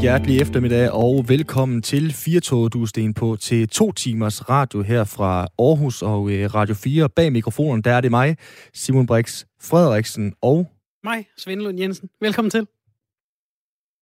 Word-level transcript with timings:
hjertelig 0.00 0.40
eftermiddag 0.40 0.90
og 0.90 1.28
velkommen 1.28 1.82
til 1.82 2.12
Firtoget, 2.12 2.72
du 2.72 2.86
sten 2.86 3.14
på 3.14 3.36
til 3.36 3.68
to 3.68 3.92
timers 3.92 4.50
radio 4.50 4.82
her 4.82 5.04
fra 5.04 5.46
Aarhus 5.58 6.02
og 6.02 6.30
øh, 6.30 6.54
Radio 6.54 6.74
4. 6.74 7.08
Bag 7.08 7.32
mikrofonen, 7.32 7.82
der 7.82 7.92
er 7.92 8.00
det 8.00 8.10
mig, 8.10 8.36
Simon 8.74 9.06
Brix 9.06 9.44
Frederiksen 9.62 10.34
og... 10.42 10.70
Mig, 11.04 11.26
Svend 11.36 11.60
Lund 11.60 11.80
Jensen. 11.80 12.08
Velkommen 12.20 12.50
til. 12.50 12.66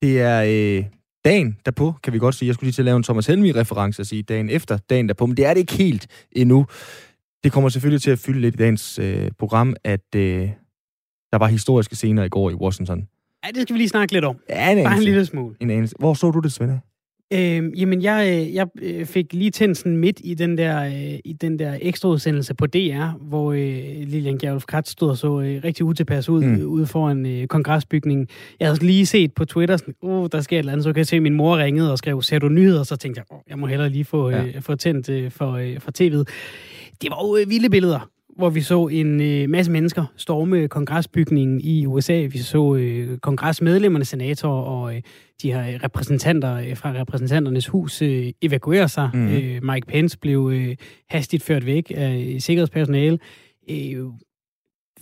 Det 0.03 0.21
er 0.21 0.43
øh, 0.47 0.85
dagen 1.25 1.59
derpå, 1.67 1.95
kan 2.03 2.13
vi 2.13 2.19
godt 2.19 2.35
sige. 2.35 2.47
Jeg 2.47 2.55
skulle 2.55 2.67
lige 2.67 2.73
til 2.73 2.83
at 2.83 2.85
lave 2.85 2.97
en 2.97 3.03
Thomas 3.03 3.27
Helmi-reference 3.27 4.03
og 4.03 4.07
sige 4.07 4.23
dagen 4.23 4.51
efter 4.51 4.79
dagen 4.91 5.09
derpå, 5.09 5.27
men 5.27 5.37
det 5.37 5.47
er 5.47 5.55
det 5.55 5.61
ikke 5.61 5.75
helt 5.75 6.07
endnu. 6.33 6.67
Det 7.45 7.53
kommer 7.53 7.71
selvfølgelig 7.71 8.03
til 8.03 8.11
at 8.11 8.19
fylde 8.19 8.41
lidt 8.41 8.55
i 8.55 8.59
dagens 8.59 8.99
øh, 8.99 9.31
program, 9.39 9.77
at 9.85 10.15
øh, 10.17 10.51
der 11.33 11.39
var 11.39 11.47
historiske 11.47 11.97
scener 11.97 12.25
i 12.25 12.29
går 12.29 12.51
i 12.51 12.55
Washington. 12.55 13.09
Ja, 13.49 13.53
det 13.53 13.63
skal 13.63 13.75
vi 13.75 13.79
lige 13.79 13.89
snakke 13.89 14.13
lidt 14.15 14.25
om. 14.25 14.37
Ja, 14.49 14.71
en 14.73 14.85
Bare 14.85 14.97
en 14.97 15.03
lille 15.03 15.27
smule. 15.27 15.55
En 15.61 15.71
anelse. 15.71 15.95
Hvor 15.99 16.15
så 16.15 16.31
du 16.31 16.41
det, 16.41 16.53
Svende? 16.53 16.81
Øhm, 17.33 17.73
jamen, 17.77 18.03
jeg, 18.03 18.29
øh, 18.49 18.55
jeg 18.55 18.67
øh, 18.83 19.07
fik 19.07 19.33
lige 19.33 19.51
tændt 19.51 19.79
sådan 19.79 19.97
midt 19.97 20.21
i 20.25 20.35
den 20.35 20.59
der, 20.59 20.85
øh, 20.85 21.19
i 21.25 21.33
den 21.41 21.59
der 21.59 21.79
ekstraudsendelse 21.83 22.55
på 22.55 22.67
DR, 22.67 23.17
hvor 23.21 23.53
øh, 23.53 23.59
Lilian 24.07 24.39
Gjerulf 24.39 24.65
Kratz 24.65 24.91
stod 24.91 25.11
og 25.11 25.17
så 25.19 25.41
øh, 25.41 25.61
rigtig 25.65 25.85
utilpas 25.85 26.29
ud, 26.29 26.45
Mm. 26.45 26.63
ude 26.63 26.87
foran 26.87 27.27
øh, 27.27 27.47
kongresbygningen. 27.47 28.29
Jeg 28.61 28.69
havde 28.69 28.85
lige 28.87 29.07
set 29.07 29.33
på 29.35 29.45
Twitter, 29.45 29.77
sådan, 29.77 29.95
uh, 30.03 30.29
der 30.33 30.41
sker 30.41 30.57
et 30.57 30.59
eller 30.59 30.73
andet, 30.73 30.85
så 30.85 30.93
kan 30.93 30.99
jeg 30.99 31.07
se, 31.07 31.17
at 31.17 31.23
min 31.23 31.35
mor 31.35 31.57
ringede 31.57 31.93
og 31.93 31.99
skrev, 31.99 32.23
ser 32.23 32.39
du 32.39 32.49
nyheder? 32.49 32.83
Så 32.83 32.97
tænkte 32.97 33.19
jeg, 33.19 33.25
oh, 33.37 33.41
jeg 33.49 33.59
må 33.59 33.67
hellere 33.67 33.89
lige 33.89 34.05
få, 34.05 34.31
øh, 34.31 34.63
få 34.63 34.75
tændt 34.75 35.09
øh, 35.09 35.31
for, 35.31 35.53
øh, 35.53 35.81
for 35.81 35.91
tv'et. 36.01 36.25
Det 37.03 37.11
var 37.11 37.27
jo 37.27 37.37
øh, 37.37 37.51
vilde 37.51 37.71
billeder 37.71 38.11
hvor 38.39 38.51
vi 38.51 38.61
så 38.61 38.87
en 38.87 39.21
øh, 39.21 39.51
masse 39.51 39.73
mennesker 39.73 40.05
storme 40.17 40.69
kongresbygningen 40.69 41.61
i 41.61 41.87
USA. 41.87 42.27
Vi 42.31 42.39
så 42.39 42.75
øh, 42.75 43.19
kongresmedlemmerne, 43.19 44.05
senatorer 44.05 44.63
og 44.63 44.97
øh, 44.97 45.03
de 45.43 45.53
her 45.53 45.85
repræsentanter 45.85 46.55
øh, 46.55 46.77
fra 46.77 46.93
repræsentanternes 46.93 47.67
hus 47.67 48.03
øh, 48.03 48.33
evakuere 48.43 48.89
sig. 48.89 49.11
Mm. 49.15 49.29
Øh, 49.29 49.63
Mike 49.63 49.87
Pence 49.87 50.19
blev 50.19 50.51
øh, 50.55 50.77
hastigt 51.09 51.43
ført 51.43 51.67
væk 51.67 51.93
af 51.95 52.37
sikkerhedspersonale. 52.39 53.19
Øh, 53.71 54.05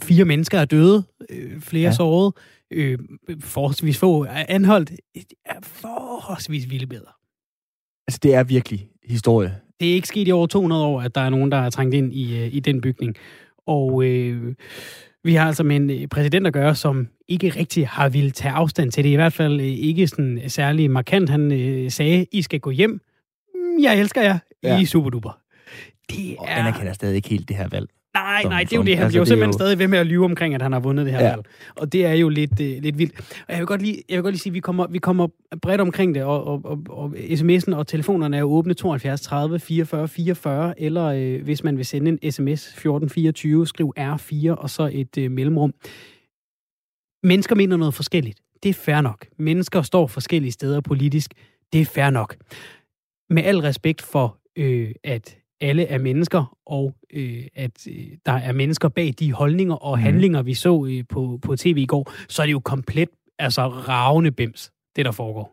fire 0.02 0.24
mennesker 0.24 0.58
er 0.58 0.64
døde, 0.64 1.02
øh, 1.30 1.60
flere 1.60 1.82
ja. 1.82 1.92
såret, 1.92 2.34
øh, 2.70 2.98
forholdsvis 3.40 3.98
få 3.98 4.24
er 4.24 4.44
anholdt. 4.48 4.90
Det 5.14 5.24
er 5.44 5.60
forholdsvis 5.62 6.70
vilde 6.70 6.86
billeder. 6.86 7.16
Altså, 8.08 8.20
det 8.22 8.34
er 8.34 8.44
virkelig 8.44 8.88
historie. 9.04 9.65
Det 9.80 9.90
er 9.90 9.94
ikke 9.94 10.08
sket 10.08 10.28
i 10.28 10.32
over 10.32 10.46
200 10.46 10.84
år, 10.84 11.00
at 11.00 11.14
der 11.14 11.20
er 11.20 11.30
nogen, 11.30 11.50
der 11.52 11.56
er 11.58 11.70
trængt 11.70 11.94
ind 11.94 12.14
i, 12.14 12.38
øh, 12.44 12.54
i 12.54 12.60
den 12.60 12.80
bygning. 12.80 13.16
Og 13.66 14.04
øh, 14.04 14.54
vi 15.24 15.34
har 15.34 15.46
altså 15.46 15.62
med 15.62 15.76
en 15.76 15.90
øh, 15.90 16.06
præsident 16.08 16.46
at 16.46 16.52
gøre, 16.52 16.74
som 16.74 17.08
ikke 17.28 17.48
rigtig 17.48 17.88
har 17.88 18.08
ville 18.08 18.30
tage 18.30 18.52
afstand 18.52 18.92
til 18.92 19.04
det. 19.04 19.10
I 19.10 19.14
hvert 19.14 19.32
fald 19.32 19.60
øh, 19.60 19.66
ikke 19.66 20.06
sådan 20.06 20.40
særlig 20.48 20.90
markant. 20.90 21.30
Han 21.30 21.52
øh, 21.52 21.90
sagde, 21.90 22.26
I 22.32 22.42
skal 22.42 22.60
gå 22.60 22.70
hjem. 22.70 22.90
Mm, 23.54 23.82
Jeg 23.82 24.00
elsker 24.00 24.22
jer. 24.22 24.38
Ja. 24.62 24.78
I 24.78 24.82
er 24.82 24.86
superduper. 24.86 25.38
Det 26.10 26.36
Og 26.38 26.46
er... 26.48 26.54
anerkender 26.54 26.92
stadig 26.92 27.16
ikke 27.16 27.28
helt 27.28 27.48
det 27.48 27.56
her 27.56 27.68
valg. 27.68 27.88
Nej, 28.16 28.42
nej, 28.42 28.62
det 28.62 28.72
er 28.72 28.76
jo 28.76 28.82
det. 28.82 28.96
Han 28.96 29.04
altså, 29.04 29.12
bliver 29.12 29.20
jo 29.20 29.24
simpelthen 29.24 29.50
jo- 29.50 29.58
stadig 29.58 29.78
ved 29.78 29.88
med 29.88 29.98
at 29.98 30.06
lyve 30.06 30.24
omkring, 30.24 30.54
at 30.54 30.62
han 30.62 30.72
har 30.72 30.80
vundet 30.80 31.06
det 31.06 31.14
her 31.14 31.24
ja. 31.24 31.30
valg. 31.30 31.42
Og 31.76 31.92
det 31.92 32.06
er 32.06 32.12
jo 32.12 32.28
lidt, 32.28 32.60
øh, 32.60 32.82
lidt 32.82 32.98
vildt. 32.98 33.20
Og 33.48 33.52
jeg 33.52 33.58
vil 33.58 33.66
godt 33.66 33.82
lige, 33.82 34.02
jeg 34.08 34.16
vil 34.16 34.22
godt 34.22 34.32
lige 34.32 34.40
sige, 34.40 34.50
at 34.50 34.54
vi 34.54 34.60
kommer, 34.60 34.86
vi 34.86 34.98
kommer 34.98 35.28
bredt 35.62 35.80
omkring 35.80 36.14
det, 36.14 36.22
og, 36.22 36.46
og, 36.46 36.60
og, 36.64 36.78
og 36.88 37.14
sms'en 37.18 37.74
og 37.74 37.86
telefonerne 37.86 38.36
er 38.36 38.40
jo 38.40 38.52
åbne 38.52 38.74
72 38.74 39.20
30 39.20 39.58
44 39.60 40.08
44, 40.08 40.80
eller 40.80 41.04
øh, 41.04 41.42
hvis 41.42 41.64
man 41.64 41.76
vil 41.76 41.86
sende 41.86 42.10
en 42.22 42.32
sms 42.32 42.66
1424, 42.66 43.66
skriv 43.66 43.92
R4 43.98 44.50
og 44.50 44.70
så 44.70 44.90
et 44.92 45.18
øh, 45.18 45.30
mellemrum. 45.30 45.74
Mennesker 47.22 47.54
mener 47.54 47.76
noget 47.76 47.94
forskelligt. 47.94 48.40
Det 48.62 48.68
er 48.68 48.74
fair 48.74 49.00
nok. 49.00 49.26
Mennesker 49.38 49.82
står 49.82 50.06
forskellige 50.06 50.52
steder 50.52 50.80
politisk. 50.80 51.30
Det 51.72 51.80
er 51.80 51.84
fair 51.84 52.10
nok. 52.10 52.36
Med 53.30 53.42
al 53.42 53.58
respekt 53.58 54.02
for, 54.02 54.38
øh, 54.56 54.90
at 55.04 55.36
alle 55.60 55.86
er 55.86 55.98
mennesker, 55.98 56.56
og 56.66 56.94
øh, 57.12 57.42
at 57.54 57.86
øh, 57.90 58.06
der 58.26 58.32
er 58.32 58.52
mennesker 58.52 58.88
bag 58.88 59.14
de 59.18 59.32
holdninger 59.32 59.74
og 59.74 59.98
Mhm. 59.98 60.02
handlinger, 60.02 60.42
vi 60.42 60.54
så 60.54 60.86
øh, 60.90 61.04
på, 61.08 61.38
på 61.42 61.56
tv 61.56 61.76
i 61.78 61.86
går, 61.86 62.12
så 62.28 62.42
er 62.42 62.46
det 62.46 62.52
jo 62.52 62.60
komplet 62.60 63.08
altså 63.38 63.68
ravne 63.68 64.30
bims, 64.32 64.72
det 64.96 65.04
der 65.04 65.12
foregår. 65.12 65.52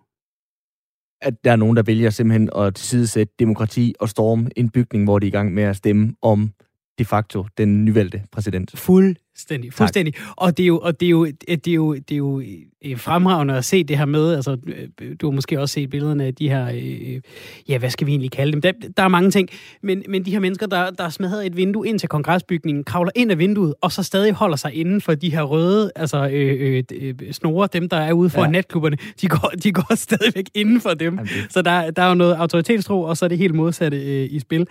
At 1.21 1.43
der 1.43 1.51
er 1.51 1.55
nogen, 1.55 1.77
der 1.77 1.83
vælger 1.83 2.09
simpelthen 2.09 2.49
at 2.55 2.75
tilsidesætte 2.75 3.33
demokrati 3.39 3.93
og 3.99 4.09
storme 4.09 4.49
en 4.55 4.69
bygning, 4.69 5.03
hvor 5.03 5.19
de 5.19 5.25
er 5.25 5.27
i 5.27 5.31
gang 5.31 5.53
med 5.53 5.63
at 5.63 5.75
stemme 5.75 6.15
om 6.21 6.53
de 6.99 7.05
facto 7.05 7.45
den 7.57 7.85
nyvalgte 7.85 8.21
præsident. 8.31 8.71
Fuldstændig, 8.75 9.73
fuldstændig. 9.73 10.13
Og 10.35 10.57
det 10.57 10.63
er 10.63 10.67
jo, 10.67 10.79
og 10.79 10.99
det 10.99 11.05
er 11.05 11.09
jo, 11.09 11.25
det 11.25 11.67
er 11.67 11.73
jo, 11.73 11.93
det 11.95 12.11
er 12.11 12.15
jo 12.17 12.41
øh, 12.85 12.97
fremragende 12.99 13.53
at 13.57 13.65
se 13.65 13.83
det 13.83 13.97
her 13.97 14.05
med, 14.05 14.33
altså, 14.35 14.57
øh, 15.01 15.15
du 15.21 15.27
har 15.29 15.31
måske 15.35 15.59
også 15.59 15.73
set 15.73 15.89
billederne 15.89 16.23
af 16.25 16.35
de 16.35 16.49
her, 16.49 16.67
øh, 16.73 17.21
ja, 17.69 17.77
hvad 17.77 17.89
skal 17.89 18.07
vi 18.07 18.11
egentlig 18.11 18.31
kalde 18.31 18.51
dem? 18.51 18.61
Der, 18.61 18.71
der 18.97 19.03
er 19.03 19.07
mange 19.07 19.31
ting, 19.31 19.49
men, 19.83 20.03
men 20.09 20.25
de 20.25 20.31
her 20.31 20.39
mennesker, 20.39 20.65
der, 20.67 20.89
der 20.89 21.09
smadrer 21.09 21.41
et 21.41 21.57
vindue 21.57 21.87
ind 21.87 21.99
til 21.99 22.09
kongresbygningen, 22.09 22.83
kravler 22.83 23.11
ind 23.15 23.31
af 23.31 23.37
vinduet, 23.37 23.73
og 23.81 23.91
så 23.91 24.03
stadig 24.03 24.33
holder 24.33 24.55
sig 24.57 24.73
inden 24.73 25.01
for 25.01 25.15
de 25.15 25.31
her 25.31 25.41
røde, 25.43 25.91
altså 25.95 26.29
øh, 26.31 26.83
øh, 26.91 27.13
øh, 27.21 27.31
snore, 27.31 27.67
dem 27.73 27.89
der 27.89 27.97
er 27.97 28.13
ude 28.13 28.29
for 28.29 28.41
Ja. 28.41 28.49
natklubberne, 28.49 28.97
de 29.21 29.27
går, 29.27 29.51
de 29.63 29.71
går 29.71 29.95
stadigvæk 30.07 30.45
inden 30.53 30.81
for 30.81 30.89
dem. 30.89 31.13
Jamen, 31.13 31.25
det- 31.25 31.53
Så 31.53 31.61
der, 31.61 31.91
der 31.91 32.01
er 32.03 32.07
jo 32.09 32.15
noget 32.15 32.33
autoritetstro, 32.35 33.01
og 33.01 33.17
så 33.17 33.25
er 33.25 33.29
det 33.29 33.37
helt 33.37 33.55
modsatte 33.55 33.97
øh, 33.97 34.27
i 34.31 34.39
spil. 34.39 34.67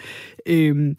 Øhm, 0.47 0.97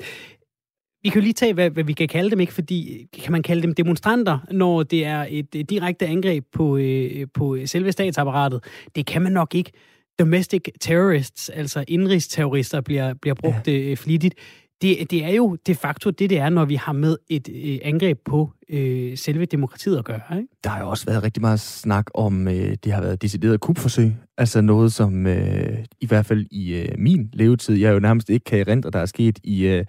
vi 1.04 1.10
kan 1.10 1.22
jo 1.22 1.24
lige 1.24 1.34
tage, 1.34 1.54
hvad, 1.54 1.70
hvad 1.70 1.84
vi 1.84 1.94
kan 1.94 2.08
kalde 2.08 2.32
dem, 2.32 2.40
ikke? 2.40 2.54
Fordi 2.54 3.08
kan 3.24 3.32
man 3.32 3.44
kalde 3.44 3.62
dem 3.62 3.74
demonstranter, 3.74 4.40
når 4.52 4.84
det 4.84 5.06
er 5.06 5.26
et, 5.30 5.56
et 5.56 5.70
direkte 5.70 6.06
angreb 6.06 6.46
på, 6.54 6.78
øh, 6.78 7.28
på 7.34 7.58
selve 7.66 7.92
statsapparatet? 7.92 8.64
Det 8.96 9.06
kan 9.06 9.22
man 9.22 9.32
nok 9.32 9.56
ikke. 9.56 9.72
Domestic 10.20 10.62
terrorists, 10.82 11.50
altså 11.50 11.86
indrigsterrorister, 11.88 12.82
bliver, 12.82 13.14
bliver 13.14 13.36
brugt 13.36 13.68
ja. 13.68 13.74
øh, 13.74 13.98
flittigt. 13.98 14.36
Det, 14.82 15.12
det 15.12 15.24
er 15.24 15.30
jo 15.30 15.58
de 15.68 15.76
facto 15.76 16.10
det, 16.10 16.30
det 16.30 16.38
er, 16.38 16.50
når 16.50 16.66
vi 16.66 16.76
har 16.76 16.94
med 16.94 17.18
et 17.30 17.50
øh, 17.50 17.80
angreb 17.84 18.20
på 18.26 18.50
øh, 18.70 19.18
selve 19.18 19.46
demokratiet 19.46 19.98
at 19.98 20.06
gøre. 20.06 20.22
Ikke? 20.38 20.48
Der 20.64 20.70
har 20.70 20.80
jo 20.80 20.90
også 20.90 21.06
været 21.06 21.24
rigtig 21.24 21.42
meget 21.42 21.60
snak 21.60 22.06
om, 22.14 22.48
øh, 22.48 22.76
det 22.84 22.92
har 22.92 23.02
været 23.02 23.22
decideret 23.22 23.60
kupforsøg. 23.60 24.14
Altså 24.38 24.62
noget, 24.62 24.94
som 24.94 25.28
øh, 25.28 25.78
i 26.02 26.06
hvert 26.06 26.26
fald 26.26 26.46
i 26.52 26.76
øh, 26.76 26.90
min 26.98 27.30
levetid, 27.34 27.76
jeg 27.76 27.94
jo 27.94 28.00
nærmest 28.00 28.30
ikke 28.30 28.44
kan 28.44 28.60
erindre, 28.60 28.90
der 28.90 29.00
er 29.00 29.06
sket 29.06 29.40
i, 29.44 29.68
øh, 29.68 29.86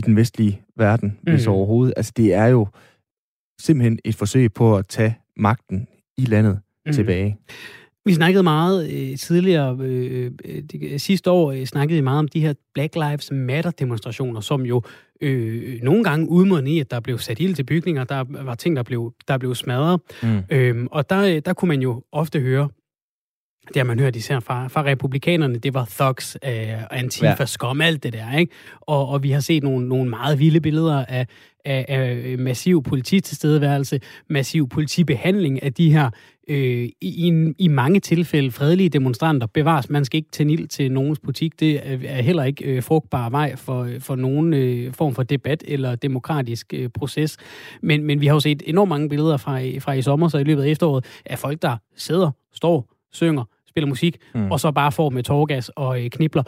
i 0.00 0.02
den 0.06 0.16
vestlige 0.16 0.62
verden, 0.76 1.18
mm. 1.22 1.32
hvis 1.32 1.46
overhovedet. 1.46 1.94
Altså 1.96 2.12
det 2.16 2.34
er 2.34 2.46
jo 2.46 2.66
simpelthen 3.60 3.98
et 4.04 4.14
forsøg 4.14 4.52
på 4.52 4.76
at 4.76 4.86
tage 4.88 5.18
magten 5.36 5.88
i 6.16 6.24
landet 6.24 6.60
mm. 6.86 6.92
tilbage. 6.92 7.36
Vi 8.04 8.14
snakkede 8.14 8.42
meget 8.42 8.90
øh, 8.92 9.16
tidligere, 9.18 9.76
øh, 9.80 10.30
øh, 10.44 10.62
det, 10.62 11.00
sidste 11.00 11.30
år 11.30 11.52
øh, 11.52 11.64
snakkede 11.64 11.96
vi 11.96 12.00
meget 12.00 12.18
om 12.18 12.28
de 12.28 12.40
her 12.40 12.54
Black 12.74 12.94
Lives 12.94 13.30
Matter-demonstrationer, 13.32 14.40
som 14.40 14.62
jo 14.62 14.82
øh, 15.20 15.82
nogle 15.82 16.04
gange 16.04 16.28
udmundede 16.28 16.74
i, 16.74 16.80
at 16.80 16.90
der 16.90 17.00
blev 17.00 17.18
sat 17.18 17.40
ild 17.40 17.54
til 17.54 17.64
bygninger, 17.64 18.04
der 18.04 18.24
var 18.44 18.54
ting, 18.54 18.76
der 18.76 18.82
blev, 18.82 19.14
der 19.28 19.38
blev 19.38 19.54
smadret. 19.54 20.00
Mm. 20.22 20.38
Øhm, 20.50 20.88
og 20.90 21.10
der, 21.10 21.22
øh, 21.22 21.42
der 21.44 21.52
kunne 21.52 21.68
man 21.68 21.82
jo 21.82 22.02
ofte 22.12 22.40
høre, 22.40 22.68
det 23.68 23.76
har 23.76 23.84
man 23.84 23.98
hørt 24.00 24.16
især 24.16 24.40
fra, 24.40 24.68
fra 24.68 24.84
republikanerne, 24.84 25.58
det 25.58 25.74
var 25.74 25.84
thugs, 25.98 26.36
øh, 26.46 26.50
antifa, 26.90 27.36
Ja. 27.38 27.44
skom, 27.44 27.80
alt 27.80 28.02
det 28.02 28.12
der, 28.12 28.36
ikke? 28.38 28.52
Og, 28.80 29.08
og 29.08 29.22
vi 29.22 29.30
har 29.30 29.40
set 29.40 29.62
nogle, 29.62 29.88
nogle 29.88 30.10
meget 30.10 30.38
vilde 30.38 30.60
billeder 30.60 31.04
af, 31.04 31.26
af, 31.64 31.84
af 31.88 32.38
massiv 32.38 32.82
polititilstedeværelse, 32.82 34.00
massiv 34.28 34.68
politibehandling 34.68 35.62
af 35.62 35.72
de 35.74 35.92
her 35.92 36.10
øh, 36.48 36.56
i, 36.56 36.92
i, 37.00 37.52
i 37.58 37.68
mange 37.68 38.00
tilfælde 38.00 38.50
fredelige 38.50 38.88
demonstranter. 38.88 39.46
Bevares, 39.46 39.90
man 39.90 40.04
skal 40.04 40.16
ikke 40.16 40.30
tænde 40.30 40.52
ild 40.52 40.68
til 40.68 40.92
nogens 40.92 41.18
butik. 41.18 41.60
Det 41.60 41.74
er, 41.88 41.98
er 42.04 42.22
heller 42.22 42.44
ikke 42.44 42.64
øh, 42.64 42.82
frugtbar 42.82 43.30
vej 43.30 43.56
for, 43.56 43.88
for 43.98 44.16
nogen 44.16 44.54
øh, 44.54 44.92
form 44.92 45.14
for 45.14 45.22
debat 45.22 45.64
eller 45.68 45.94
demokratisk 45.94 46.74
øh, 46.74 46.88
proces. 46.88 47.36
Men, 47.82 48.04
men 48.04 48.20
vi 48.20 48.26
har 48.26 48.34
jo 48.34 48.40
set 48.40 48.62
enormt 48.66 48.88
mange 48.88 49.08
billeder 49.08 49.36
fra, 49.36 49.78
fra 49.78 49.92
i 49.92 50.02
sommer, 50.02 50.28
så 50.28 50.38
i 50.38 50.44
løbet 50.44 50.62
af 50.62 50.68
efteråret, 50.68 51.04
af 51.26 51.38
folk, 51.38 51.62
der 51.62 51.76
sidder, 51.96 52.30
står, 52.52 52.86
synger, 53.12 53.44
spiller 53.68 53.88
musik, 53.88 54.16
Mm. 54.34 54.50
og 54.50 54.60
så 54.60 54.70
bare 54.72 54.92
får 54.92 55.10
med 55.10 55.22
torgas 55.22 55.68
og 55.68 56.04
øh, 56.04 56.10
knibler. 56.10 56.42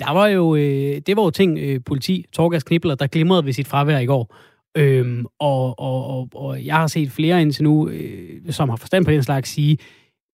Der 0.00 0.10
var 0.12 0.26
jo, 0.26 0.56
øh, 0.56 1.00
det 1.06 1.16
var 1.16 1.22
jo 1.22 1.30
ting, 1.30 1.58
øh, 1.58 1.80
politi, 1.86 2.24
torgas, 2.32 2.64
knibler, 2.64 2.94
der 2.94 3.06
glimrede 3.06 3.44
ved 3.44 3.52
sit 3.52 3.66
fravær 3.68 3.98
i 3.98 4.06
går. 4.06 4.34
Øhm, 4.76 5.26
og, 5.38 5.78
og, 5.78 6.06
og, 6.06 6.28
og 6.34 6.64
jeg 6.64 6.76
har 6.76 6.86
set 6.86 7.10
flere 7.10 7.42
indtil 7.42 7.64
nu, 7.64 7.88
øh, 7.88 8.40
som 8.52 8.68
har 8.68 8.76
forstand 8.76 9.04
på 9.04 9.10
den 9.10 9.22
slags, 9.22 9.50
sige, 9.50 9.78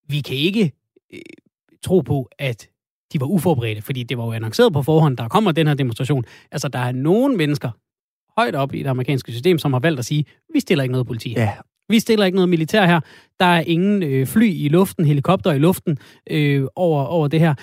vi 0.09 0.19
kan 0.19 0.35
ikke 0.37 0.71
øh, 1.13 1.19
tro 1.83 1.99
på, 1.99 2.29
at 2.39 2.67
de 3.13 3.19
var 3.19 3.25
uforberedte, 3.27 3.81
fordi 3.81 4.03
det 4.03 4.17
var 4.17 4.25
jo 4.25 4.31
annonceret 4.31 4.73
på 4.73 4.81
forhånd, 4.83 5.17
der 5.17 5.27
kommer 5.27 5.51
den 5.51 5.67
her 5.67 5.73
demonstration. 5.73 6.23
Altså, 6.51 6.67
der 6.67 6.79
er 6.79 6.91
nogle 6.91 7.35
mennesker 7.37 7.69
højt 8.37 8.55
op 8.55 8.73
i 8.73 8.79
det 8.79 8.87
amerikanske 8.87 9.31
system, 9.31 9.57
som 9.57 9.73
har 9.73 9.79
valgt 9.79 9.99
at 9.99 10.05
sige, 10.05 10.25
vi 10.53 10.59
stiller 10.59 10.83
ikke 10.83 10.91
noget 10.91 11.07
politi. 11.07 11.33
Ja, 11.33 11.51
Vi 11.89 11.99
stiller 11.99 12.25
ikke 12.25 12.35
noget 12.35 12.49
militær 12.49 12.85
her. 12.85 12.99
Der 13.39 13.45
er 13.45 13.63
ingen 13.67 14.03
øh, 14.03 14.27
fly 14.27 14.53
i 14.53 14.67
luften, 14.67 15.05
helikopter 15.05 15.51
i 15.51 15.57
luften 15.57 15.97
øh, 16.31 16.65
over, 16.75 17.03
over 17.03 17.27
det 17.27 17.39
her. 17.39 17.53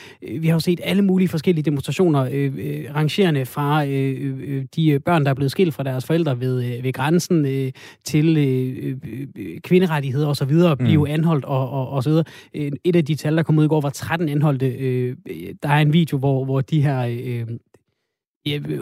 Vi 0.40 0.46
har 0.46 0.54
jo 0.54 0.60
set 0.60 0.80
alle 0.84 1.02
mulige 1.02 1.28
forskellige 1.28 1.64
demonstrationer, 1.64 2.28
øh, 2.32 2.52
øh, 2.58 2.94
rangerende 2.94 3.46
fra 3.46 3.84
øh, 3.86 4.38
øh, 4.46 4.64
de 4.76 5.00
børn, 5.00 5.24
der 5.24 5.30
er 5.30 5.34
blevet 5.34 5.50
skilt 5.50 5.74
fra 5.74 5.82
deres 5.82 6.06
forældre 6.06 6.40
ved, 6.40 6.64
øh, 6.64 6.84
ved 6.84 6.92
grænsen, 6.92 7.46
øh, 7.46 7.72
til 8.04 8.36
øh, 8.36 8.96
øh, 9.36 9.60
kvinderettigheder 9.60 10.28
osv., 10.28 10.52
mm. 10.52 10.76
blive 10.76 11.08
anholdt 11.08 11.44
og, 11.44 11.70
og, 11.70 11.88
og 11.88 12.02
så 12.02 12.10
videre. 12.10 12.24
Et 12.84 12.96
af 12.96 13.04
de 13.04 13.14
tal, 13.14 13.36
der 13.36 13.42
kom 13.42 13.58
ud 13.58 13.64
i 13.64 13.68
går, 13.68 13.80
var 13.80 13.90
13 13.90 14.28
anholdte. 14.28 14.66
Øh, 14.66 15.16
der 15.62 15.68
er 15.68 15.78
en 15.78 15.92
video, 15.92 16.18
hvor, 16.18 16.44
hvor 16.44 16.60
de 16.60 16.82
her... 16.82 17.06
Øh, 17.06 17.46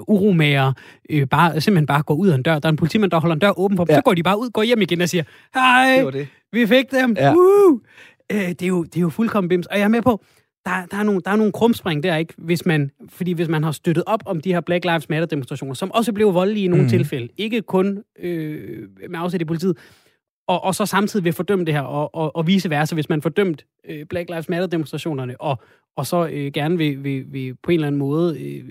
uromager 0.08 0.72
øh, 1.10 1.26
bare, 1.26 1.60
simpelthen 1.60 1.86
bare 1.86 2.02
går 2.02 2.14
ud 2.14 2.28
af 2.28 2.34
en 2.34 2.42
dør. 2.42 2.58
Der 2.58 2.68
er 2.68 2.70
en 2.70 2.76
politimand, 2.76 3.10
der 3.10 3.20
holder 3.20 3.34
en 3.34 3.40
dør 3.40 3.58
åben 3.58 3.76
for 3.76 3.84
dem. 3.84 3.92
Ja. 3.92 3.98
Så 3.98 4.02
går 4.02 4.14
de 4.14 4.22
bare 4.22 4.40
ud, 4.40 4.50
går 4.50 4.62
hjem 4.62 4.82
igen 4.82 5.00
og 5.00 5.08
siger, 5.08 5.24
hej, 5.54 6.02
det 6.04 6.14
det. 6.14 6.28
vi 6.52 6.66
fik 6.66 6.90
dem. 6.90 7.16
Ja. 7.18 7.32
Uh! 7.32 7.80
Øh, 8.32 8.48
det, 8.48 8.62
er 8.62 8.66
jo, 8.66 8.84
det 8.84 8.96
er 8.96 9.00
jo 9.00 9.08
fuldkommen 9.08 9.48
bims. 9.48 9.66
Og 9.66 9.78
jeg 9.78 9.84
er 9.84 9.88
med 9.88 10.02
på, 10.02 10.24
der, 10.64 10.86
der, 10.90 10.96
er 10.96 11.02
nogle, 11.02 11.20
der 11.24 11.30
er 11.30 11.36
nogle 11.36 11.52
krumspring 11.52 12.02
der, 12.02 12.16
ikke? 12.16 12.34
Hvis 12.38 12.66
man, 12.66 12.90
fordi 13.08 13.32
hvis 13.32 13.48
man 13.48 13.64
har 13.64 13.72
støttet 13.72 14.04
op 14.06 14.22
om 14.26 14.40
de 14.40 14.52
her 14.52 14.60
Black 14.60 14.84
Lives 14.84 15.08
Matter 15.08 15.26
demonstrationer, 15.26 15.74
som 15.74 15.90
også 15.90 16.12
blev 16.12 16.34
voldelige 16.34 16.64
i 16.64 16.68
nogle 16.68 16.82
mm. 16.82 16.88
tilfælde, 16.88 17.28
ikke 17.36 17.62
kun 17.62 18.02
øh, 18.18 18.88
med 19.10 19.18
afsæt 19.18 19.40
i 19.40 19.44
politiet, 19.44 19.76
og, 20.48 20.64
og 20.64 20.74
så 20.74 20.86
samtidig 20.86 21.24
vil 21.24 21.32
fordømme 21.32 21.64
det 21.64 21.74
her, 21.74 21.80
og, 21.80 22.14
og, 22.14 22.36
og 22.36 22.46
vice 22.46 22.70
versa, 22.70 22.94
hvis 22.94 23.08
man 23.08 23.22
fordømt 23.22 23.66
øh, 23.88 24.06
Black 24.06 24.30
Lives 24.30 24.48
Matter 24.48 24.66
demonstrationerne, 24.66 25.40
og, 25.40 25.62
og 25.96 26.06
så 26.06 26.26
øh, 26.26 26.52
gerne 26.52 26.78
vil, 26.78 27.04
vil, 27.04 27.24
vil 27.32 27.54
på 27.62 27.70
en 27.70 27.74
eller 27.74 27.86
anden 27.86 27.98
måde 27.98 28.40
øh, 28.40 28.64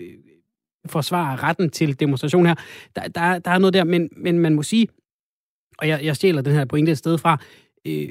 forsvare 0.90 1.36
retten 1.36 1.70
til 1.70 2.00
demonstration 2.00 2.46
her. 2.46 2.56
Der, 2.96 3.02
der, 3.02 3.40
der 3.40 3.52
er 3.52 3.58
noget 3.58 3.74
der, 3.74 3.84
men, 3.84 4.10
men 4.18 4.40
man 4.40 4.56
må 4.56 4.64
sige, 4.64 4.88
og 5.78 5.88
jeg, 5.88 6.00
jeg 6.04 6.16
stjæler 6.16 6.42
den 6.42 6.54
her 6.54 6.66
pointe 6.66 6.92
et 6.92 6.98
sted 6.98 7.18
fra, 7.18 7.38
øh, 7.88 8.10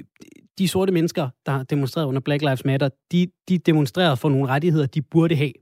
de 0.58 0.68
sorte 0.68 0.92
mennesker, 0.92 1.28
der 1.46 1.62
demonstrerede 1.62 2.08
under 2.08 2.20
Black 2.20 2.42
Lives 2.42 2.64
Matter, 2.64 2.88
de, 3.12 3.26
de 3.48 3.58
demonstrerede 3.58 4.16
for 4.16 4.28
nogle 4.28 4.46
rettigheder, 4.46 4.86
de 4.86 5.02
burde 5.02 5.36
have. 5.36 5.52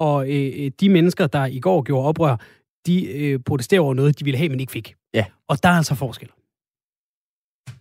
Og 0.00 0.30
øh, 0.30 0.70
de 0.80 0.88
mennesker, 0.88 1.26
der 1.26 1.46
i 1.46 1.60
går 1.60 1.82
gjorde 1.82 2.08
oprør, 2.08 2.36
de 2.86 3.06
øh, 3.06 3.40
protesterede 3.46 3.84
over 3.84 3.94
noget, 3.94 4.18
de 4.18 4.24
ville 4.24 4.38
have, 4.38 4.48
men 4.48 4.60
ikke 4.60 4.72
fik. 4.72 4.94
Ja. 5.14 5.24
Og 5.48 5.62
der 5.62 5.68
er 5.68 5.72
altså 5.72 5.94
forskel. 5.94 6.28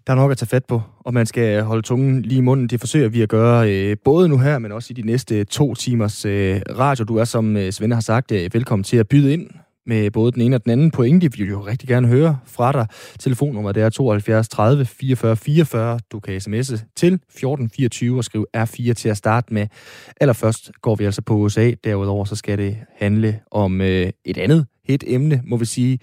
Der 0.07 0.13
er 0.13 0.17
nok 0.17 0.31
at 0.31 0.37
tage 0.37 0.47
fat 0.47 0.65
på, 0.65 0.81
og 0.99 1.13
man 1.13 1.25
skal 1.25 1.63
holde 1.63 1.81
tungen 1.81 2.21
lige 2.21 2.37
i 2.37 2.41
munden. 2.41 2.67
Det 2.67 2.79
forsøger 2.79 3.09
vi 3.09 3.21
at 3.21 3.29
gøre 3.29 3.71
øh, 3.71 3.97
både 4.05 4.29
nu 4.29 4.37
her, 4.37 4.59
men 4.59 4.71
også 4.71 4.87
i 4.91 5.01
de 5.01 5.07
næste 5.07 5.43
to 5.43 5.75
timers 5.75 6.25
øh, 6.25 6.61
radio. 6.79 7.05
Du 7.05 7.17
er, 7.17 7.23
som 7.23 7.57
øh, 7.57 7.71
Svende 7.71 7.95
har 7.95 8.01
sagt, 8.01 8.31
øh, 8.31 8.53
velkommen 8.53 8.83
til 8.83 8.97
at 8.97 9.07
byde 9.07 9.33
ind 9.33 9.49
med 9.87 10.11
både 10.11 10.31
den 10.31 10.41
ene 10.41 10.55
og 10.55 10.63
den 10.63 10.71
anden 10.71 10.91
pointe. 10.91 11.31
Vi 11.31 11.43
vil 11.43 11.49
jo 11.49 11.59
rigtig 11.59 11.89
gerne 11.89 12.07
høre 12.07 12.39
fra 12.45 12.71
dig. 12.71 12.87
Telefonnummer 13.19 13.71
det 13.71 13.83
er 13.83 13.89
72 13.89 14.49
30 14.49 14.85
44 14.85 15.35
44. 15.35 15.99
Du 16.11 16.19
kan 16.19 16.35
sms'e 16.35 16.93
til 16.95 17.13
1424 17.13 18.17
og 18.17 18.23
skrive 18.23 18.45
R4 18.57 18.93
til 18.93 19.09
at 19.09 19.17
starte 19.17 19.53
med. 19.53 19.67
Allerførst 20.21 20.71
går 20.81 20.95
vi 20.95 21.05
altså 21.05 21.21
på 21.21 21.33
USA. 21.35 21.71
Derudover 21.83 22.25
så 22.25 22.35
skal 22.35 22.57
det 22.57 22.77
handle 22.97 23.39
om 23.51 23.81
øh, 23.81 24.09
et 24.25 24.37
andet 24.37 24.65
hit 24.87 25.03
emne, 25.07 25.41
må 25.45 25.57
vi 25.57 25.65
sige 25.65 25.99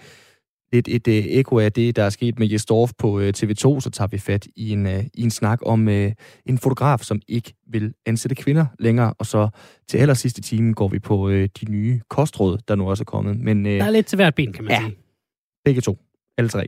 lidt 0.73 0.87
et 0.87 1.07
øh, 1.07 1.13
ekko 1.15 1.59
af 1.59 1.71
det, 1.71 1.95
der 1.95 2.03
er 2.03 2.09
sket 2.09 2.39
med 2.39 2.47
Jesdorf 2.47 2.91
på 2.97 3.19
øh, 3.19 3.33
TV2, 3.37 3.79
så 3.79 3.89
tager 3.93 4.07
vi 4.07 4.17
fat 4.17 4.47
i 4.55 4.71
en, 4.71 4.87
øh, 4.87 5.03
i 5.13 5.23
en 5.23 5.31
snak 5.31 5.59
om 5.65 5.89
øh, 5.89 6.11
en 6.45 6.57
fotograf, 6.57 6.99
som 6.99 7.21
ikke 7.27 7.53
vil 7.67 7.93
ansætte 8.05 8.35
kvinder 8.35 8.65
længere, 8.79 9.13
og 9.19 9.25
så 9.25 9.49
til 9.87 9.97
allersidste 9.97 10.41
time 10.41 10.73
går 10.73 10.87
vi 10.87 10.99
på 10.99 11.29
øh, 11.29 11.49
de 11.61 11.71
nye 11.71 12.01
kostråd, 12.09 12.57
der 12.67 12.75
nu 12.75 12.89
også 12.89 13.01
er 13.01 13.05
kommet. 13.05 13.39
Men, 13.39 13.65
øh, 13.65 13.79
der 13.79 13.85
er 13.85 13.89
lidt 13.89 14.05
til 14.05 14.15
hvert 14.15 14.35
ben, 14.35 14.53
kan 14.53 14.63
man 14.63 14.71
ja, 14.73 14.79
sige. 14.79 14.95
begge 15.65 15.81
to. 15.81 15.97
Alle 16.37 16.49
tre. 16.49 16.59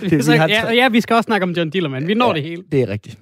det, 0.00 0.28
vi 0.28 0.36
har 0.36 0.48
ja, 0.48 0.72
ja, 0.72 0.88
vi 0.88 1.00
skal 1.00 1.16
også 1.16 1.26
snakke 1.26 1.44
om 1.44 1.50
John 1.50 1.70
Dillermand. 1.70 2.06
Vi 2.06 2.14
når 2.14 2.28
ja, 2.28 2.34
det 2.34 2.42
hele. 2.42 2.62
Det 2.72 2.82
er 2.82 2.88
rigtigt. 2.88 3.18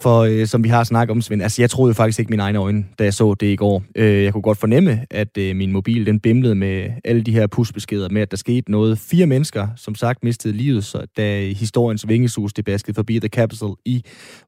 For 0.00 0.20
øh, 0.20 0.46
som 0.46 0.64
vi 0.64 0.68
har 0.68 0.84
snakket 0.84 1.10
om, 1.10 1.22
Svend, 1.22 1.42
altså 1.42 1.62
jeg 1.62 1.70
troede 1.70 1.94
faktisk 1.94 2.18
ikke 2.18 2.30
mine 2.30 2.42
egne 2.42 2.58
øjne, 2.58 2.84
da 2.98 3.04
jeg 3.04 3.14
så 3.14 3.34
det 3.34 3.46
i 3.46 3.56
går. 3.56 3.82
Øh, 3.94 4.24
jeg 4.24 4.32
kunne 4.32 4.42
godt 4.42 4.58
fornemme, 4.58 5.06
at 5.10 5.38
øh, 5.38 5.56
min 5.56 5.72
mobil 5.72 6.06
den 6.06 6.20
bimlede 6.20 6.54
med 6.54 6.90
alle 7.04 7.22
de 7.22 7.32
her 7.32 7.46
pusbeskeder 7.46 8.08
med, 8.08 8.22
at 8.22 8.30
der 8.30 8.36
skete 8.36 8.70
noget. 8.70 8.98
Fire 8.98 9.26
mennesker, 9.26 9.68
som 9.76 9.94
sagt, 9.94 10.24
mistede 10.24 10.56
livet, 10.56 10.84
så 10.84 11.06
da 11.16 11.40
historiens 11.52 12.08
vingesus 12.08 12.52
det 12.52 12.64
baskede 12.64 12.94
forbi 12.94 13.18
The 13.18 13.28
Capitol 13.28 13.76
i 13.84 14.04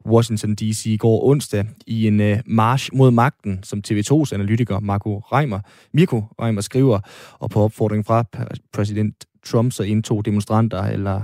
Washington 0.06 0.54
D.C. 0.54 0.86
i 0.86 0.96
går 0.96 1.24
onsdag 1.24 1.64
i 1.86 2.06
en 2.06 2.20
øh, 2.20 2.38
march 2.46 2.90
mod 2.92 3.10
magten, 3.10 3.58
som 3.62 3.82
TV2's 3.88 4.34
analytiker 4.34 4.80
Marco 4.80 5.18
Reimer, 5.18 5.60
Mirko 5.94 6.24
Reimer 6.40 6.60
skriver, 6.60 7.00
og 7.38 7.50
på 7.50 7.60
opfordring 7.60 8.06
fra 8.06 8.24
præsident 8.72 9.14
Trump 9.46 9.72
så 9.72 9.82
indtog 9.82 10.24
demonstranter 10.24 10.82
eller 10.82 11.20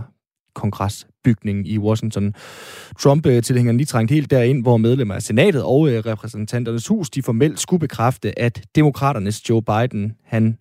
kongres 0.54 1.06
kongresbygningen 1.26 1.66
i 1.66 1.78
Washington. 1.78 2.34
Trump-tilhængerne 2.98 3.78
lige 3.78 3.86
trængt 3.86 4.10
helt 4.10 4.30
derind, 4.30 4.62
hvor 4.62 4.76
medlemmer 4.76 5.14
af 5.14 5.22
senatet 5.22 5.62
og 5.62 5.88
øh, 5.88 6.02
repræsentanternes 6.06 6.86
hus, 6.86 7.10
de 7.10 7.22
formelt 7.22 7.60
skulle 7.60 7.80
bekræfte, 7.80 8.38
at 8.38 8.62
demokraternes 8.74 9.48
Joe 9.48 9.62
Biden, 9.62 10.12
han 10.24 10.58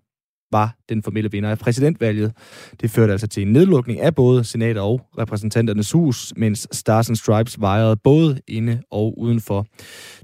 var 0.51 0.75
den 0.89 1.03
formelle 1.03 1.31
vinder 1.31 1.49
af 1.49 1.59
præsidentvalget. 1.59 2.31
Det 2.81 2.91
førte 2.91 3.11
altså 3.11 3.27
til 3.27 3.43
en 3.43 3.53
nedlukning 3.53 4.01
af 4.01 4.15
både 4.15 4.43
senatet 4.43 4.81
og 4.81 5.01
repræsentanternes 5.17 5.91
hus, 5.91 6.33
mens 6.37 6.67
Stars 6.71 7.09
and 7.09 7.15
Stripes 7.15 7.61
vejrede 7.61 7.95
både 7.95 8.39
inde 8.47 8.81
og 8.91 9.19
udenfor. 9.19 9.65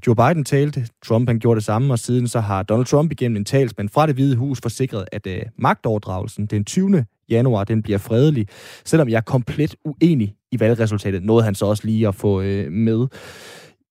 Joe 0.07 0.15
Biden 0.15 0.43
talte, 0.43 0.87
Trump 1.05 1.29
han 1.29 1.39
gjorde 1.39 1.55
det 1.55 1.65
samme, 1.65 1.93
og 1.93 1.99
siden 1.99 2.27
så 2.27 2.39
har 2.39 2.63
Donald 2.63 2.85
Trump 2.85 3.11
igennem 3.11 3.37
en 3.37 3.45
talsmand 3.45 3.89
fra 3.89 4.07
det 4.07 4.15
hvide 4.15 4.35
hus 4.35 4.59
forsikret, 4.61 5.05
at 5.11 5.27
uh, 5.27 5.33
magtoverdragelsen 5.57 6.45
den 6.45 6.65
20 6.65 7.05
januar, 7.31 7.63
den 7.63 7.83
bliver 7.83 7.97
fredelig. 7.97 8.47
Selvom 8.85 9.09
jeg 9.09 9.17
er 9.17 9.21
komplet 9.21 9.75
uenig 9.85 10.33
i 10.51 10.59
valgresultatet, 10.59 11.23
nåede 11.23 11.43
han 11.43 11.55
så 11.55 11.65
også 11.65 11.85
lige 11.85 12.07
at 12.07 12.15
få 12.15 12.41
øh, 12.41 12.71
med. 12.71 13.07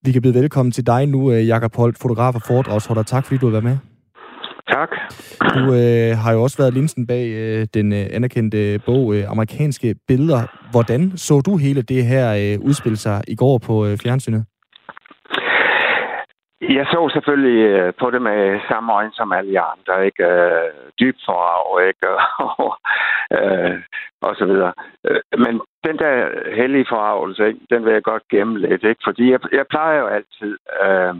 Vi 0.04 0.12
kan 0.12 0.22
byde 0.22 0.34
velkommen 0.34 0.72
til 0.72 0.86
dig 0.86 1.06
nu, 1.06 1.32
øh, 1.32 1.46
Jakob 1.46 1.76
Holt, 1.76 1.98
fotograf 1.98 2.34
og 2.34 2.42
foredragsholder. 2.42 3.02
Tak 3.02 3.24
fordi 3.26 3.38
du 3.38 3.46
har 3.46 3.50
været 3.50 3.64
med. 3.64 3.76
Tak. 4.68 4.88
Du 5.54 5.74
øh, 5.74 6.18
har 6.18 6.32
jo 6.32 6.42
også 6.42 6.56
været 6.56 6.74
linsen 6.74 7.06
bag 7.06 7.28
øh, 7.28 7.66
den 7.74 7.92
øh, 7.92 8.06
anerkendte 8.10 8.78
bog 8.86 9.14
øh, 9.14 9.30
Amerikanske 9.30 9.94
Billeder. 10.08 10.70
Hvordan 10.70 11.12
så 11.16 11.40
du 11.40 11.56
hele 11.56 11.82
det 11.82 12.06
her 12.06 12.54
øh, 12.54 12.60
udspil 12.60 12.96
sig 12.96 13.22
i 13.28 13.34
går 13.34 13.58
på 13.58 13.86
øh, 13.86 13.98
fjernsynet? 13.98 14.44
Jeg 16.62 16.86
så 16.86 17.10
selvfølgelig 17.12 17.62
øh, 17.64 17.92
på 18.00 18.10
det 18.10 18.22
med 18.22 18.60
samme 18.68 18.92
øjne 18.92 19.12
som 19.12 19.32
alle 19.32 19.60
andre, 19.60 20.06
ikke? 20.06 20.24
Øh, 20.24 20.70
dybt 21.00 21.22
forarv, 21.26 21.86
ikke? 21.88 22.08
og, 22.58 22.78
øh, 23.38 23.78
og 24.22 24.36
så 24.36 24.44
videre. 24.44 24.72
Øh, 25.06 25.20
men 25.38 25.60
den 25.84 25.98
der 25.98 26.14
hellige 26.54 26.86
forarvelse, 26.88 27.48
ikke? 27.48 27.60
den 27.70 27.84
vil 27.84 27.92
jeg 27.92 28.02
godt 28.02 28.28
gemme 28.30 28.58
lidt, 28.58 28.84
ikke? 28.84 29.00
Fordi 29.04 29.30
jeg, 29.30 29.40
jeg 29.52 29.66
plejer 29.70 29.98
jo 30.00 30.06
altid, 30.06 30.58
øh, 30.82 31.14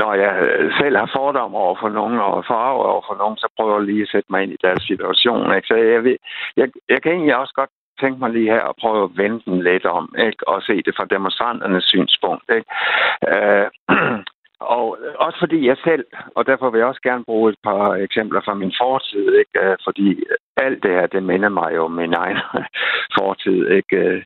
når 0.00 0.14
jeg 0.14 0.32
selv 0.80 0.96
har 0.96 1.10
fordom 1.16 1.54
over 1.54 1.76
for 1.80 1.88
nogen, 1.88 2.18
og 2.18 2.44
forarv 2.46 2.76
over 2.90 3.02
for 3.08 3.16
nogen, 3.22 3.36
så 3.36 3.48
prøver 3.56 3.78
jeg 3.78 3.86
lige 3.86 4.02
at 4.02 4.08
sætte 4.08 4.26
mig 4.30 4.42
ind 4.42 4.52
i 4.52 4.62
deres 4.62 4.82
situation, 4.82 5.56
ikke? 5.56 5.68
Så 5.68 5.74
jeg, 5.74 6.04
vil, 6.04 6.16
jeg, 6.56 6.68
jeg 6.88 7.02
kan 7.02 7.12
egentlig 7.12 7.36
også 7.36 7.54
godt 7.54 7.70
tænke 8.00 8.18
mig 8.20 8.30
lige 8.30 8.50
her 8.50 8.64
at 8.68 8.76
prøve 8.80 9.04
at 9.04 9.16
vende 9.16 9.40
den 9.44 9.62
lidt 9.62 9.86
om, 9.86 10.14
ikke? 10.18 10.48
og 10.48 10.62
se 10.62 10.82
det 10.82 10.94
fra 10.96 11.04
demonstranternes 11.04 11.84
synspunkt. 11.84 12.44
Ikke? 12.56 12.68
Øh, 13.32 13.66
og 14.66 14.98
øh, 15.00 15.14
også 15.18 15.38
fordi 15.38 15.66
jeg 15.66 15.76
selv, 15.84 16.04
og 16.36 16.46
derfor 16.46 16.70
vil 16.70 16.78
jeg 16.78 16.86
også 16.86 17.00
gerne 17.02 17.24
bruge 17.24 17.50
et 17.50 17.58
par 17.64 17.94
eksempler 17.94 18.40
fra 18.44 18.54
min 18.54 18.72
fortid, 18.80 19.34
ikke? 19.42 19.60
Øh, 19.62 19.76
fordi 19.84 20.24
alt 20.56 20.82
det 20.82 20.90
her, 20.90 21.06
det 21.06 21.22
minder 21.22 21.48
mig 21.48 21.74
jo 21.74 21.84
om 21.84 21.90
min 21.90 22.14
egen 22.14 22.38
fortid. 23.18 23.68
Ikke? 23.68 23.96
Øh, 23.96 24.22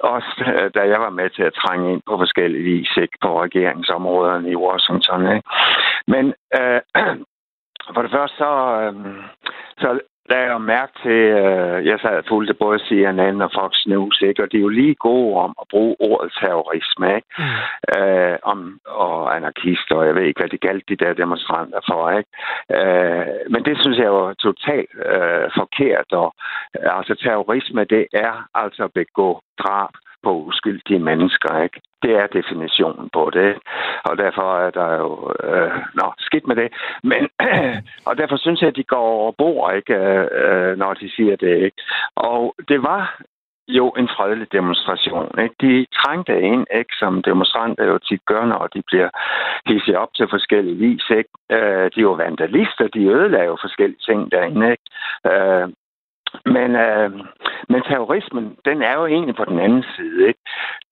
også 0.00 0.30
da 0.74 0.80
jeg 0.80 1.00
var 1.00 1.10
med 1.10 1.30
til 1.30 1.42
at 1.42 1.54
trænge 1.54 1.92
ind 1.92 2.02
på 2.06 2.16
forskellige 2.18 2.64
vis 2.64 2.96
ikke? 2.96 3.18
på 3.22 3.42
regeringsområderne 3.42 4.50
i 4.50 4.56
Washington. 4.56 5.22
Ikke? 5.36 5.48
Men 6.06 6.24
øh, 6.58 6.80
for 7.94 8.02
det 8.02 8.10
første 8.10 8.36
så, 8.36 8.52
øh, 8.82 8.94
så 9.78 10.00
lagde 10.30 10.50
jeg 10.52 10.60
mærke 10.60 10.92
til, 11.02 11.20
øh, 11.42 11.86
jeg 11.86 11.98
sad 12.02 12.22
fulgte 12.28 12.54
både 12.54 12.78
CNN 12.86 13.42
og 13.46 13.50
Fox 13.58 13.72
News, 13.86 14.20
ikke? 14.28 14.42
og 14.42 14.52
de 14.52 14.56
er 14.56 14.60
jo 14.60 14.68
lige 14.68 14.94
gode 14.94 15.36
om 15.36 15.52
at 15.60 15.66
bruge 15.70 15.96
ordet 16.00 16.32
terrorisme, 16.40 17.06
ikke? 17.16 17.28
Mm. 17.38 17.58
Øh, 17.96 18.36
om, 18.42 18.80
og 18.86 19.36
anarkister, 19.36 19.94
og 19.96 20.06
jeg 20.06 20.14
ved 20.14 20.22
ikke, 20.22 20.40
hvad 20.40 20.48
de 20.48 20.66
galt 20.68 20.88
de 20.88 20.96
der 20.96 21.12
demonstranter 21.12 21.80
for. 21.90 22.02
Ikke? 22.18 22.30
Øh, 22.76 23.26
men 23.52 23.64
det 23.64 23.76
synes 23.80 23.98
jeg 23.98 24.12
var 24.12 24.34
totalt 24.34 24.90
øh, 25.12 25.46
forkert. 25.58 26.08
Og, 26.12 26.34
altså 26.98 27.14
terrorisme, 27.14 27.84
det 27.84 28.06
er 28.12 28.34
altså 28.54 28.84
at 28.84 28.92
begå 28.94 29.40
drab 29.62 29.92
på 30.22 30.30
uskyldige 30.48 30.98
mennesker. 30.98 31.62
Ikke? 31.62 31.80
Det 32.02 32.12
er 32.16 32.26
definitionen 32.26 33.10
på 33.12 33.30
det. 33.34 33.56
Og 34.04 34.18
derfor 34.18 34.58
er 34.66 34.70
der 34.70 34.90
jo 35.02 35.32
øh, 35.44 35.72
nå, 35.94 36.12
skidt 36.18 36.46
med 36.46 36.56
det. 36.56 36.68
Men, 37.02 37.28
og 38.08 38.18
derfor 38.18 38.36
synes 38.36 38.60
jeg, 38.60 38.68
at 38.68 38.76
de 38.76 38.84
går 38.84 39.06
over 39.18 39.32
bord, 39.32 39.76
ikke, 39.76 39.94
øh, 40.42 40.78
når 40.78 40.94
de 40.94 41.10
siger 41.16 41.36
det. 41.36 41.56
Ikke? 41.66 41.82
Og 42.16 42.54
det 42.68 42.82
var 42.82 43.22
jo 43.68 43.88
en 43.90 44.08
fredelig 44.16 44.52
demonstration. 44.52 45.38
Ikke? 45.42 45.54
De 45.60 45.86
trængte 46.00 46.40
ind, 46.40 46.66
ikke, 46.74 46.94
som 46.98 47.22
demonstranter 47.22 47.84
jo 47.84 47.98
tit 47.98 48.24
gør, 48.26 48.44
når 48.44 48.66
de 48.74 48.82
bliver 48.86 49.10
hisset 49.66 49.96
op 49.96 50.14
til 50.14 50.26
forskellige 50.30 50.76
vis. 50.76 51.10
Ikke? 51.10 51.30
Øh, 51.52 51.84
de 51.94 52.00
er 52.00 52.08
jo 52.10 52.12
vandalister, 52.12 52.88
de 52.94 53.08
ødelagde 53.14 53.46
jo 53.46 53.56
forskellige 53.60 54.04
ting 54.08 54.32
derinde. 54.32 54.70
Ikke? 54.70 54.86
Øh, 55.30 55.68
men, 56.44 56.76
øh, 56.76 57.10
men 57.68 57.82
terrorismen, 57.82 58.56
den 58.64 58.82
er 58.82 58.94
jo 58.94 59.06
egentlig 59.06 59.36
på 59.36 59.44
den 59.44 59.58
anden 59.58 59.84
side. 59.96 60.28
Ikke? 60.28 60.40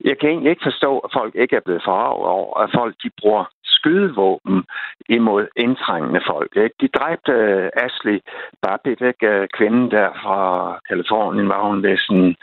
Jeg 0.05 0.19
kan 0.19 0.29
egentlig 0.31 0.51
ikke 0.51 0.69
forstå, 0.71 0.99
at 0.99 1.11
folk 1.13 1.35
ikke 1.35 1.57
er 1.57 1.65
blevet 1.65 1.83
forarvet 1.85 2.27
over, 2.27 2.61
at 2.61 2.71
folk 2.75 2.95
de 3.03 3.11
bruger 3.21 3.45
skydevåben 3.65 4.65
imod 5.09 5.47
indtrængende 5.57 6.21
folk. 6.27 6.57
Ikke? 6.57 6.75
De 6.81 6.89
dræbte 6.89 7.33
uh, 7.33 7.85
Ashley 7.85 8.19
Babbitt, 8.63 9.01
ikke? 9.01 9.27
Øh, 9.27 9.49
kvinden 9.57 9.91
der 9.91 10.09
fra 10.23 10.41
Kalifornien, 10.89 11.49
var 11.49 11.63
hun 11.69 11.97
sådan 12.07 12.35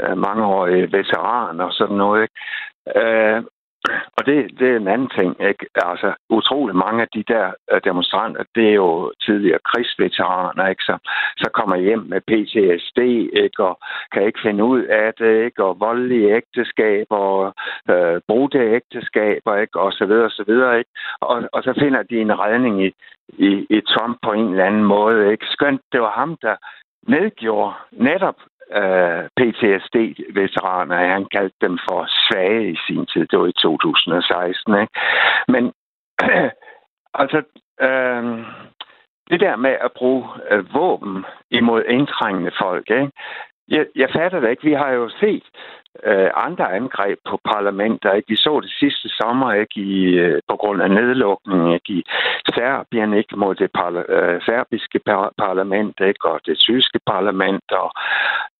øh, 0.00 0.16
mangeårig 0.18 0.92
veteran 0.92 1.60
og 1.60 1.72
sådan 1.72 1.96
noget. 1.96 2.22
Ikke? 2.22 2.36
Øh, 3.00 3.42
og 4.16 4.26
det, 4.26 4.36
det 4.58 4.68
er 4.70 4.76
en 4.76 4.88
anden 4.88 5.10
ting. 5.18 5.30
Ikke? 5.50 5.66
Altså, 5.74 6.12
utrolig 6.30 6.76
mange 6.76 7.02
af 7.02 7.08
de 7.14 7.24
der 7.28 7.46
øh, 7.72 7.80
demonstranter, 7.84 8.44
det 8.54 8.68
er 8.68 8.74
jo 8.74 9.12
tidligere 9.26 9.58
krigsveteraner, 9.64 10.66
ikke? 10.68 10.82
Så, 10.82 10.98
så 11.36 11.50
kommer 11.54 11.76
hjem 11.76 12.02
med 12.12 12.20
PTSD, 12.28 12.98
ikke? 13.44 13.62
og 13.64 13.78
kan 14.12 14.26
ikke 14.26 14.40
finde 14.42 14.64
ud 14.64 14.82
af 14.82 15.12
det, 15.18 15.44
ikke? 15.44 15.64
og 15.64 15.80
voldelige 15.80 16.34
ægteskaber, 16.36 17.16
og 17.16 17.54
øh, 17.90 18.20
brudte 18.28 18.58
ægteskaber, 18.58 19.56
ikke? 19.56 19.80
og 19.80 19.92
så 19.92 20.04
videre, 20.06 20.24
og 20.24 20.30
så 20.30 20.44
videre, 20.46 20.78
ikke? 20.78 20.90
Og, 21.20 21.48
og 21.52 21.62
så 21.62 21.72
finder 21.82 22.02
de 22.02 22.16
en 22.20 22.38
redning 22.38 22.86
i, 22.86 22.90
i, 23.28 23.66
i 23.70 23.80
Trump 23.80 24.18
på 24.22 24.32
en 24.32 24.50
eller 24.50 24.64
anden 24.64 24.84
måde, 24.84 25.32
ikke? 25.32 25.46
Skønt, 25.46 25.80
det 25.92 26.00
var 26.00 26.10
ham, 26.10 26.36
der 26.42 26.56
nedgjorde 27.08 27.74
netop 27.92 28.36
øh, 28.72 29.24
PTSD-veteraner. 29.36 30.96
Han 30.96 31.24
kaldte 31.24 31.56
dem 31.60 31.78
for 31.88 32.06
svage 32.24 32.72
i 32.72 32.76
sin 32.86 33.06
tid. 33.06 33.26
Det 33.26 33.38
var 33.38 33.46
i 33.46 33.60
2016. 33.62 34.80
Ikke? 34.80 34.92
Men 35.48 35.72
altså, 37.22 37.42
øh, 37.80 38.24
det 39.30 39.40
der 39.40 39.56
med 39.56 39.76
at 39.80 39.92
bruge 39.96 40.24
øh, 40.50 40.74
våben 40.74 41.24
imod 41.50 41.82
indtrængende 41.88 42.52
folk, 42.62 42.90
ikke? 42.90 43.10
Jeg, 43.68 43.86
jeg 43.96 44.08
fatter 44.16 44.40
det 44.40 44.50
ikke. 44.50 44.64
Vi 44.64 44.72
har 44.72 44.90
jo 44.90 45.08
set 45.20 45.44
øh, 46.04 46.30
andre 46.34 46.72
angreb 46.72 47.18
på 47.28 47.40
parlamenter. 47.44 48.12
Ikke? 48.12 48.28
Vi 48.28 48.36
så 48.36 48.60
det 48.62 48.70
sidste 48.70 49.08
sommer 49.08 49.52
ikke 49.52 49.80
i, 49.80 50.04
øh, 50.04 50.40
på 50.48 50.56
grund 50.56 50.82
af 50.82 50.90
nedlukningen 50.90 51.72
ikke? 51.74 51.92
i 51.92 52.04
Serbien 52.54 53.14
ikke? 53.14 53.36
mod 53.36 53.54
det 53.54 53.70
parla- 53.78 54.12
øh, 54.12 54.42
serbiske 54.42 54.98
par- 55.06 55.32
parlament 55.38 56.00
ikke? 56.00 56.28
og 56.28 56.40
det 56.46 56.58
tyske 56.58 57.00
parlament. 57.06 57.72
Og 57.72 57.90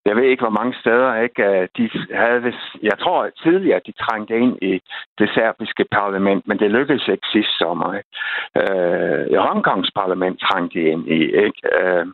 jeg 0.04 0.16
ved 0.16 0.22
ikke, 0.24 0.42
hvor 0.42 0.58
mange 0.60 0.74
steder 0.80 1.14
ikke? 1.16 1.42
Øh, 1.44 1.68
de 1.76 1.90
havde, 2.14 2.52
jeg 2.82 2.98
tror 2.98 3.30
tidligere, 3.42 3.80
de 3.86 3.92
trængte 3.92 4.38
ind 4.38 4.58
i 4.62 4.80
det 5.18 5.30
serbiske 5.34 5.84
parlament, 5.90 6.48
men 6.48 6.58
det 6.58 6.70
lykkedes 6.70 7.08
ikke 7.08 7.26
sidste 7.32 7.52
sommer. 7.58 7.94
Ikke? 7.98 8.10
Øh, 8.62 9.38
Hongkongs 9.38 9.90
parlament 9.94 10.40
trængte 10.40 10.80
ind 10.92 11.08
i. 11.08 11.20
Ikke? 11.44 11.60
Øh, 11.80 12.06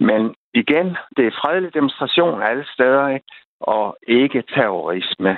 men 0.00 0.34
igen, 0.54 0.86
det 1.16 1.26
er 1.26 1.38
fredelig 1.42 1.74
demonstration 1.74 2.42
alle 2.42 2.64
steder. 2.74 3.08
Ikke? 3.08 3.26
og 3.60 3.96
ikke 4.08 4.42
terrorisme. 4.54 5.36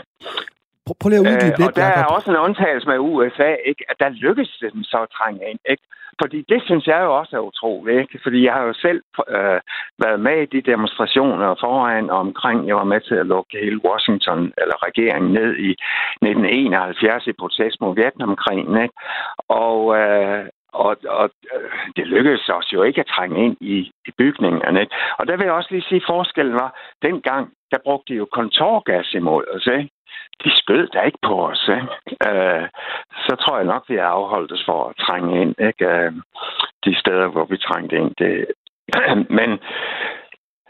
Prøv 1.01 1.09
lige 1.09 1.21
at 1.21 1.29
uddybe 1.31 1.53
øh, 1.53 1.59
lidt, 1.59 1.69
Og 1.69 1.77
der 1.77 1.85
er 1.85 2.05
også 2.05 2.31
en 2.31 2.37
undtagelse 2.47 2.89
med 2.89 2.99
USA, 2.99 3.51
ikke? 3.71 3.85
at 3.89 3.97
der 4.01 4.09
lykkes 4.09 4.59
det 4.61 4.73
dem 4.73 4.83
så 4.83 4.99
at 5.03 5.11
trænge 5.19 5.51
ind. 5.51 5.59
Ikke? 5.71 5.83
Fordi 6.23 6.45
det 6.49 6.63
synes 6.65 6.87
jeg 6.87 7.01
jo 7.03 7.19
også 7.19 7.37
er 7.37 7.49
utroligt. 7.51 8.01
Ikke? 8.01 8.19
Fordi 8.23 8.45
jeg 8.45 8.53
har 8.53 8.63
jo 8.63 8.73
selv 8.73 9.01
øh, 9.29 9.61
været 10.05 10.21
med 10.21 10.37
i 10.43 10.53
de 10.55 10.71
demonstrationer 10.73 11.55
foran 11.61 12.11
og 12.11 12.19
omkring. 12.19 12.69
Jeg 12.69 12.77
var 12.77 12.85
med 12.93 13.01
til 13.01 13.15
at 13.15 13.27
lukke 13.27 13.59
hele 13.65 13.81
Washington, 13.89 14.41
eller 14.61 14.77
regeringen, 14.87 15.33
ned 15.33 15.51
i 15.69 15.71
1971 16.23 17.27
i 17.27 17.33
protest 17.33 17.77
mod 17.81 17.95
Vietnamkrigen. 17.95 18.83
Ikke? 18.85 18.95
Og, 19.49 19.81
øh, 20.01 20.45
og, 20.73 20.97
og 21.09 21.31
øh, 21.55 21.71
det 21.97 22.07
lykkedes 22.07 22.49
os 22.49 22.73
jo 22.73 22.83
ikke 22.83 23.01
at 23.01 23.07
trænge 23.07 23.45
ind 23.45 23.57
i, 23.61 23.93
i 24.09 24.11
bygningerne. 24.19 24.87
Og 25.19 25.27
der 25.27 25.37
vil 25.37 25.45
jeg 25.45 25.53
også 25.53 25.71
lige 25.71 25.89
sige, 25.89 25.97
at 25.97 26.09
forskellen 26.09 26.55
var, 26.55 26.81
dengang 27.03 27.53
der 27.71 27.79
brugte 27.85 28.13
de 28.13 28.19
jo 28.19 28.27
kontorgas 28.33 29.15
imod 29.15 29.45
os. 29.55 29.67
Ikke? 29.67 29.91
De 30.45 30.51
skød 30.57 30.87
da 30.87 31.01
ikke 31.01 31.19
på 31.23 31.47
os. 31.49 31.71
Ikke? 31.79 31.89
Øh, 32.31 32.69
så 33.27 33.37
tror 33.37 33.57
jeg 33.57 33.67
nok, 33.67 33.85
vi 33.89 33.97
har 33.97 34.05
afholdt 34.05 34.53
os 34.53 34.65
for 34.65 34.89
at 34.89 34.97
trænge 34.97 35.43
ind. 35.43 35.55
Ikke? 35.61 35.87
Øh, 35.87 36.13
de 36.85 37.01
steder, 37.01 37.27
hvor 37.27 37.45
vi 37.45 37.57
trængte 37.57 37.97
ind. 37.97 38.15
Det. 38.19 38.47
Men 39.39 39.61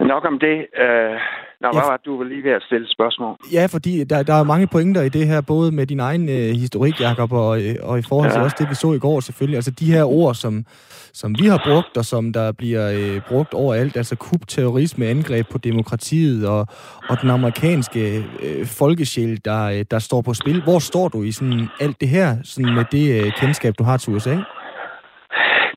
nok 0.01 0.25
om 0.25 0.39
det. 0.39 0.67
Øh, 0.77 1.21
Nå, 1.61 1.69
hvad 1.73 1.83
var 1.83 2.01
du 2.07 2.17
var 2.17 2.25
lige 2.25 2.43
ved 2.43 2.51
at 2.51 2.63
stille 2.63 2.89
spørgsmål? 2.91 3.37
Ja, 3.53 3.67
fordi 3.67 4.05
der, 4.05 4.23
der 4.23 4.35
er 4.35 4.45
mange 4.45 4.67
pointer 4.67 5.03
i 5.03 5.09
det 5.09 5.27
her, 5.27 5.41
både 5.41 5.73
med 5.73 5.87
din 5.87 6.01
egen 6.01 6.29
øh, 6.29 6.51
historik, 6.65 7.01
Jacob, 7.01 7.33
og, 7.33 7.63
øh, 7.63 7.75
og 7.83 7.99
i 7.99 8.03
forhold 8.03 8.31
til 8.31 8.39
ja. 8.39 8.45
også 8.45 8.57
det, 8.59 8.71
vi 8.71 8.75
så 8.75 8.93
i 8.93 8.99
går 8.99 9.21
selvfølgelig. 9.21 9.57
Altså 9.57 9.71
de 9.71 9.93
her 9.93 10.05
ord, 10.05 10.35
som, 10.35 10.65
som 11.13 11.35
vi 11.41 11.47
har 11.47 11.63
brugt, 11.67 11.97
og 11.97 12.05
som 12.05 12.33
der 12.33 12.53
bliver 12.53 12.91
øh, 12.91 13.21
brugt 13.29 13.55
overalt, 13.55 13.97
altså 13.97 14.41
terrorisme, 14.49 15.07
angreb 15.07 15.47
på 15.51 15.59
demokratiet 15.59 16.49
og, 16.49 16.67
og 17.09 17.21
den 17.23 17.31
amerikanske 17.31 18.25
øh, 18.43 18.67
folkesjæl, 18.67 19.41
der, 19.45 19.65
øh, 19.65 19.85
der 19.91 19.99
står 19.99 20.21
på 20.23 20.35
spil. 20.35 20.63
Hvor 20.63 20.79
står 20.79 21.09
du 21.09 21.23
i 21.23 21.33
sådan 21.33 21.69
alt 21.81 22.01
det 22.01 22.09
her, 22.09 22.37
sådan 22.45 22.75
med 22.75 22.85
det 22.93 23.25
øh, 23.25 23.33
kendskab, 23.33 23.75
du 23.79 23.85
har 23.85 23.97
til 23.97 24.15
USA? 24.15 24.37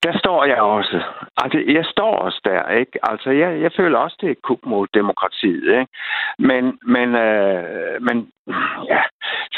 Der 0.03 0.17
står 0.17 0.46
jeg 0.46 0.62
også. 0.62 1.03
Altså, 1.38 1.63
jeg 1.67 1.86
står 1.86 2.15
også 2.15 2.41
der, 2.43 2.70
ikke? 2.70 3.00
Altså, 3.03 3.29
jeg, 3.31 3.62
jeg 3.62 3.72
føler 3.77 3.98
også, 3.98 4.17
det 4.22 4.27
er 4.27 4.31
et 4.31 4.41
kub 4.41 4.65
mod 4.65 4.88
demokratiet, 4.93 5.79
ikke? 5.79 5.88
Men, 6.39 6.79
men, 6.86 7.15
øh, 7.15 8.01
men 8.01 8.31
ja, 8.93 9.01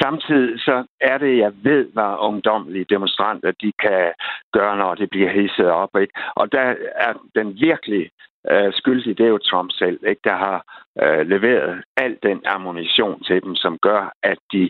samtidig 0.01 0.59
så 0.59 0.85
er 1.01 1.17
det, 1.17 1.37
jeg 1.37 1.51
ved, 1.63 1.85
hvad 1.93 2.15
ungdomlige 2.19 2.85
demonstranter, 2.89 3.51
de 3.51 3.71
kan 3.79 4.13
gøre, 4.53 4.77
når 4.77 4.95
det 4.95 5.09
bliver 5.09 5.29
hisset 5.29 5.69
op, 5.69 5.89
ikke? 6.01 6.13
Og 6.35 6.51
der 6.51 6.75
er 6.95 7.13
den 7.35 7.47
virkelig 7.61 8.09
øh, 8.51 8.73
skyldig, 8.73 9.17
det 9.17 9.25
er 9.25 9.29
jo 9.29 9.37
Trump 9.37 9.71
selv, 9.71 9.99
ikke? 10.07 10.21
der 10.23 10.35
har 10.35 10.65
øh, 11.01 11.27
leveret 11.27 11.83
al 11.97 12.17
den 12.23 12.41
ammunition 12.45 13.23
til 13.23 13.43
dem, 13.43 13.55
som 13.55 13.77
gør, 13.77 14.13
at 14.23 14.37
de 14.51 14.63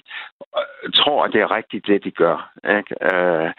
øh, 0.58 0.92
tror, 0.94 1.24
at 1.24 1.34
det 1.34 1.42
er 1.42 1.56
rigtigt, 1.56 1.88
det 1.88 2.04
de 2.04 2.12
gør. 2.12 2.52
Ikke? 2.78 2.96
Øh, 3.16 3.52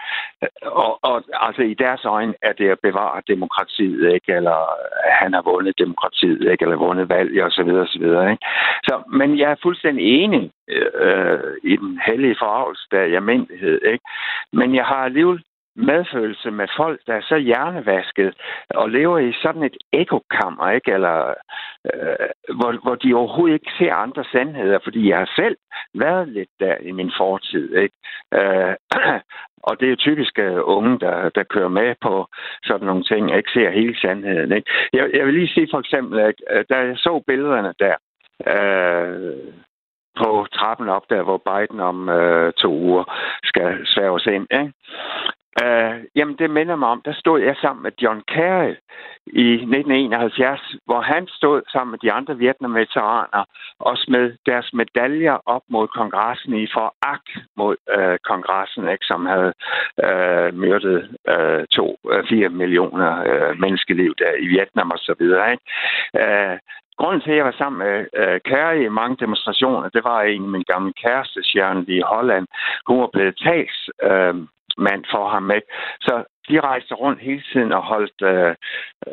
og, 0.63 0.99
og 1.03 1.25
altså 1.33 1.63
i 1.63 1.75
deres 1.75 2.05
øjne 2.05 2.35
er 2.43 2.53
det 2.53 2.69
at 2.69 2.79
bevare 2.83 3.23
demokratiet, 3.29 4.15
ikke? 4.15 4.33
eller 4.33 4.59
øh, 4.61 5.13
han 5.21 5.33
har 5.33 5.43
vundet 5.43 5.79
demokratiet, 5.79 6.51
ikke? 6.53 6.63
eller 6.63 6.77
vundet 6.77 7.09
valg, 7.09 7.43
og 7.43 7.51
så 7.51 7.63
videre, 7.63 7.83
og 7.83 7.89
så 7.89 7.99
videre. 7.99 8.31
Ikke? 8.31 8.47
Så, 8.85 9.03
men 9.19 9.39
jeg 9.39 9.51
er 9.51 9.63
fuldstændig 9.63 10.05
enig 10.23 10.51
øh, 10.69 10.91
øh 10.95 11.55
i 11.63 11.77
den 11.77 12.01
hellige 12.07 12.37
forarvelse, 12.39 12.87
der 12.91 12.99
er 12.99 13.17
almindelighed. 13.17 13.81
Ikke? 13.93 14.05
Men 14.53 14.75
jeg 14.75 14.85
har 14.85 15.05
alligevel 15.05 15.43
medfølelse 15.77 16.51
med 16.51 16.69
folk, 16.77 17.01
der 17.07 17.15
er 17.15 17.21
så 17.21 17.37
hjernevasket 17.37 18.35
og 18.71 18.91
lever 18.91 19.19
i 19.19 19.33
sådan 19.43 19.63
et 19.63 19.77
ekokammer, 19.93 20.71
ikke? 20.71 20.93
Eller, 20.93 21.35
øh, 21.95 22.29
hvor, 22.59 22.73
hvor 22.83 22.95
de 22.95 23.15
overhovedet 23.15 23.55
ikke 23.55 23.73
ser 23.79 23.95
andre 23.95 24.25
sandheder, 24.33 24.79
fordi 24.85 25.09
jeg 25.09 25.19
har 25.19 25.33
selv 25.37 25.57
været 25.95 26.29
lidt 26.29 26.51
der 26.61 26.77
i 26.81 26.93
min 26.93 27.13
fortid. 27.17 27.75
Ikke? 27.77 27.97
Øh, 28.35 28.75
og 29.69 29.81
det 29.81 29.93
er 29.93 29.97
typisk 29.97 30.39
øh, 30.39 30.61
unge, 30.65 30.99
der, 30.99 31.29
der 31.29 31.43
kører 31.43 31.69
med 31.69 31.95
på 32.03 32.27
sådan 32.65 32.87
nogle 32.87 33.05
ting, 33.05 33.31
og 33.31 33.37
ikke 33.37 33.51
ser 33.51 33.71
hele 33.71 34.01
sandheden. 34.01 34.53
Ikke? 34.53 34.71
Jeg, 34.93 35.11
jeg 35.15 35.27
vil 35.27 35.35
lige 35.35 35.55
sige 35.55 35.69
for 35.71 35.79
eksempel, 35.79 36.21
at 36.21 36.35
øh, 36.51 36.65
da 36.71 36.77
jeg 36.77 36.97
så 36.97 37.23
billederne 37.27 37.75
der, 37.79 37.97
øh, 38.53 39.55
på 40.17 40.47
trappen 40.53 40.89
op 40.89 41.11
der, 41.11 41.23
hvor 41.23 41.43
Biden 41.49 41.81
om 41.81 42.09
øh, 42.09 42.53
to 42.53 42.73
uger 42.73 43.05
skal 43.45 43.87
sværges 43.87 44.27
ind. 44.27 44.47
Ikke? 44.51 44.73
Uh, 45.63 45.97
jamen, 46.17 46.37
det 46.39 46.51
minder 46.51 46.77
mig 46.77 46.89
om, 46.89 47.03
der 47.05 47.13
stod 47.13 47.41
jeg 47.41 47.57
sammen 47.57 47.83
med 47.83 47.93
John 48.03 48.23
Kerry 48.29 48.75
i 49.27 49.49
1971, 49.53 50.75
hvor 50.87 51.01
han 51.01 51.27
stod 51.29 51.63
sammen 51.73 51.91
med 51.91 51.99
de 51.99 52.13
andre 52.13 52.39
vietnamveteraner 52.39 53.45
og 53.79 53.99
smed 53.99 54.37
deres 54.47 54.73
medaljer 54.73 55.37
op 55.47 55.63
mod 55.69 55.89
kongressen 55.89 56.55
i 56.55 56.67
foragt 56.73 57.29
mod 57.57 57.77
uh, 57.97 58.17
kongressen, 58.31 58.89
ikke, 58.89 59.05
som 59.05 59.27
havde 59.27 59.53
uh, 60.07 60.49
myrdet 60.63 60.99
uh, 61.35 61.65
to, 61.71 61.87
uh, 62.05 62.29
fire 62.29 62.49
millioner 62.49 63.13
uh, 63.31 63.61
menneskeliv 63.61 64.15
der 64.19 64.33
i 64.39 64.47
Vietnam 64.47 64.91
og 64.91 64.99
så 64.99 65.15
videre. 65.19 65.53
Ikke? 65.53 65.65
Uh, 66.23 66.59
Grunden 66.99 67.21
til, 67.21 67.31
at 67.31 67.37
jeg 67.37 67.45
var 67.45 67.57
sammen 67.59 67.79
med 67.87 68.07
uh, 68.21 68.39
Kære 68.45 68.83
i 68.83 68.89
mange 68.89 69.17
demonstrationer, 69.17 69.89
det 69.89 70.05
var 70.05 70.23
en 70.23 70.43
af 70.43 70.49
min 70.49 70.65
gamle 70.73 70.93
kæreste, 71.03 71.41
Sjern 71.43 71.85
i 71.89 72.01
Holland. 72.01 72.47
Hun 72.87 73.01
var 73.01 73.11
blevet 73.13 73.37
tals 73.45 73.91
øh, 74.03 74.35
mand 74.79 75.05
for 75.11 75.29
ham 75.29 75.43
med. 75.43 75.61
Så 76.01 76.25
de 76.49 76.61
rejste 76.61 76.95
rundt 76.95 77.21
hele 77.21 77.43
tiden 77.53 77.73
og 77.73 77.83
holdt 77.83 78.23
øh, 78.23 78.55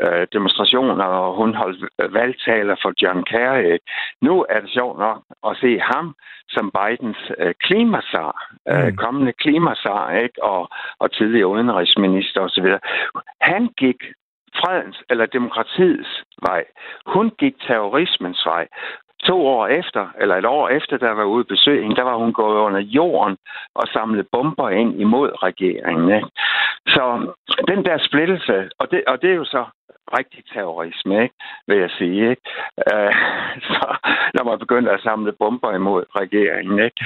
øh, 0.03 0.27
demonstrationer, 0.33 1.05
og 1.05 1.35
hun 1.35 1.55
holdt 1.55 2.13
valgtaler 2.13 2.75
for 2.81 2.93
John 3.01 3.23
Kerry. 3.23 3.77
Nu 4.21 4.45
er 4.49 4.59
det 4.59 4.69
sjovt 4.69 4.99
nok 4.99 5.23
at 5.47 5.57
se 5.61 5.79
ham 5.79 6.15
som 6.49 6.71
Bidens 6.77 7.31
øh, 7.37 7.53
klimasar, 7.63 8.53
øh, 8.69 8.87
mm. 8.87 8.95
kommende 8.95 9.33
klimasar, 9.33 10.11
ikke? 10.11 10.43
Og, 10.43 10.69
og 10.99 11.11
tidligere 11.11 11.47
udenrigsminister 11.47 12.41
osv. 12.41 12.67
Han 13.41 13.67
gik 13.77 13.99
fredens 14.55 15.03
eller 15.09 15.25
demokratiets 15.25 16.23
vej. 16.41 16.65
Hun 17.05 17.31
gik 17.39 17.55
terrorismens 17.67 18.45
vej 18.45 18.67
to 19.23 19.47
år 19.47 19.67
efter, 19.67 20.07
eller 20.21 20.35
et 20.35 20.45
år 20.45 20.69
efter, 20.69 20.97
der 20.97 21.11
var 21.11 21.23
ude 21.23 21.43
besøg 21.43 21.81
hende, 21.81 21.95
der 21.95 22.03
var 22.03 22.15
hun 22.15 22.33
gået 22.33 22.57
under 22.57 22.79
jorden 22.79 23.37
og 23.75 23.87
samlet 23.93 24.27
bomber 24.31 24.69
ind 24.69 25.01
imod 25.01 25.43
regeringen. 25.43 26.15
Ikke? 26.15 26.27
Så 26.87 27.33
den 27.67 27.85
der 27.85 27.97
splittelse, 27.97 28.69
og 28.79 28.91
det, 28.91 29.03
og 29.07 29.21
det 29.21 29.29
er 29.31 29.35
jo 29.35 29.45
så 29.45 29.65
rigtig 30.17 30.43
terrorisme, 30.53 31.23
ikke? 31.23 31.35
vil 31.67 31.77
jeg 31.77 31.89
sige. 31.89 32.29
Ikke? 32.29 32.41
Øh, 32.93 33.13
så 33.69 33.95
når 34.33 34.43
man 34.43 34.59
begynder 34.59 34.91
at 34.91 35.01
samle 35.01 35.31
bomber 35.31 35.75
imod 35.75 36.03
regeringen. 36.15 36.79
Ikke? 36.79 36.99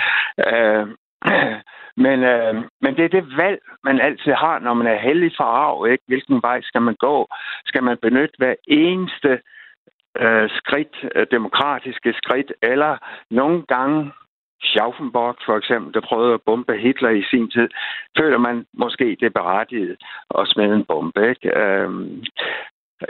Øh, 0.48 0.88
men, 2.06 2.24
øh, 2.24 2.56
men 2.82 2.96
det 2.96 3.06
er 3.06 3.10
det 3.10 3.38
valg, 3.38 3.60
man 3.84 4.02
altid 4.02 4.32
har, 4.32 4.60
når 4.60 4.74
man 4.74 4.88
er 4.88 5.00
heldig 5.00 5.32
for 5.38 5.44
arv. 5.44 5.88
Ikke? 5.92 6.04
Hvilken 6.08 6.42
vej 6.42 6.62
skal 6.62 6.82
man 6.82 6.96
gå? 7.00 7.28
Skal 7.66 7.84
man 7.84 7.98
benytte 8.02 8.36
hver 8.38 8.56
eneste 8.68 9.40
øh, 10.20 10.50
skridt, 10.50 10.96
øh, 11.16 11.28
demokratiske 11.32 12.14
skridt, 12.14 12.54
eller 12.62 12.98
nogle 13.30 13.64
gange 13.68 14.12
Schaufenborg 14.62 15.36
for 15.46 15.58
eksempel, 15.58 15.94
der 15.94 16.08
prøvede 16.10 16.34
at 16.34 16.42
bombe 16.46 16.78
Hitler 16.78 17.10
i 17.10 17.24
sin 17.24 17.52
tid, 17.52 17.70
føler 18.18 18.38
man 18.38 18.66
måske 18.74 19.18
det 19.20 19.26
er 19.26 19.40
berettiget 19.40 19.98
at 20.40 20.48
smide 20.48 20.76
en 20.76 20.86
bombe. 20.86 21.30
Ikke? 21.30 21.58
Øhm, 21.60 22.24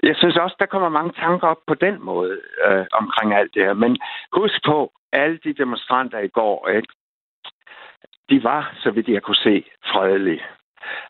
jeg 0.04 0.16
synes 0.16 0.38
også, 0.38 0.56
der 0.60 0.66
kommer 0.66 0.90
mange 0.90 1.14
tanker 1.14 1.48
op 1.48 1.62
på 1.68 1.74
den 1.74 1.96
måde 2.02 2.40
øh, 2.68 2.86
omkring 2.92 3.34
alt 3.34 3.54
det 3.54 3.64
her. 3.66 3.74
Men 3.74 3.98
husk 4.34 4.66
på, 4.66 4.92
alle 5.14 5.40
de 5.44 5.54
demonstranter 5.54 6.20
i 6.20 6.28
går, 6.28 6.68
ikke? 6.68 6.88
de 8.30 8.44
var, 8.44 8.74
så 8.84 8.92
vidt 8.92 9.08
jeg 9.08 9.22
kunne 9.22 9.44
se, 9.50 9.66
fredelige. 9.86 10.44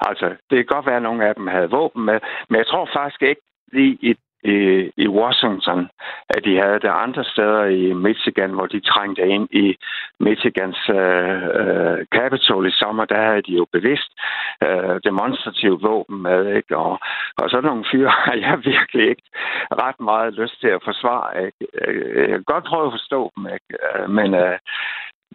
Altså, 0.01 0.27
det 0.49 0.57
kan 0.57 0.65
godt 0.65 0.85
være, 0.85 0.95
at 0.95 1.03
nogle 1.03 1.27
af 1.27 1.35
dem 1.35 1.47
havde 1.47 1.69
våben 1.69 2.05
med, 2.05 2.19
men 2.49 2.57
jeg 2.57 2.67
tror 2.67 2.89
faktisk 2.93 3.21
ikke 3.21 3.41
lige 3.71 3.97
i 4.01 4.15
i, 4.45 4.91
i 4.97 5.07
Washington, 5.07 5.89
at 6.29 6.45
de 6.45 6.57
havde 6.57 6.79
det 6.85 6.91
andre 7.05 7.23
steder 7.23 7.65
i 7.65 7.93
Michigan, 7.93 8.51
hvor 8.51 8.65
de 8.65 8.79
trængte 8.79 9.27
ind 9.27 9.47
i 9.51 9.77
Michigans 10.19 10.89
øh, 10.89 11.43
øh, 11.59 12.05
Capitol 12.15 12.67
i 12.67 12.71
sommer, 12.71 13.05
der 13.05 13.21
havde 13.27 13.41
de 13.41 13.51
jo 13.51 13.65
bevidst 13.71 14.11
øh, 14.63 14.99
demonstrativt 15.03 15.83
våben 15.83 16.21
med, 16.21 16.55
ikke? 16.55 16.77
Og, 16.77 16.99
og 17.37 17.49
sådan 17.49 17.63
nogle 17.63 17.85
fyre 17.91 18.09
har 18.25 18.35
jeg 18.45 18.57
virkelig 18.65 19.09
ikke 19.09 19.27
ret 19.83 19.99
meget 19.99 20.33
lyst 20.33 20.59
til 20.61 20.67
at 20.67 20.83
forsvare, 20.83 21.45
ikke? 21.45 21.67
Øh, 21.81 22.21
jeg 22.21 22.27
kan 22.27 22.43
godt 22.43 22.63
prøve 22.63 22.85
at 22.85 22.93
forstå 22.93 23.31
dem, 23.35 23.47
ikke? 23.55 23.71
Øh, 23.85 24.09
men 24.09 24.33
øh, 24.33 24.57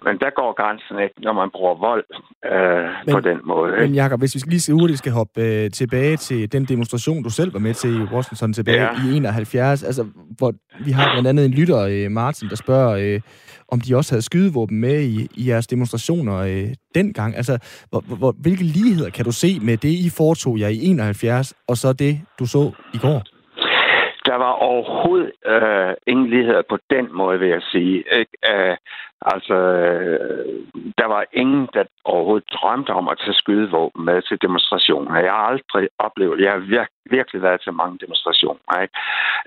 men 0.04 0.18
der 0.18 0.30
går 0.40 0.50
grænsen 0.60 0.96
ikke, 1.04 1.14
når 1.18 1.32
man 1.32 1.48
bruger 1.56 1.74
vold 1.74 2.04
øh, 2.52 2.88
men, 3.06 3.12
på 3.14 3.20
den 3.20 3.38
måde. 3.44 3.72
Ikke? 3.72 3.86
Men 3.86 3.94
Jacob, 3.94 4.18
hvis 4.20 4.34
vi 4.34 4.40
lige 4.50 4.72
hurtigt 4.72 4.98
skal 4.98 5.12
hoppe 5.12 5.42
øh, 5.42 5.70
tilbage 5.70 6.16
til 6.16 6.52
den 6.52 6.64
demonstration, 6.64 7.22
du 7.22 7.30
selv 7.30 7.52
var 7.52 7.58
med 7.58 7.74
til 7.74 7.90
i 8.00 8.02
Washington 8.14 8.52
tilbage 8.52 8.82
ja. 8.82 9.12
i 9.12 9.16
71, 9.16 9.82
altså, 9.82 10.06
hvor 10.38 10.52
vi 10.84 10.90
har 10.90 11.12
blandt 11.12 11.28
andet 11.28 11.44
en 11.44 11.50
lytter, 11.50 11.80
øh, 11.90 12.10
Martin, 12.10 12.48
der 12.48 12.56
spørger, 12.56 13.14
øh, 13.14 13.20
om 13.68 13.80
de 13.80 13.96
også 13.96 14.12
havde 14.12 14.22
skydevåben 14.22 14.80
med 14.80 15.02
i, 15.02 15.28
i 15.34 15.48
jeres 15.48 15.66
demonstrationer 15.66 16.36
øh, 16.36 16.68
dengang. 16.94 17.36
Altså, 17.36 17.58
hvor, 17.90 18.00
hvor, 18.00 18.34
hvilke 18.38 18.64
ligheder 18.64 19.10
kan 19.10 19.24
du 19.24 19.32
se 19.32 19.60
med 19.60 19.76
det, 19.76 19.88
I 19.88 20.10
foretog 20.16 20.60
jer 20.60 20.68
i 20.68 20.78
71, 20.84 21.54
og 21.68 21.76
så 21.76 21.92
det, 21.92 22.20
du 22.38 22.46
så 22.46 22.72
i 22.94 22.98
går? 22.98 23.39
Der 24.30 24.36
var 24.36 24.52
overhovedet 24.52 25.32
øh, 25.46 25.94
ingen 26.06 26.28
ligheder 26.30 26.62
på 26.68 26.78
den 26.90 27.06
måde, 27.12 27.38
vil 27.38 27.48
jeg 27.48 27.62
sige. 27.62 28.04
Ikke? 28.20 28.34
Æh, 28.52 28.76
altså, 29.22 29.54
øh, 29.54 30.66
der 30.98 31.06
var 31.06 31.24
ingen, 31.32 31.68
der 31.74 31.84
overhovedet 32.04 32.52
drømte 32.52 32.90
om 32.90 33.08
at 33.08 33.18
tage 33.18 33.40
skydevåben 33.42 34.04
med 34.04 34.22
til 34.22 34.38
demonstrationer. 34.42 35.20
Jeg 35.20 35.32
har 35.32 35.44
aldrig 35.52 35.88
oplevet, 35.98 36.40
jeg 36.40 36.52
har 36.52 36.58
virk, 36.58 36.90
virkelig 37.10 37.42
været 37.42 37.60
til 37.60 37.72
mange 37.72 37.98
demonstrationer. 38.04 38.80
Ikke? 38.82 38.94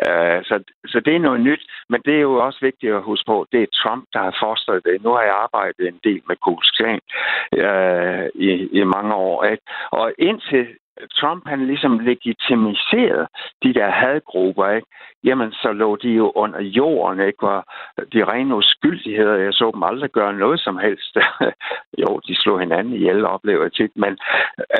Æh, 0.07 0.39
så, 0.49 0.55
så 0.91 0.99
det 0.99 1.15
er 1.15 1.19
noget 1.27 1.41
nyt, 1.41 1.63
men 1.89 2.01
det 2.05 2.15
er 2.15 2.25
jo 2.29 2.45
også 2.45 2.59
vigtigt 2.61 2.93
at 2.93 3.07
huske 3.09 3.25
på, 3.27 3.45
det 3.51 3.61
er 3.63 3.75
Trump, 3.81 4.03
der 4.13 4.19
har 4.19 4.35
forstået 4.43 4.85
det. 4.85 5.03
Nu 5.03 5.09
har 5.09 5.21
jeg 5.21 5.35
arbejdet 5.45 5.87
en 5.87 5.99
del 6.03 6.21
med 6.27 6.35
Kuls 6.45 6.71
øh, 6.81 8.25
i, 8.35 8.49
i 8.79 8.83
mange 8.83 9.13
år. 9.15 9.43
Ikke? 9.43 9.63
Og 9.91 10.13
indtil 10.19 10.67
Trump 11.11 11.47
han 11.47 11.67
ligesom 11.67 11.99
legitimiserede 11.99 13.27
de 13.63 13.73
der 13.73 13.89
hadgrupper, 13.89 14.69
ikke? 14.69 14.87
jamen 15.23 15.51
så 15.51 15.71
lå 15.71 15.95
de 15.95 16.09
jo 16.09 16.31
under 16.35 16.61
jorden, 16.61 17.27
ikke? 17.27 17.47
og 17.49 17.65
de 18.13 18.23
rene 18.23 18.55
uskyldigheder, 18.55 19.35
jeg 19.35 19.53
så 19.53 19.71
dem 19.73 19.83
aldrig 19.83 20.09
gøre 20.09 20.33
noget 20.33 20.59
som 20.59 20.77
helst. 20.77 21.17
jo, 22.01 22.19
de 22.27 22.35
slog 22.35 22.59
hinanden 22.59 22.93
ihjel, 22.93 23.25
oplever 23.25 23.63
jeg 23.63 23.73
tit, 23.73 23.91
men, 23.95 24.17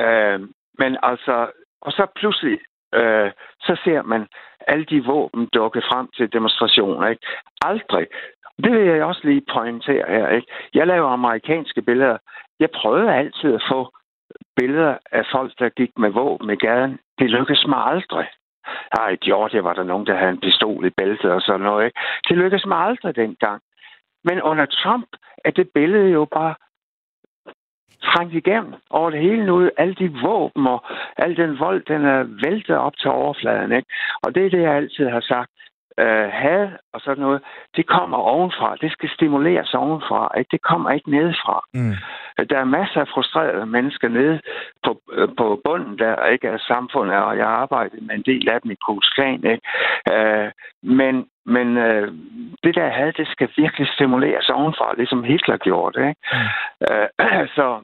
øh, 0.00 0.40
men 0.78 0.96
altså, 1.02 1.50
og 1.80 1.92
så 1.92 2.06
pludselig, 2.16 2.58
øh, 2.94 3.30
så 3.60 3.80
ser 3.84 4.02
man 4.02 4.26
alle 4.66 4.84
de 4.84 5.04
våben 5.04 5.48
dukke 5.54 5.82
frem 5.90 6.08
til 6.16 6.32
demonstrationer, 6.32 7.08
ikke? 7.08 7.26
Aldrig. 7.62 8.06
Det 8.62 8.72
vil 8.72 8.86
jeg 8.86 9.04
også 9.04 9.20
lige 9.24 9.46
pointere 9.54 10.04
her, 10.08 10.28
ikke? 10.28 10.46
Jeg 10.74 10.86
laver 10.86 11.08
amerikanske 11.08 11.82
billeder. 11.82 12.18
Jeg 12.60 12.70
prøvede 12.70 13.14
altid 13.14 13.54
at 13.54 13.62
få 13.70 13.90
billeder 14.56 14.98
af 15.12 15.24
folk, 15.32 15.52
der 15.58 15.68
gik 15.68 15.98
med 15.98 16.10
våben 16.10 16.50
i 16.50 16.56
gaden. 16.56 16.98
Det 17.18 17.30
lykkedes 17.30 17.66
mig 17.66 17.78
aldrig. 17.78 18.26
Ej, 19.00 19.08
i 19.08 19.16
Georgia 19.26 19.60
var 19.60 19.74
der 19.74 19.82
nogen, 19.82 20.06
der 20.06 20.16
havde 20.16 20.30
en 20.30 20.40
pistol 20.40 20.86
i 20.86 20.90
bæltet 20.90 21.30
og 21.30 21.40
sådan 21.40 21.60
noget. 21.60 21.84
Ikke? 21.84 21.98
Det 22.28 22.36
lykkedes 22.36 22.66
mig 22.66 22.78
aldrig 22.78 23.16
dengang. 23.16 23.62
Men 24.24 24.42
under 24.42 24.66
Trump 24.66 25.08
er 25.44 25.50
det 25.50 25.70
billede 25.74 26.10
jo 26.10 26.24
bare 26.24 26.54
trængt 28.02 28.34
igennem 28.34 28.74
over 28.90 29.10
det 29.10 29.20
hele 29.20 29.46
nu. 29.46 29.70
Alle 29.76 29.94
de 29.94 30.12
våben 30.22 30.66
og 30.66 30.84
al 31.16 31.36
den 31.36 31.58
vold, 31.58 31.82
den 31.84 32.04
er 32.04 32.22
væltet 32.22 32.76
op 32.76 32.96
til 32.96 33.10
overfladen. 33.10 33.72
Ikke? 33.72 33.88
Og 34.22 34.34
det 34.34 34.46
er 34.46 34.50
det, 34.50 34.62
jeg 34.62 34.74
altid 34.74 35.08
har 35.08 35.20
sagt 35.20 35.50
øh, 35.98 36.28
had 36.42 36.68
og 36.92 37.00
sådan 37.00 37.22
noget, 37.22 37.42
det 37.76 37.86
kommer 37.86 38.16
ovenfra. 38.16 38.76
Det 38.80 38.92
skal 38.92 39.08
stimuleres 39.08 39.74
ovenfra. 39.74 40.38
Ikke? 40.38 40.48
Det 40.50 40.62
kommer 40.62 40.90
ikke 40.90 41.10
nedefra. 41.10 41.64
Mm. 41.74 41.94
Der 42.50 42.58
er 42.58 42.64
masser 42.64 43.00
af 43.00 43.08
frustrerede 43.08 43.66
mennesker 43.66 44.08
nede 44.08 44.40
på, 44.84 45.00
øh, 45.12 45.28
på 45.38 45.60
bunden 45.64 45.98
der, 45.98 46.26
ikke 46.26 46.48
af 46.50 46.60
samfundet, 46.60 47.16
og 47.16 47.36
jeg 47.36 47.44
har 47.44 47.56
arbejdet 47.56 48.02
med 48.02 48.14
en 48.14 48.22
del 48.22 48.48
af 48.48 48.60
dem 48.60 48.70
i 48.70 48.74
Kulsklan. 48.86 49.44
Ikke? 49.44 49.60
Øh, 50.12 50.50
men 50.82 51.26
men 51.46 51.76
øh, 51.76 52.12
det 52.64 52.74
der 52.74 52.88
had, 52.88 53.12
det 53.12 53.28
skal 53.28 53.48
virkelig 53.56 53.88
stimuleres 53.88 54.48
ovenfra, 54.48 54.94
ligesom 54.96 55.24
Hitler 55.24 55.56
gjorde 55.56 56.00
det. 56.00 56.08
Ikke? 56.08 56.20
Mm. 56.32 56.94
Øh, 57.26 57.48
så 57.56 57.80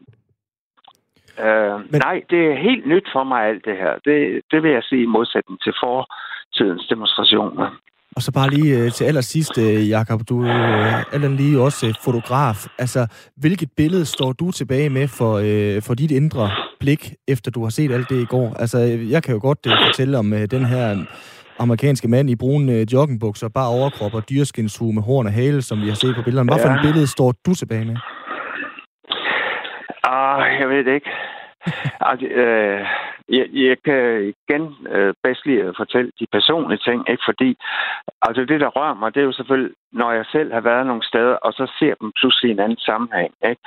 Øh, 1.46 1.76
Men... 1.90 2.00
Nej, 2.06 2.22
det 2.30 2.40
er 2.50 2.56
helt 2.68 2.86
nyt 2.86 3.08
for 3.12 3.24
mig, 3.24 3.48
alt 3.48 3.64
det 3.64 3.76
her. 3.76 3.92
Det, 4.04 4.40
det 4.50 4.62
vil 4.62 4.70
jeg 4.70 4.82
sige 4.82 5.02
i 5.02 5.14
modsætning 5.16 5.62
til 5.62 5.74
fortidens 5.82 6.86
demonstrationer. 6.86 7.70
Og 8.16 8.22
så 8.22 8.32
bare 8.32 8.50
lige 8.50 8.78
øh, 8.78 8.92
til 8.92 9.04
allersidst, 9.04 9.58
øh, 9.58 9.88
Jakob, 9.88 10.20
du 10.28 10.44
er 10.44 11.04
øh, 11.14 11.30
lige 11.30 11.60
også 11.60 11.86
øh, 11.86 11.94
fotograf. 12.04 12.66
Altså, 12.78 13.06
hvilket 13.36 13.68
billede 13.76 14.04
står 14.04 14.32
du 14.32 14.50
tilbage 14.50 14.90
med 14.90 15.08
for, 15.08 15.32
øh, 15.44 15.82
for 15.82 15.94
dit 15.94 16.10
indre 16.10 16.50
blik, 16.80 17.14
efter 17.28 17.50
du 17.50 17.62
har 17.62 17.70
set 17.70 17.92
alt 17.92 18.08
det 18.08 18.22
i 18.22 18.24
går? 18.24 18.54
Altså, 18.58 18.78
jeg 19.10 19.22
kan 19.22 19.34
jo 19.34 19.40
godt 19.40 19.58
øh, 19.66 19.72
fortælle 19.86 20.18
om 20.18 20.32
øh, 20.32 20.46
den 20.50 20.64
her 20.64 21.04
amerikanske 21.58 22.08
mand 22.08 22.30
i 22.30 22.36
brune 22.36 22.72
øh, 22.72 22.92
joggingbukser, 22.92 23.48
bare 23.48 23.68
overkrop 23.68 24.14
og 24.14 24.28
dyreskindshue 24.30 24.92
med 24.92 25.02
horn 25.02 25.26
og 25.26 25.32
hale, 25.32 25.62
som 25.62 25.80
vi 25.82 25.88
har 25.88 25.94
set 25.94 26.14
på 26.16 26.22
billederne. 26.22 26.52
Hvad 26.52 26.62
for 26.62 26.68
ja. 26.70 26.74
et 26.74 26.82
billede 26.82 27.06
står 27.06 27.34
du 27.46 27.54
tilbage 27.54 27.84
med? 27.84 27.96
Ah, 30.04 30.60
jeg 30.60 30.68
ved 30.68 30.84
det 30.84 30.94
ikke. 30.94 31.10
altså, 32.10 32.26
øh, 32.26 32.80
jeg, 33.36 33.46
jeg 33.52 33.76
kan 33.84 34.34
igen 34.34 34.64
øh, 34.94 35.14
bedst 35.22 35.46
lige 35.46 35.62
at 35.62 35.76
fortælle 35.76 36.10
de 36.20 36.26
personlige 36.32 36.84
ting, 36.88 37.10
ikke? 37.10 37.22
fordi 37.24 37.56
altså 38.22 38.44
det, 38.44 38.60
der 38.60 38.76
rører 38.78 38.94
mig, 38.94 39.14
det 39.14 39.20
er 39.20 39.24
jo 39.24 39.32
selvfølgelig, 39.32 39.74
når 39.92 40.12
jeg 40.12 40.24
selv 40.32 40.52
har 40.52 40.60
været 40.60 40.86
nogle 40.86 41.04
steder, 41.04 41.34
og 41.34 41.52
så 41.52 41.72
ser 41.78 41.94
dem 42.00 42.12
pludselig 42.20 42.48
i 42.48 42.52
en 42.52 42.60
anden 42.60 42.78
sammenhæng. 42.78 43.34
Ikke? 43.50 43.62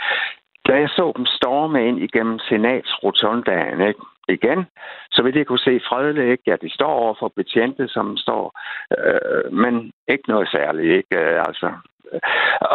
Da 0.67 0.73
jeg 0.79 0.89
så 0.89 1.13
dem 1.17 1.25
storme 1.25 1.87
ind 1.87 1.99
igennem 1.99 2.39
senatsrotondagen, 2.39 3.81
ikke? 3.81 4.01
igen, 4.29 4.65
så 5.11 5.23
vil 5.23 5.33
de 5.33 5.45
kunne 5.45 5.59
se 5.59 5.81
fredeligt, 5.89 6.31
ikke? 6.31 6.43
Ja, 6.47 6.55
de 6.61 6.73
står 6.73 6.93
over 6.93 7.15
for 7.19 7.31
betjente, 7.35 7.87
som 7.87 8.17
står, 8.17 8.59
øh, 8.97 9.53
men 9.53 9.91
ikke 10.07 10.23
noget 10.27 10.49
særligt, 10.49 10.91
ikke? 10.97 11.15
Øh, 11.19 11.43
altså, 11.47 11.71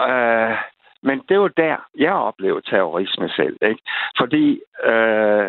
øh, 0.09 0.57
men 1.02 1.22
det 1.28 1.40
var 1.40 1.48
der, 1.48 1.76
jeg 1.98 2.12
oplevede 2.12 2.70
terrorisme 2.70 3.28
selv. 3.28 3.56
Ikke? 3.62 3.82
Fordi 4.18 4.61
øh, 4.84 5.48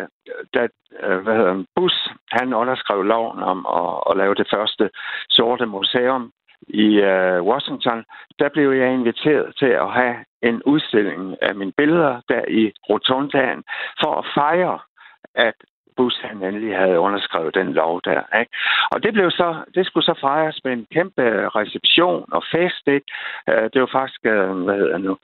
da 0.54 0.68
øh, 1.02 1.18
hvad 1.18 1.36
hedder 1.36 1.64
Bush 1.76 1.96
han 2.30 2.54
underskrev 2.54 3.02
loven 3.02 3.42
om 3.42 3.66
at, 3.66 4.10
at 4.10 4.16
lave 4.16 4.34
det 4.34 4.48
første 4.54 4.90
sorte 5.30 5.66
museum 5.66 6.32
i 6.68 6.88
øh, 7.00 7.42
Washington, 7.42 8.04
der 8.38 8.48
blev 8.48 8.72
jeg 8.72 8.92
inviteret 8.92 9.56
til 9.58 9.72
at 9.84 9.92
have 9.92 10.16
en 10.42 10.62
udstilling 10.62 11.42
af 11.42 11.54
mine 11.54 11.72
billeder 11.76 12.20
der 12.28 12.42
i 12.48 12.72
Rotundaen 12.90 13.62
for 14.02 14.14
at 14.14 14.26
fejre, 14.34 14.78
at 15.34 15.54
Bush 15.96 16.18
han 16.22 16.42
endelig 16.42 16.76
havde 16.76 16.98
underskrevet 16.98 17.54
den 17.54 17.72
lov 17.72 18.00
der. 18.04 18.22
Ikke? 18.40 18.52
Og 18.90 19.02
det 19.02 19.12
blev 19.12 19.30
så, 19.30 19.56
det 19.74 19.86
skulle 19.86 20.04
så 20.04 20.14
fejres 20.20 20.60
med 20.64 20.72
en 20.72 20.86
kæmpe 20.92 21.22
øh, 21.22 21.46
reception 21.46 22.24
og 22.32 22.42
fest. 22.52 22.84
Ikke? 22.86 23.06
Øh, 23.48 23.70
det 23.72 23.80
var 23.80 23.90
faktisk, 23.92 24.20
øh, 24.24 24.50
hvad 24.64 24.76
hedder 24.76 24.98
nu, 24.98 25.16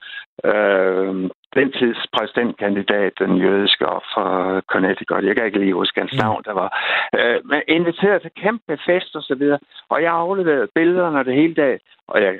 øh, 0.50 1.30
den 1.58 1.72
tids 1.72 2.00
præsidentkandidat, 2.16 3.12
den 3.18 3.36
jødiske 3.44 3.84
fra 4.12 4.26
Connecticut. 4.72 5.24
Jeg 5.24 5.36
kan 5.36 5.46
ikke 5.46 5.58
lige 5.58 5.80
huske 5.82 6.00
hans 6.00 6.12
mm. 6.12 6.18
navn, 6.24 6.42
der 6.48 6.54
var. 6.62 6.70
Øh, 7.18 7.38
men 7.50 7.60
inviteret 7.68 8.22
til 8.22 8.30
kæmpe 8.42 8.78
fest 8.86 9.16
og 9.16 9.22
så 9.22 9.34
videre. 9.34 9.58
Og 9.88 10.02
jeg 10.02 10.12
afleverede 10.12 10.68
billederne 10.74 11.24
det 11.24 11.34
hele 11.34 11.54
dag. 11.54 11.80
Og 12.08 12.22
jeg, 12.22 12.32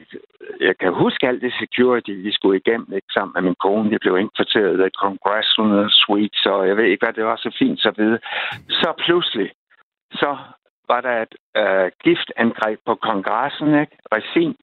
jeg 0.61 0.79
kan 0.79 0.93
huske 0.93 1.29
alt 1.29 1.43
det 1.43 1.55
security, 1.59 2.11
vi 2.11 2.33
skulle 2.33 2.61
igennem 2.61 2.93
ikke, 2.93 3.13
sammen 3.15 3.33
med 3.35 3.43
min 3.43 3.61
kone. 3.65 3.91
Vi 3.91 3.99
blev 3.99 4.19
inviteret 4.19 4.87
i 4.87 4.99
Congressional 5.05 5.91
Suites, 5.91 6.47
og 6.47 6.69
jeg 6.69 6.77
ved 6.77 6.85
ikke, 6.85 7.05
hvad 7.07 7.15
det 7.15 7.25
var 7.25 7.37
så 7.37 7.51
fint 7.59 7.81
så 7.81 7.93
videre. 7.97 8.19
Så 8.69 8.93
pludselig, 9.05 9.51
så 10.13 10.37
var 10.89 11.01
der 11.01 11.23
et 11.23 11.35
øh, 11.57 11.91
giftangreb 12.05 12.79
på 12.87 12.95
kongressen, 12.95 13.81
ikke? 13.81 13.97
Resin. 14.15 14.57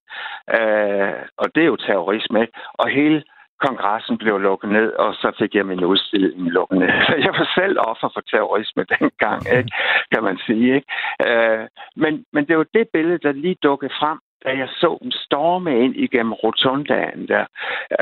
Øh, 0.58 1.26
og 1.38 1.56
det 1.56 1.62
er 1.64 1.72
jo 1.74 1.76
terrorisme, 1.76 2.42
ikke? 2.42 2.54
Og 2.74 2.90
hele 2.90 3.24
kongressen 3.60 4.18
blev 4.18 4.38
lukket 4.40 4.70
ned, 4.70 4.92
og 4.94 5.14
så 5.14 5.32
fik 5.40 5.56
jeg 5.56 5.66
min 5.66 5.84
udstilling 5.84 6.50
lukket 6.50 6.78
ned. 6.80 6.90
Så 7.08 7.16
jeg 7.16 7.34
var 7.40 7.52
selv 7.56 7.78
offer 7.80 8.10
for 8.14 8.22
terrorisme 8.22 8.84
dengang, 9.00 9.42
ikke? 9.58 9.72
kan 10.12 10.24
man 10.24 10.38
sige. 10.46 10.76
Ikke? 10.76 10.88
Øh, 11.28 11.68
men, 11.96 12.26
men 12.34 12.46
det 12.48 12.58
var 12.58 12.66
det 12.74 12.88
billede, 12.94 13.18
der 13.18 13.32
lige 13.32 13.58
dukkede 13.64 13.94
frem, 14.00 14.20
da 14.46 14.50
jeg 14.50 14.70
så 14.70 14.98
dem 15.04 15.12
storme 15.12 15.84
ind 15.84 15.96
igennem 15.96 16.34
rotundaen 16.34 17.28
der. 17.28 17.46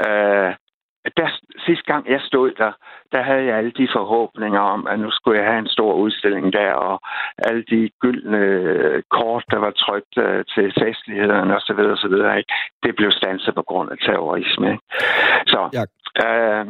Øh, 0.02 0.54
der, 1.18 1.28
sidste 1.66 1.86
gang 1.92 2.10
jeg 2.10 2.22
stod 2.22 2.52
der, 2.52 2.72
der 3.14 3.22
havde 3.22 3.44
jeg 3.46 3.58
alle 3.58 3.74
de 3.82 3.88
forhåbninger 3.98 4.60
om, 4.60 4.88
at 4.88 5.00
nu 5.00 5.12
skulle 5.12 5.40
jeg 5.40 5.48
have 5.52 5.60
en 5.60 5.76
stor 5.78 5.94
udstilling 5.94 6.54
der, 6.54 6.72
og 6.74 7.02
alle 7.38 7.64
de 7.72 7.90
gyldne 8.02 8.44
kort, 9.18 9.44
der 9.52 9.60
var 9.66 9.72
trykt 9.72 10.14
uh, 10.26 10.42
til 10.54 10.68
festlighederne 10.82 11.56
osv. 11.56 11.82
osv. 11.96 12.16
Ikke? 12.40 12.54
Det 12.84 12.96
blev 12.96 13.12
stanset 13.12 13.56
på 13.56 13.64
grund 13.70 13.92
af 13.92 13.98
terrorisme. 13.98 14.68
Ikke? 14.74 14.84
Så 15.54 15.60
ja. 15.78 15.84
uh, 16.26 16.64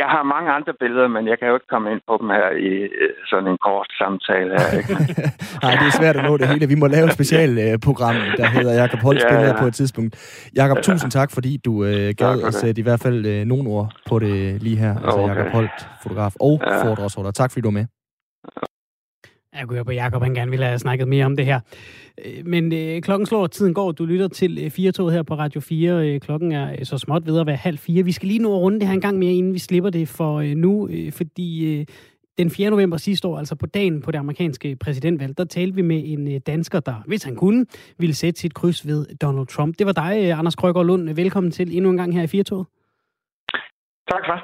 jeg 0.00 0.08
har 0.14 0.22
mange 0.34 0.50
andre 0.56 0.72
billeder, 0.80 1.08
men 1.08 1.28
jeg 1.28 1.38
kan 1.38 1.48
jo 1.48 1.54
ikke 1.54 1.72
komme 1.74 1.92
ind 1.92 2.00
på 2.08 2.14
dem 2.20 2.28
her 2.38 2.48
i 2.70 2.72
uh, 2.84 3.14
sådan 3.30 3.48
en 3.52 3.58
kort 3.68 3.90
samtale. 4.02 4.50
Her, 4.60 4.70
ikke? 4.80 4.92
Nej, 5.64 5.72
det 5.80 5.86
er 5.90 5.96
svært 6.00 6.16
at 6.16 6.24
nå 6.24 6.36
det 6.36 6.48
hele. 6.48 6.66
Vi 6.74 6.78
må 6.82 6.86
lave 6.86 7.06
et 7.06 7.12
specialprogram, 7.18 8.16
uh, 8.16 8.32
der 8.40 8.46
hedder 8.56 8.72
Jakob 8.82 9.00
Holts 9.06 9.24
ja, 9.24 9.40
ja. 9.40 9.60
på 9.62 9.66
et 9.66 9.74
tidspunkt. 9.74 10.12
Jakob, 10.56 10.76
tusind 10.82 11.10
tak, 11.10 11.30
fordi 11.36 11.52
du 11.64 11.72
uh, 11.72 12.08
gad 12.22 12.36
at 12.48 12.54
sætte 12.54 12.78
i 12.80 12.82
hvert 12.82 13.02
fald 13.06 13.20
uh, 13.26 13.48
nogle 13.52 13.69
ord 13.70 13.92
på 14.06 14.18
det 14.18 14.62
lige 14.62 14.76
her. 14.76 14.96
Altså 14.96 15.18
okay. 15.18 15.36
Jakob 15.36 15.52
Holt, 15.52 15.88
fotograf 16.02 16.32
og 16.40 16.60
ja. 16.66 16.84
foredragsholder. 16.84 17.30
Tak 17.30 17.50
fordi 17.50 17.60
du 17.60 17.66
var 17.66 17.72
med. 17.72 17.86
Jeg 19.54 19.66
kunne 19.68 19.76
høre 19.76 19.84
på 19.84 19.92
Jacob, 19.92 20.22
han 20.22 20.34
gerne 20.34 20.50
ville 20.50 20.66
have 20.66 20.78
snakket 20.78 21.08
mere 21.08 21.26
om 21.26 21.36
det 21.36 21.46
her. 21.46 21.60
Øh, 22.24 22.46
men 22.46 22.72
øh, 22.72 23.02
klokken 23.02 23.26
slår, 23.26 23.46
tiden 23.46 23.74
går. 23.74 23.92
Du 23.92 24.04
lytter 24.04 24.28
til 24.28 24.58
øh, 24.64 24.70
4 24.70 25.12
her 25.12 25.22
på 25.22 25.34
Radio 25.34 25.60
4. 25.60 26.08
Øh, 26.08 26.20
klokken 26.20 26.52
er 26.52 26.72
øh, 26.78 26.84
så 26.84 26.98
småt 26.98 27.26
ved 27.26 27.40
at 27.40 27.46
være 27.46 27.56
halv 27.56 27.78
fire. 27.78 28.02
Vi 28.02 28.12
skal 28.12 28.28
lige 28.28 28.42
nå 28.42 28.54
at 28.54 28.60
runde 28.60 28.80
det 28.80 28.86
her 28.88 28.94
en 28.94 29.00
gang 29.00 29.18
mere, 29.18 29.32
inden 29.32 29.54
vi 29.54 29.58
slipper 29.58 29.90
det 29.90 30.08
for 30.08 30.38
øh, 30.38 30.54
nu. 30.54 30.88
Øh, 30.88 31.12
fordi 31.12 31.78
øh, 31.78 31.86
den 32.38 32.50
4. 32.50 32.70
november 32.70 32.96
sidste 32.96 33.28
år, 33.28 33.38
altså 33.38 33.54
på 33.54 33.66
dagen 33.66 34.02
på 34.02 34.10
det 34.10 34.18
amerikanske 34.18 34.76
præsidentvalg, 34.76 35.38
der 35.38 35.44
talte 35.44 35.74
vi 35.74 35.82
med 35.82 36.02
en 36.04 36.28
øh, 36.28 36.40
dansker, 36.46 36.80
der, 36.80 36.94
hvis 37.06 37.22
han 37.22 37.36
kunne, 37.36 37.66
ville 37.98 38.14
sætte 38.14 38.40
sit 38.40 38.54
kryds 38.54 38.86
ved 38.86 39.06
Donald 39.22 39.46
Trump. 39.46 39.78
Det 39.78 39.86
var 39.86 39.92
dig, 39.92 40.20
øh, 40.24 40.38
Anders 40.38 40.56
Krøger 40.56 40.82
Lund. 40.82 41.10
Velkommen 41.10 41.52
til 41.52 41.76
endnu 41.76 41.90
en 41.90 41.96
gang 41.96 42.14
her 42.14 42.22
i 42.22 42.26
4 42.26 42.42
Tak 44.10 44.24
for 44.26 44.38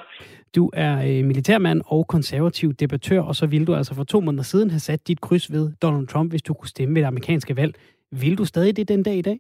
Du 0.57 0.71
er 0.75 0.95
øh, 1.09 1.25
militærmand 1.25 1.81
og 1.87 2.07
konservativ 2.09 2.73
debattør, 2.73 3.23
og 3.23 3.35
så 3.35 3.47
ville 3.47 3.67
du 3.67 3.75
altså 3.75 3.95
for 3.95 4.05
to 4.05 4.21
måneder 4.21 4.43
siden 4.43 4.71
have 4.71 4.85
sat 4.89 5.09
dit 5.09 5.21
kryds 5.21 5.53
ved 5.53 5.73
Donald 5.83 6.07
Trump, 6.07 6.33
hvis 6.33 6.43
du 6.43 6.55
kunne 6.55 6.69
stemme 6.69 6.95
ved 6.95 7.03
det 7.03 7.09
amerikanske 7.09 7.57
valg. 7.57 7.75
Vil 8.23 8.39
du 8.39 8.45
stadig 8.45 8.77
det 8.77 8.89
den 8.89 9.03
dag 9.03 9.15
i 9.15 9.23
dag? 9.23 9.39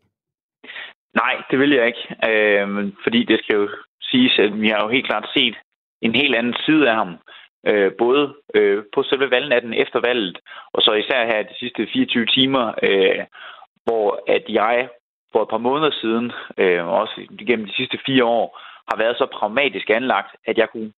Nej, 1.14 1.34
det 1.50 1.58
vil 1.58 1.70
jeg 1.70 1.86
ikke. 1.86 2.04
Øh, 2.30 2.92
fordi 3.02 3.24
det 3.24 3.38
skal 3.42 3.56
jo 3.56 3.68
siges, 4.02 4.38
at 4.38 4.60
vi 4.60 4.68
har 4.68 4.80
jo 4.82 4.88
helt 4.88 5.06
klart 5.06 5.28
set 5.36 5.56
en 6.02 6.14
helt 6.14 6.34
anden 6.34 6.56
side 6.66 6.90
af 6.90 6.94
ham. 6.94 7.18
Øh, 7.66 7.92
både 7.98 8.34
øh, 8.54 8.84
på 8.94 9.02
selve 9.02 9.30
valgnatten 9.30 9.74
efter 9.74 10.00
valget, 10.00 10.38
og 10.72 10.82
så 10.82 10.92
især 10.92 11.26
her 11.26 11.42
de 11.42 11.58
sidste 11.58 11.86
24 11.92 12.26
timer, 12.26 12.64
øh, 12.82 13.24
hvor 13.84 14.20
at 14.28 14.44
jeg 14.48 14.88
for 15.32 15.42
et 15.42 15.48
par 15.48 15.66
måneder 15.68 15.90
siden, 16.00 16.32
øh, 16.58 16.86
også 16.86 17.26
gennem 17.48 17.66
de 17.66 17.74
sidste 17.74 17.98
fire 18.06 18.24
år, 18.24 18.46
har 18.88 18.96
været 18.96 19.16
så 19.16 19.26
pragmatisk 19.38 19.90
anlagt, 19.90 20.36
at 20.46 20.58
jeg 20.58 20.68
kunne 20.72 20.92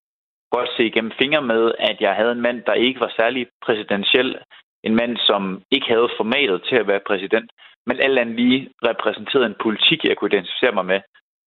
godt 0.51 0.71
se 0.77 0.91
gennem 0.91 1.13
fingre 1.19 1.43
med, 1.43 1.73
at 1.79 1.97
jeg 2.01 2.15
havde 2.15 2.33
en 2.33 2.41
mand, 2.41 2.63
der 2.67 2.73
ikke 2.73 3.01
var 3.01 3.13
særlig 3.17 3.47
præsidentiel. 3.65 4.39
En 4.85 4.95
mand, 4.95 5.17
som 5.17 5.63
ikke 5.71 5.87
havde 5.89 6.09
formatet 6.17 6.63
til 6.69 6.77
at 6.77 6.87
være 6.87 7.07
præsident, 7.07 7.51
men 7.87 8.01
alt 8.01 8.19
andet 8.19 8.37
lige 8.37 8.69
repræsenterede 8.85 9.47
en 9.47 9.61
politik, 9.63 10.05
jeg 10.05 10.17
kunne 10.17 10.31
identificere 10.33 10.73
mig 10.73 10.87
med. 10.87 11.01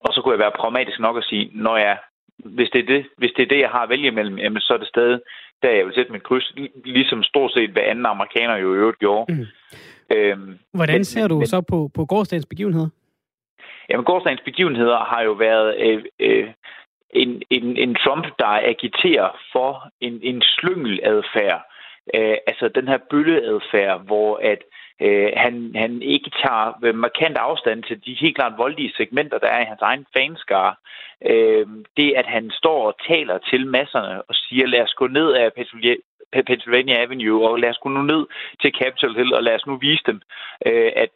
Og 0.05 0.13
så 0.13 0.21
kunne 0.21 0.33
jeg 0.35 0.39
være 0.45 0.59
pragmatisk 0.59 0.99
nok 0.99 1.17
at 1.17 1.23
sige, 1.23 1.51
når 1.53 1.77
jeg, 1.77 1.97
hvis 2.45 2.69
det 2.73 2.79
er 2.81 2.85
det, 2.93 3.05
hvis 3.17 3.31
det, 3.35 3.43
er 3.43 3.47
det 3.53 3.59
jeg 3.59 3.69
har 3.69 3.83
at 3.83 3.89
vælge 3.89 4.07
imellem, 4.07 4.37
jamen, 4.37 4.61
så 4.61 4.73
er 4.73 4.77
det 4.77 4.87
stadig, 4.87 5.19
der 5.61 5.69
jeg 5.69 5.85
vil 5.85 5.95
sætte 5.95 6.11
mit 6.11 6.23
kryds, 6.23 6.53
ligesom 6.85 7.23
stort 7.23 7.51
set 7.53 7.71
hver 7.71 7.89
anden 7.91 8.05
amerikaner 8.05 8.55
jo 8.57 8.73
i 8.73 8.77
øvrigt 8.77 8.99
gjorde. 8.99 9.33
Mm. 9.33 9.45
Øhm, 10.15 10.59
Hvordan 10.73 11.03
ser 11.03 11.21
men, 11.21 11.29
du 11.29 11.37
men, 11.37 11.47
så 11.47 11.61
på, 11.61 11.89
på 11.93 12.05
gårdsdagens 12.05 12.45
begivenhed? 12.45 12.87
Jamen, 13.89 14.05
gårdsdagens 14.05 14.41
begivenheder 14.41 14.99
har 14.99 15.21
jo 15.21 15.31
været 15.31 15.75
øh, 15.79 16.03
øh, 16.19 16.49
en, 17.09 17.41
en, 17.49 17.77
en 17.77 17.95
Trump, 17.95 18.25
der 18.39 18.45
agiterer 18.73 19.29
for 19.51 19.89
en, 20.01 20.19
en 20.23 20.41
slyngeladfærd. 20.41 21.61
Øh, 22.15 22.37
altså 22.47 22.67
den 22.67 22.87
her 22.87 22.97
bølleadfærd, 23.09 24.05
hvor 24.05 24.39
at 24.43 24.61
øh, 25.01 25.31
han, 25.35 25.71
han 25.75 26.01
ikke 26.01 26.31
tager 26.43 26.79
øh, 26.83 26.95
markant 26.95 27.37
afstand 27.37 27.83
til 27.83 28.05
de 28.05 28.17
helt 28.21 28.35
klart 28.35 28.57
voldelige 28.57 28.93
segmenter, 28.97 29.37
der 29.37 29.47
er 29.47 29.61
i 29.61 29.71
hans 29.71 29.81
egen 29.81 30.05
fanskare. 30.17 30.75
Øh, 31.25 31.67
det, 31.97 32.13
at 32.15 32.25
han 32.25 32.51
står 32.53 32.87
og 32.87 32.95
taler 33.07 33.37
til 33.37 33.67
masserne 33.67 34.21
og 34.21 34.35
siger, 34.35 34.67
lad 34.67 34.81
os 34.81 34.93
gå 34.93 35.07
ned 35.07 35.33
af 35.33 35.51
Pennsylvania 36.31 37.01
Avenue, 37.03 37.49
og 37.49 37.59
lad 37.59 37.69
os 37.69 37.77
gå 37.77 37.89
nu 37.89 38.01
ned 38.01 38.27
til 38.61 38.71
Capitol 38.79 39.15
Hill, 39.15 39.33
og 39.33 39.43
lad 39.43 39.55
os 39.55 39.67
nu 39.67 39.75
vise 39.77 40.03
dem, 40.05 40.21
øh, 40.65 40.91
at, 40.95 41.09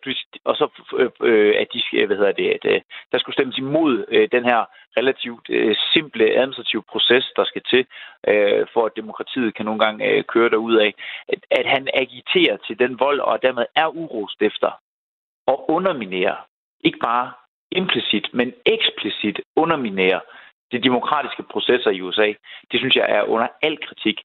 og 0.43 0.55
så, 0.55 0.67
øh, 0.99 1.09
øh, 1.21 1.55
at 1.61 1.67
de, 1.73 2.05
hvad 2.05 2.17
hedder 2.17 2.31
det, 2.31 2.49
at, 2.49 2.65
øh, 2.73 2.81
der 3.11 3.17
skulle 3.19 3.33
stemmes 3.33 3.57
imod 3.57 4.05
øh, 4.07 4.27
den 4.31 4.43
her 4.43 4.65
relativt 4.97 5.45
øh, 5.49 5.75
simple 5.93 6.25
administrative 6.39 6.83
proces, 6.91 7.25
der 7.35 7.45
skal 7.45 7.61
til, 7.71 7.85
øh, 8.27 8.65
for 8.73 8.85
at 8.85 8.95
demokratiet 8.95 9.55
kan 9.55 9.65
nogle 9.65 9.85
gange 9.85 10.05
øh, 10.05 10.23
køre 10.23 10.49
derud 10.49 10.75
af, 10.75 10.93
at, 11.27 11.39
at 11.51 11.65
han 11.65 11.87
agiterer 11.93 12.57
til 12.57 12.79
den 12.79 12.99
vold, 12.99 13.19
og 13.19 13.41
dermed 13.41 13.65
er 13.75 13.87
urostifter, 13.87 14.71
og 15.47 15.69
underminerer, 15.69 16.35
ikke 16.83 16.99
bare 16.99 17.31
implicit, 17.71 18.27
men 18.33 18.53
eksplicit 18.65 19.39
underminerer 19.55 20.19
de 20.71 20.83
demokratiske 20.83 21.43
processer 21.43 21.91
i 21.91 22.01
USA. 22.01 22.33
Det 22.71 22.79
synes 22.79 22.95
jeg 22.95 23.05
er 23.09 23.23
under 23.23 23.47
al 23.61 23.77
kritik. 23.87 24.21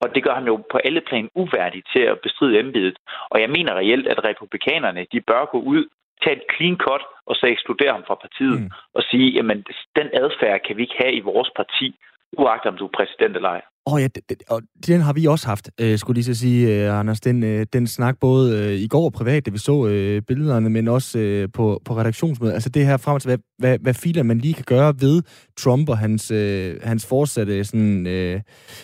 Og 0.00 0.14
det 0.14 0.24
gør 0.24 0.34
ham 0.34 0.46
jo 0.46 0.56
på 0.72 0.78
alle 0.78 1.00
plan 1.00 1.30
uværdig 1.34 1.82
til 1.92 2.02
at 2.02 2.20
bestride 2.20 2.58
embedet. 2.58 2.96
Og 3.30 3.40
jeg 3.40 3.50
mener 3.50 3.74
reelt, 3.74 4.06
at 4.08 4.24
republikanerne 4.24 5.06
de 5.12 5.20
bør 5.20 5.44
gå 5.44 5.60
ud, 5.60 5.88
tage 6.22 6.36
et 6.36 6.42
clean 6.56 6.76
cut 6.76 7.02
og 7.26 7.34
så 7.36 7.46
ekskludere 7.46 7.92
ham 7.92 8.04
fra 8.06 8.14
partiet 8.14 8.60
mm. 8.60 8.70
og 8.94 9.02
sige, 9.02 9.30
jamen 9.30 9.64
den 9.96 10.08
adfærd 10.12 10.60
kan 10.66 10.76
vi 10.76 10.82
ikke 10.82 11.00
have 11.02 11.12
i 11.12 11.20
vores 11.20 11.50
parti, 11.56 11.96
uagtet 12.32 12.72
om 12.72 12.76
du 12.78 12.84
er 12.86 12.96
præsident 12.98 13.36
eller 13.36 13.48
ej. 13.48 13.62
Åh 13.86 13.94
oh 13.94 14.02
ja, 14.02 14.08
det, 14.28 14.42
og 14.48 14.62
den 14.86 15.00
har 15.00 15.12
vi 15.12 15.26
også 15.26 15.46
haft, 15.46 15.70
øh, 15.80 15.98
skulle 15.98 16.14
lige 16.14 16.24
så 16.24 16.34
sige, 16.34 16.86
øh, 16.86 16.98
Anders. 16.98 17.20
Den, 17.20 17.42
øh, 17.42 17.66
den 17.72 17.86
snak 17.86 18.16
både 18.20 18.58
øh, 18.58 18.80
i 18.80 18.86
går 18.88 19.10
privat, 19.10 19.46
da 19.46 19.50
vi 19.50 19.58
så 19.58 19.86
øh, 19.86 20.22
billederne, 20.22 20.70
men 20.70 20.88
også 20.88 21.18
øh, 21.18 21.48
på, 21.52 21.82
på 21.84 21.96
redaktionsmødet. 21.96 22.54
Altså 22.54 22.68
det 22.68 22.86
her 22.86 22.96
frem 22.96 23.20
til, 23.20 23.28
hvad, 23.28 23.38
hvad, 23.58 23.78
hvad 23.78 23.94
filer 23.94 24.22
man 24.22 24.38
lige 24.38 24.54
kan 24.54 24.64
gøre 24.66 24.94
ved 25.00 25.22
Trump 25.58 25.88
og 25.88 25.98
hans, 25.98 26.30
øh, 26.30 26.76
hans 26.82 27.06
fortsatte 27.06 27.64
sådan, 27.64 28.06
øh, 28.06 28.40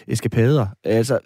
eskapader. 0.09 0.67
Altså, 0.85 1.19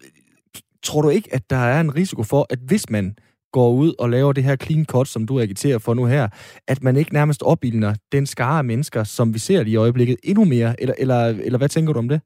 tror 0.83 1.03
du 1.03 1.09
ikke, 1.09 1.35
at 1.35 1.51
der 1.51 1.57
er 1.57 1.81
en 1.81 1.95
risiko 1.95 2.23
for, 2.23 2.47
at 2.51 2.59
hvis 2.67 2.91
man 2.91 3.15
går 3.53 3.71
ud 3.71 3.95
og 3.99 4.11
laver 4.11 4.33
det 4.33 4.45
her 4.45 4.57
clean 4.57 4.85
cut, 4.85 5.09
som 5.09 5.27
du 5.27 5.41
agiterer 5.41 5.79
for 5.79 5.95
nu 5.95 6.05
her, 6.05 6.29
at 6.69 6.83
man 6.83 6.97
ikke 6.97 7.13
nærmest 7.13 7.43
opildner 7.43 7.95
den 8.13 8.27
skare 8.27 8.59
af 8.59 8.65
mennesker, 8.65 9.05
som 9.05 9.35
vi 9.35 9.39
ser 9.39 9.63
lige 9.63 9.73
i 9.73 9.77
øjeblikket, 9.77 10.17
endnu 10.23 10.45
mere? 10.45 10.83
Eller, 10.83 10.95
eller, 10.99 11.25
eller 11.25 11.59
hvad 11.59 11.69
tænker 11.69 11.93
du 11.93 11.99
om 11.99 12.09
det? 12.09 12.21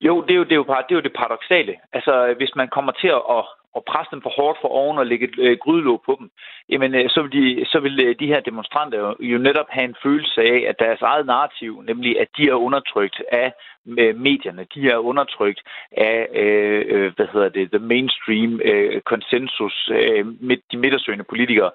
Jo, 0.00 0.20
det 0.22 0.30
er 0.30 0.38
jo 0.38 0.44
det, 0.44 0.52
er 0.52 0.56
jo, 0.56 0.64
det, 0.64 0.92
er 0.94 1.00
jo 1.00 1.00
det 1.08 1.12
paradoxale. 1.12 1.76
Altså, 1.92 2.34
hvis 2.36 2.54
man 2.56 2.68
kommer 2.68 2.92
til 2.92 3.08
at, 3.08 3.44
at 3.76 3.82
presse 3.90 4.10
dem 4.10 4.22
for 4.22 4.32
hårdt 4.38 4.58
for 4.60 4.68
oven 4.68 4.98
og 4.98 5.06
lægge 5.06 5.28
et 5.28 5.38
øh, 5.38 5.58
grydelåg 5.58 6.02
på 6.06 6.16
dem, 6.20 6.30
jamen, 6.68 6.94
øh, 6.94 7.10
så, 7.10 7.22
vil 7.22 7.32
de, 7.32 7.66
så 7.66 7.80
vil 7.80 8.06
øh, 8.06 8.14
de 8.20 8.26
her 8.26 8.40
demonstranter 8.40 8.98
jo, 8.98 9.16
jo 9.20 9.38
netop 9.38 9.66
have 9.68 9.84
en 9.84 9.96
følelse 10.02 10.40
af, 10.42 10.64
at 10.68 10.78
deres 10.78 11.02
eget 11.02 11.26
narrativ, 11.26 11.82
nemlig 11.82 12.20
at 12.20 12.28
de 12.36 12.48
er 12.48 12.54
undertrykt 12.54 13.22
af 13.32 13.52
øh, 13.98 14.16
medierne, 14.16 14.66
de 14.74 14.88
er 14.88 14.96
undertrykt 14.96 15.60
af, 15.92 16.28
øh, 16.34 16.84
øh 16.88 17.12
hvad 17.16 17.26
hedder 17.32 17.48
det, 17.48 17.70
the 17.70 17.78
mainstream 17.78 18.60
øh, 18.64 19.00
konsensus, 19.00 19.90
øh, 19.92 20.26
med 20.40 20.56
de 20.72 20.76
midtersøgende 20.76 21.24
politikere, 21.24 21.70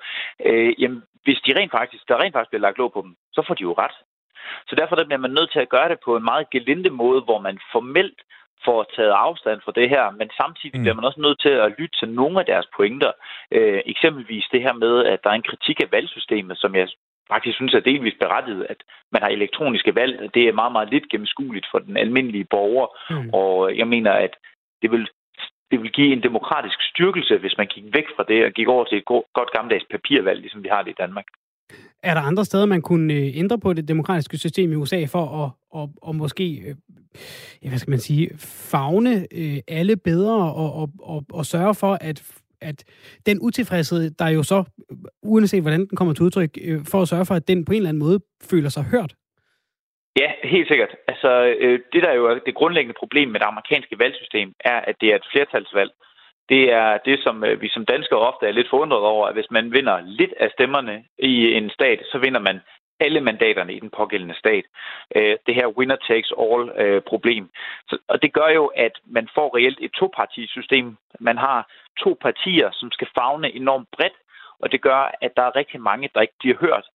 øh, 0.46 0.82
jamen, 0.82 1.04
hvis 1.24 1.40
de 1.46 1.60
rent 1.60 1.72
faktisk, 1.72 2.08
der 2.08 2.22
rent 2.22 2.34
faktisk 2.34 2.50
bliver 2.50 2.62
lagt 2.68 2.78
låg 2.78 2.94
på 2.94 3.02
dem, 3.02 3.16
så 3.34 3.44
får 3.48 3.54
de 3.54 3.62
jo 3.62 3.74
ret. 3.74 3.96
Så 4.68 4.76
derfor 4.76 4.96
bliver 4.96 5.26
man 5.26 5.32
nødt 5.38 5.52
til 5.52 5.60
at 5.60 5.70
gøre 5.70 5.90
det 5.90 6.00
på 6.06 6.16
en 6.16 6.24
meget 6.24 6.50
gelinde 6.50 6.90
måde, 6.90 7.22
hvor 7.22 7.40
man 7.40 7.60
formelt 7.72 8.20
får 8.66 8.86
taget 8.96 9.16
afstand 9.26 9.62
fra 9.62 9.72
det 9.80 9.90
her, 9.90 10.12
men 10.20 10.30
samtidig 10.42 10.78
mm. 10.78 10.84
bliver 10.84 10.96
man 10.96 11.06
også 11.06 11.22
nødt 11.22 11.40
til 11.42 11.54
at 11.66 11.74
lytte 11.80 11.96
til 12.00 12.10
nogle 12.10 12.40
af 12.40 12.46
deres 12.46 12.68
pointer. 12.78 13.12
Øh, 13.52 13.82
eksempelvis 13.86 14.46
det 14.52 14.62
her 14.62 14.74
med, 14.74 15.06
at 15.06 15.20
der 15.24 15.30
er 15.30 15.34
en 15.34 15.50
kritik 15.52 15.78
af 15.82 15.92
valgsystemet, 15.92 16.58
som 16.58 16.76
jeg 16.76 16.88
faktisk 17.34 17.56
synes 17.56 17.74
er 17.74 17.80
delvis 17.80 18.18
berettiget, 18.20 18.66
at 18.70 18.80
man 19.12 19.22
har 19.22 19.30
elektroniske 19.30 19.96
valg. 19.96 20.34
Det 20.34 20.44
er 20.48 20.60
meget, 20.62 20.72
meget 20.72 20.90
lidt 20.90 21.10
gennemskueligt 21.10 21.68
for 21.72 21.80
den 21.80 21.98
almindelige 21.98 22.48
borger. 22.56 22.88
Mm. 23.10 23.30
Og 23.34 23.78
jeg 23.78 23.88
mener, 23.88 24.12
at 24.12 24.34
det 24.82 24.92
vil, 24.92 25.08
det 25.72 25.82
vil 25.82 25.92
give 25.92 26.14
en 26.14 26.24
demokratisk 26.24 26.80
styrkelse, 26.82 27.38
hvis 27.38 27.58
man 27.58 27.68
gik 27.68 27.84
væk 27.94 28.08
fra 28.16 28.24
det 28.24 28.46
og 28.46 28.52
gik 28.52 28.68
over 28.68 28.84
til 28.86 28.98
et 28.98 29.06
godt 29.06 29.52
gammeldags 29.56 29.86
papirvalg, 29.92 30.40
ligesom 30.40 30.64
vi 30.64 30.70
har 30.72 30.82
det 30.82 30.92
i 30.92 31.02
Danmark. 31.04 31.26
Er 32.04 32.14
der 32.14 32.22
andre 32.22 32.46
steder, 32.46 32.66
man 32.66 32.82
kunne 32.82 33.14
øh, 33.14 33.32
ændre 33.36 33.60
på 33.60 33.74
det 33.74 33.88
demokratiske 33.88 34.38
system 34.38 34.72
i 34.72 34.76
USA 34.76 35.06
for 35.06 35.26
at, 35.44 35.82
at, 35.82 35.90
at 36.10 36.16
måske, 36.16 36.64
øh, 36.68 36.76
ja, 37.64 37.70
hvad 37.70 37.78
skal 37.78 37.92
man 37.92 38.00
sige, 38.00 38.30
fagne 38.72 39.28
øh, 39.32 39.58
alle 39.68 39.98
bedre 39.98 40.54
og, 40.54 40.74
og, 40.74 40.90
og, 41.00 41.24
og 41.34 41.46
sørge 41.46 41.76
for, 41.76 41.98
at 42.02 42.42
at 42.62 42.84
den 43.26 43.38
utilfredshed, 43.42 44.12
der 44.20 44.28
jo 44.30 44.44
så, 44.44 44.64
uanset 45.24 45.62
hvordan 45.62 45.80
den 45.80 45.98
kommer 45.98 46.14
til 46.14 46.24
udtryk, 46.24 46.52
for 46.92 47.02
at 47.02 47.08
sørge 47.08 47.26
for, 47.26 47.36
at 47.36 47.48
den 47.48 47.66
på 47.66 47.72
en 47.72 47.78
eller 47.78 47.90
anden 47.90 48.06
måde 48.08 48.20
føler 48.52 48.70
sig 48.70 48.84
hørt? 48.84 49.12
Ja, 50.22 50.30
helt 50.44 50.68
sikkert. 50.68 50.92
Altså, 51.08 51.30
det 51.94 52.04
der 52.04 52.14
jo 52.14 52.26
er 52.30 52.36
det 52.46 52.56
grundlæggende 52.56 53.00
problem 53.00 53.28
med 53.30 53.40
det 53.40 53.52
amerikanske 53.54 54.00
valgsystem, 54.00 54.54
er, 54.60 54.80
at 54.90 54.96
det 55.02 55.08
er 55.12 55.16
et 55.16 55.30
flertalsvalg 55.32 55.92
det 56.50 56.74
er 56.74 56.98
det, 57.06 57.24
som 57.24 57.44
øh, 57.44 57.62
vi 57.62 57.70
som 57.70 57.86
danskere 57.86 58.20
ofte 58.20 58.48
er 58.48 58.52
lidt 58.52 58.70
forundret 58.70 59.02
over, 59.02 59.28
at 59.28 59.34
hvis 59.34 59.52
man 59.52 59.72
vinder 59.74 60.02
lidt 60.02 60.34
af 60.40 60.50
stemmerne 60.52 61.04
i 61.20 61.52
en 61.52 61.70
stat, 61.70 62.00
så 62.12 62.18
vinder 62.18 62.40
man 62.40 62.60
alle 63.00 63.22
mandaterne 63.22 63.74
i 63.74 63.80
den 63.80 63.90
pågældende 63.90 64.38
stat. 64.38 64.66
Øh, 65.16 65.38
det 65.48 65.56
her 65.56 65.68
winner 65.68 65.96
takes 65.96 66.32
all-problem. 66.40 67.44
Øh, 67.92 68.00
og 68.08 68.22
det 68.22 68.34
gør 68.34 68.50
jo, 68.54 68.66
at 68.66 68.92
man 69.06 69.28
får 69.36 69.58
reelt 69.58 69.80
et 69.82 69.92
topartisystem. 69.92 70.98
Man 71.20 71.38
har 71.38 71.68
to 72.00 72.18
partier, 72.22 72.70
som 72.74 72.92
skal 72.92 73.08
fagne 73.18 73.56
enormt 73.56 73.88
bredt, 73.92 74.18
og 74.60 74.72
det 74.72 74.82
gør, 74.82 75.12
at 75.22 75.32
der 75.38 75.44
er 75.44 75.56
rigtig 75.56 75.82
mange, 75.82 76.10
der 76.16 76.22
ikke 76.22 76.40
bliver 76.40 76.58
hørt 76.58 76.86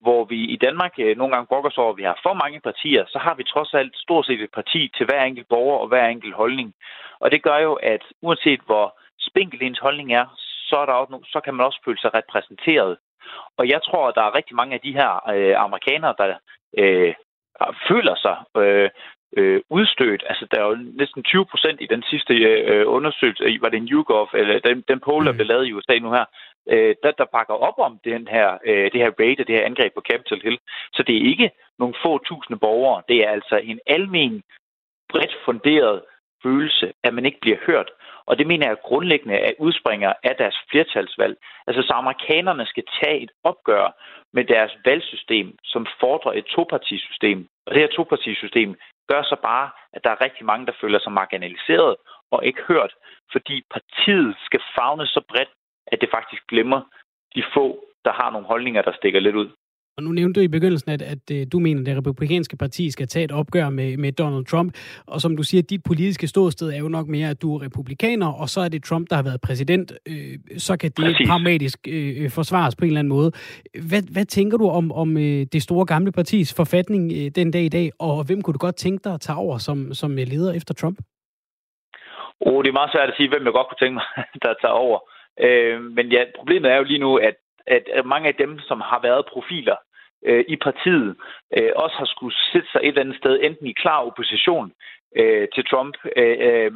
hvor 0.00 0.24
vi 0.24 0.44
i 0.44 0.56
Danmark 0.56 0.94
øh, 0.98 1.16
nogle 1.16 1.32
gange 1.34 1.46
brokker 1.46 1.70
os 1.70 1.78
over, 1.78 1.92
at 1.92 1.96
vi 1.96 2.02
har 2.02 2.20
for 2.22 2.34
mange 2.34 2.60
partier, 2.60 3.04
så 3.08 3.18
har 3.18 3.34
vi 3.34 3.44
trods 3.44 3.74
alt 3.74 3.96
stort 3.96 4.26
set 4.26 4.42
et 4.42 4.52
parti 4.54 4.90
til 4.96 5.06
hver 5.06 5.22
enkelt 5.24 5.48
borger 5.48 5.78
og 5.78 5.88
hver 5.88 6.06
enkelt 6.06 6.34
holdning. 6.34 6.74
Og 7.20 7.30
det 7.30 7.42
gør 7.42 7.58
jo, 7.58 7.72
at 7.74 8.02
uanset 8.22 8.60
hvor 8.66 8.98
spinkel 9.20 9.62
ens 9.62 9.78
holdning 9.78 10.12
er, 10.12 10.26
så, 10.68 10.76
er 10.76 10.86
der 10.86 10.92
også, 10.92 11.28
så 11.32 11.40
kan 11.40 11.54
man 11.54 11.66
også 11.66 11.80
føle 11.84 11.98
sig 12.00 12.14
repræsenteret. 12.14 12.96
Og 13.58 13.68
jeg 13.68 13.80
tror, 13.82 14.08
at 14.08 14.14
der 14.14 14.22
er 14.22 14.34
rigtig 14.34 14.56
mange 14.56 14.74
af 14.74 14.80
de 14.80 14.92
her 14.92 15.10
øh, 15.34 15.54
amerikanere, 15.66 16.14
der 16.18 16.34
øh, 16.78 17.14
føler 17.88 18.14
sig 18.14 18.36
øh, 18.62 18.90
øh, 19.36 19.60
udstødt. 19.70 20.22
Altså, 20.26 20.46
der 20.50 20.58
er 20.60 20.66
jo 20.68 20.78
næsten 21.02 21.22
20 21.22 21.46
procent 21.46 21.80
i 21.80 21.86
den 21.86 22.02
sidste 22.10 22.34
øh, 22.34 22.84
undersøgelse, 22.86 23.58
var 23.60 23.68
det 23.68 23.76
en 23.76 23.88
YouGov, 23.88 24.28
eller 24.34 24.58
den, 24.58 24.84
den 24.88 25.00
poll, 25.00 25.26
der 25.26 25.32
mm. 25.32 25.36
blev 25.36 25.46
lavet 25.46 25.66
i 25.66 25.72
USA 25.72 25.98
nu 25.98 26.10
her, 26.12 26.24
øh, 26.72 26.94
der, 27.02 27.10
der 27.10 27.24
bakker 27.36 27.54
op 27.54 27.78
om 27.78 27.98
den 28.04 28.28
her, 28.28 28.58
øh, 28.64 28.92
det 28.92 29.00
her 29.00 29.12
raid 29.20 29.40
og 29.40 29.46
det 29.46 29.56
her 29.56 29.64
angreb 29.64 29.94
på 29.94 30.02
Capitol 30.10 30.40
Hill. 30.42 30.58
Så 30.92 31.02
det 31.06 31.16
er 31.16 31.30
ikke 31.32 31.50
nogle 31.78 31.94
få 32.02 32.18
tusinde 32.18 32.60
borgere. 32.60 33.02
Det 33.08 33.18
er 33.24 33.30
altså 33.30 33.56
en 33.56 33.80
almen, 33.86 34.42
bredt 35.12 35.36
funderet 35.44 36.02
følelse, 36.42 36.92
at 37.06 37.14
man 37.14 37.26
ikke 37.26 37.40
bliver 37.40 37.56
hørt. 37.66 37.90
Og 38.26 38.38
det 38.38 38.46
mener 38.46 38.66
jeg 38.68 38.84
grundlæggende 38.88 39.38
at 39.38 39.54
udspringer 39.58 40.12
af 40.22 40.34
deres 40.36 40.56
flertalsvalg. 40.70 41.36
Altså 41.66 41.82
så 41.82 41.92
amerikanerne 41.92 42.66
skal 42.66 42.84
tage 43.00 43.18
et 43.24 43.30
opgør 43.44 43.86
med 44.32 44.44
deres 44.44 44.72
valgsystem, 44.84 45.56
som 45.64 45.86
fordrer 46.00 46.32
et 46.32 46.44
topartisystem. 46.44 47.48
Og 47.66 47.74
det 47.74 47.80
her 47.82 47.96
topartisystem 47.96 48.70
gør 49.10 49.22
så 49.22 49.36
bare, 49.42 49.70
at 49.92 50.04
der 50.04 50.10
er 50.10 50.24
rigtig 50.24 50.44
mange, 50.46 50.66
der 50.66 50.80
føler 50.80 50.98
sig 50.98 51.12
marginaliseret 51.12 51.96
og 52.30 52.44
ikke 52.44 52.62
hørt, 52.68 52.92
fordi 53.32 53.56
partiet 53.70 54.36
skal 54.46 54.60
fagne 54.76 55.06
så 55.06 55.20
bredt, 55.28 55.52
at 55.94 56.00
det 56.02 56.14
faktisk 56.16 56.42
glemmer 56.52 56.80
de 57.34 57.42
få, 57.54 57.66
der 58.04 58.12
har 58.20 58.28
nogle 58.30 58.46
holdninger, 58.46 58.82
der 58.82 58.92
stikker 59.00 59.20
lidt 59.20 59.36
ud. 59.42 59.48
Og 59.96 60.02
nu 60.02 60.10
nævnte 60.10 60.40
du 60.40 60.44
i 60.44 60.48
begyndelsen, 60.48 60.90
at, 60.90 61.02
at, 61.02 61.12
at 61.12 61.36
øh, 61.36 61.46
du 61.52 61.58
mener, 61.58 61.80
at 61.80 61.86
det 61.86 61.96
republikanske 61.96 62.56
parti 62.56 62.90
skal 62.90 63.06
tage 63.08 63.24
et 63.24 63.32
opgør 63.32 63.68
med, 63.70 63.96
med 63.96 64.12
Donald 64.12 64.44
Trump. 64.44 64.74
Og 65.06 65.20
som 65.20 65.36
du 65.36 65.42
siger, 65.42 65.62
dit 65.62 65.82
politiske 65.86 66.26
ståsted 66.26 66.72
er 66.72 66.78
jo 66.78 66.88
nok 66.88 67.06
mere, 67.06 67.28
at 67.30 67.42
du 67.42 67.56
er 67.56 67.62
republikaner, 67.62 68.32
og 68.40 68.48
så 68.48 68.60
er 68.60 68.68
det 68.68 68.84
Trump, 68.84 69.10
der 69.10 69.16
har 69.16 69.22
været 69.22 69.40
præsident. 69.40 69.92
Øh, 70.08 70.58
så 70.58 70.76
kan 70.76 70.90
det 70.90 71.04
Præcis. 71.04 71.28
pragmatisk 71.28 71.78
øh, 71.88 72.30
forsvares 72.30 72.76
på 72.76 72.84
en 72.84 72.88
eller 72.88 72.98
anden 72.98 73.14
måde. 73.16 73.30
Hvad, 73.88 74.02
hvad 74.12 74.24
tænker 74.24 74.58
du 74.58 74.68
om, 74.68 74.92
om 74.92 75.16
øh, 75.16 75.46
det 75.52 75.62
store 75.62 75.86
gamle 75.86 76.12
partis 76.12 76.54
forfatning 76.56 77.12
øh, 77.12 77.30
den 77.36 77.50
dag 77.50 77.62
i 77.62 77.68
dag, 77.78 77.90
og 77.98 78.26
hvem 78.26 78.42
kunne 78.42 78.54
du 78.54 78.58
godt 78.66 78.76
tænke 78.76 79.04
dig 79.04 79.14
at 79.14 79.20
tage 79.20 79.38
over 79.38 79.58
som, 79.58 79.94
som 79.94 80.16
leder 80.16 80.52
efter 80.52 80.74
Trump? 80.74 80.98
Oh, 82.40 82.62
det 82.62 82.68
er 82.68 82.80
meget 82.80 82.92
svært 82.92 83.08
at 83.08 83.16
sige, 83.16 83.28
hvem 83.28 83.44
jeg 83.44 83.52
godt 83.52 83.68
kunne 83.68 83.82
tænke 83.82 83.94
mig, 84.00 84.06
der 84.42 84.54
tager 84.62 84.78
over. 84.86 84.98
Øh, 85.40 85.82
men 85.82 86.12
ja, 86.12 86.24
problemet 86.36 86.70
er 86.70 86.76
jo 86.76 86.82
lige 86.82 86.98
nu, 86.98 87.16
at, 87.16 87.34
at 87.66 88.06
mange 88.06 88.28
af 88.28 88.34
dem, 88.34 88.58
som 88.58 88.80
har 88.80 89.00
været 89.02 89.26
profiler 89.26 89.76
øh, 90.24 90.44
i 90.48 90.56
partiet, 90.56 91.16
øh, 91.56 91.70
også 91.76 91.96
har 91.96 92.04
skulle 92.04 92.36
sætte 92.52 92.68
sig 92.72 92.80
et 92.82 92.88
eller 92.88 93.00
andet 93.00 93.16
sted, 93.16 93.38
enten 93.42 93.66
i 93.66 93.72
klar 93.72 94.00
opposition 94.06 94.72
øh, 95.16 95.48
til 95.54 95.64
Trump, 95.64 95.94
øh, 96.16 96.36
øh, 96.40 96.72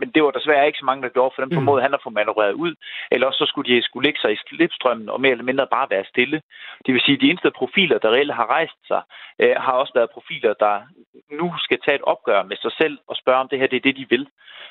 men 0.00 0.10
det 0.14 0.22
var 0.22 0.30
desværre 0.30 0.66
ikke 0.66 0.78
så 0.82 0.84
mange, 0.84 1.02
der 1.02 1.14
gjorde, 1.16 1.32
for 1.34 1.42
dem 1.42 1.50
mm. 1.50 1.56
formåede 1.56 1.82
han 1.82 1.94
at 1.94 2.04
få 2.04 2.10
manøvreret 2.10 2.52
ud, 2.52 2.72
eller 3.12 3.26
også 3.26 3.38
så 3.38 3.46
skulle 3.48 3.68
de 3.70 3.82
skulle 3.82 4.06
ligge 4.06 4.20
sig 4.20 4.32
i 4.32 4.42
slipstrømmen 4.46 5.08
og 5.08 5.20
mere 5.20 5.32
eller 5.32 5.50
mindre 5.50 5.66
bare 5.76 5.90
være 5.90 6.10
stille. 6.12 6.42
Det 6.86 6.94
vil 6.94 7.02
sige, 7.02 7.16
at 7.16 7.20
de 7.20 7.30
eneste 7.30 7.50
profiler, 7.50 7.98
der 7.98 8.10
reelt 8.10 8.34
har 8.34 8.46
rejst 8.56 8.80
sig, 8.86 9.02
øh, 9.38 9.56
har 9.56 9.72
også 9.72 9.92
været 9.94 10.14
profiler, 10.16 10.52
der 10.64 10.74
nu 11.30 11.54
skal 11.58 11.78
tage 11.84 11.94
et 11.94 12.08
opgør 12.12 12.42
med 12.42 12.56
sig 12.56 12.72
selv 12.80 12.98
og 13.08 13.16
spørge, 13.16 13.40
om 13.42 13.48
det 13.48 13.58
her 13.58 13.66
det 13.66 13.76
er 13.76 13.86
det, 13.88 13.96
de 13.96 14.06
vil. 14.08 14.28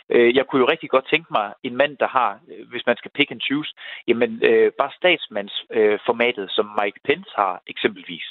Øh, 0.10 0.36
jeg 0.36 0.46
kunne 0.48 0.62
jo 0.64 0.72
rigtig 0.74 0.90
godt 0.90 1.10
tænke 1.10 1.28
mig 1.32 1.54
en 1.64 1.76
mand, 1.76 1.98
der 1.98 2.08
har, 2.08 2.40
øh, 2.52 2.70
hvis 2.70 2.86
man 2.86 2.98
skal 2.98 3.12
pick 3.12 3.32
and 3.32 3.42
choose, 3.42 3.74
jamen 4.08 4.32
øh, 4.44 4.72
bare 4.80 4.92
statsmandsformatet, 5.02 6.44
øh, 6.44 6.50
som 6.50 6.66
Mike 6.82 7.00
Pence 7.08 7.32
har 7.36 7.62
eksempelvis. 7.68 8.28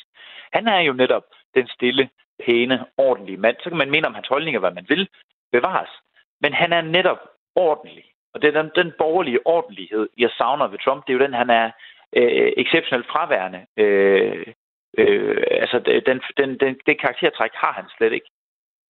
Han 0.53 0.69
er 0.69 0.81
jo 0.81 0.93
netop 0.93 1.25
den 1.55 1.69
stille, 1.69 2.09
pæne, 2.45 2.87
ordentlige 2.97 3.37
mand. 3.37 3.57
Så 3.63 3.69
kan 3.71 3.79
man 3.79 3.91
mene 3.91 4.07
om 4.07 4.15
hans 4.15 4.29
holdninger, 4.29 4.61
hvad 4.61 4.71
man 4.71 4.87
vil, 4.89 5.09
bevares. 5.53 5.91
Men 6.41 6.53
han 6.53 6.73
er 6.73 6.81
netop 6.81 7.19
ordentlig. 7.55 8.05
Og 8.35 8.43
det 8.43 8.49
er 8.49 8.63
den, 8.63 8.71
den 8.77 8.93
borgerlige 8.99 9.47
ordentlighed, 9.47 10.09
jeg 10.19 10.31
savner 10.31 10.67
ved 10.69 10.79
Trump. 10.79 11.07
Det 11.07 11.13
er 11.13 11.19
jo 11.19 11.25
den, 11.25 11.35
han 11.35 11.51
er 11.51 11.71
øh, 12.17 12.53
exceptionelt 12.57 13.07
fraværende. 13.07 13.67
Øh, 13.77 14.47
øh, 14.99 15.45
altså, 15.51 15.79
den, 16.07 16.21
den, 16.37 16.59
den, 16.61 16.81
det 16.87 17.01
karaktertræk 17.01 17.51
har 17.55 17.73
han 17.73 17.85
slet 17.97 18.13
ikke. 18.13 18.31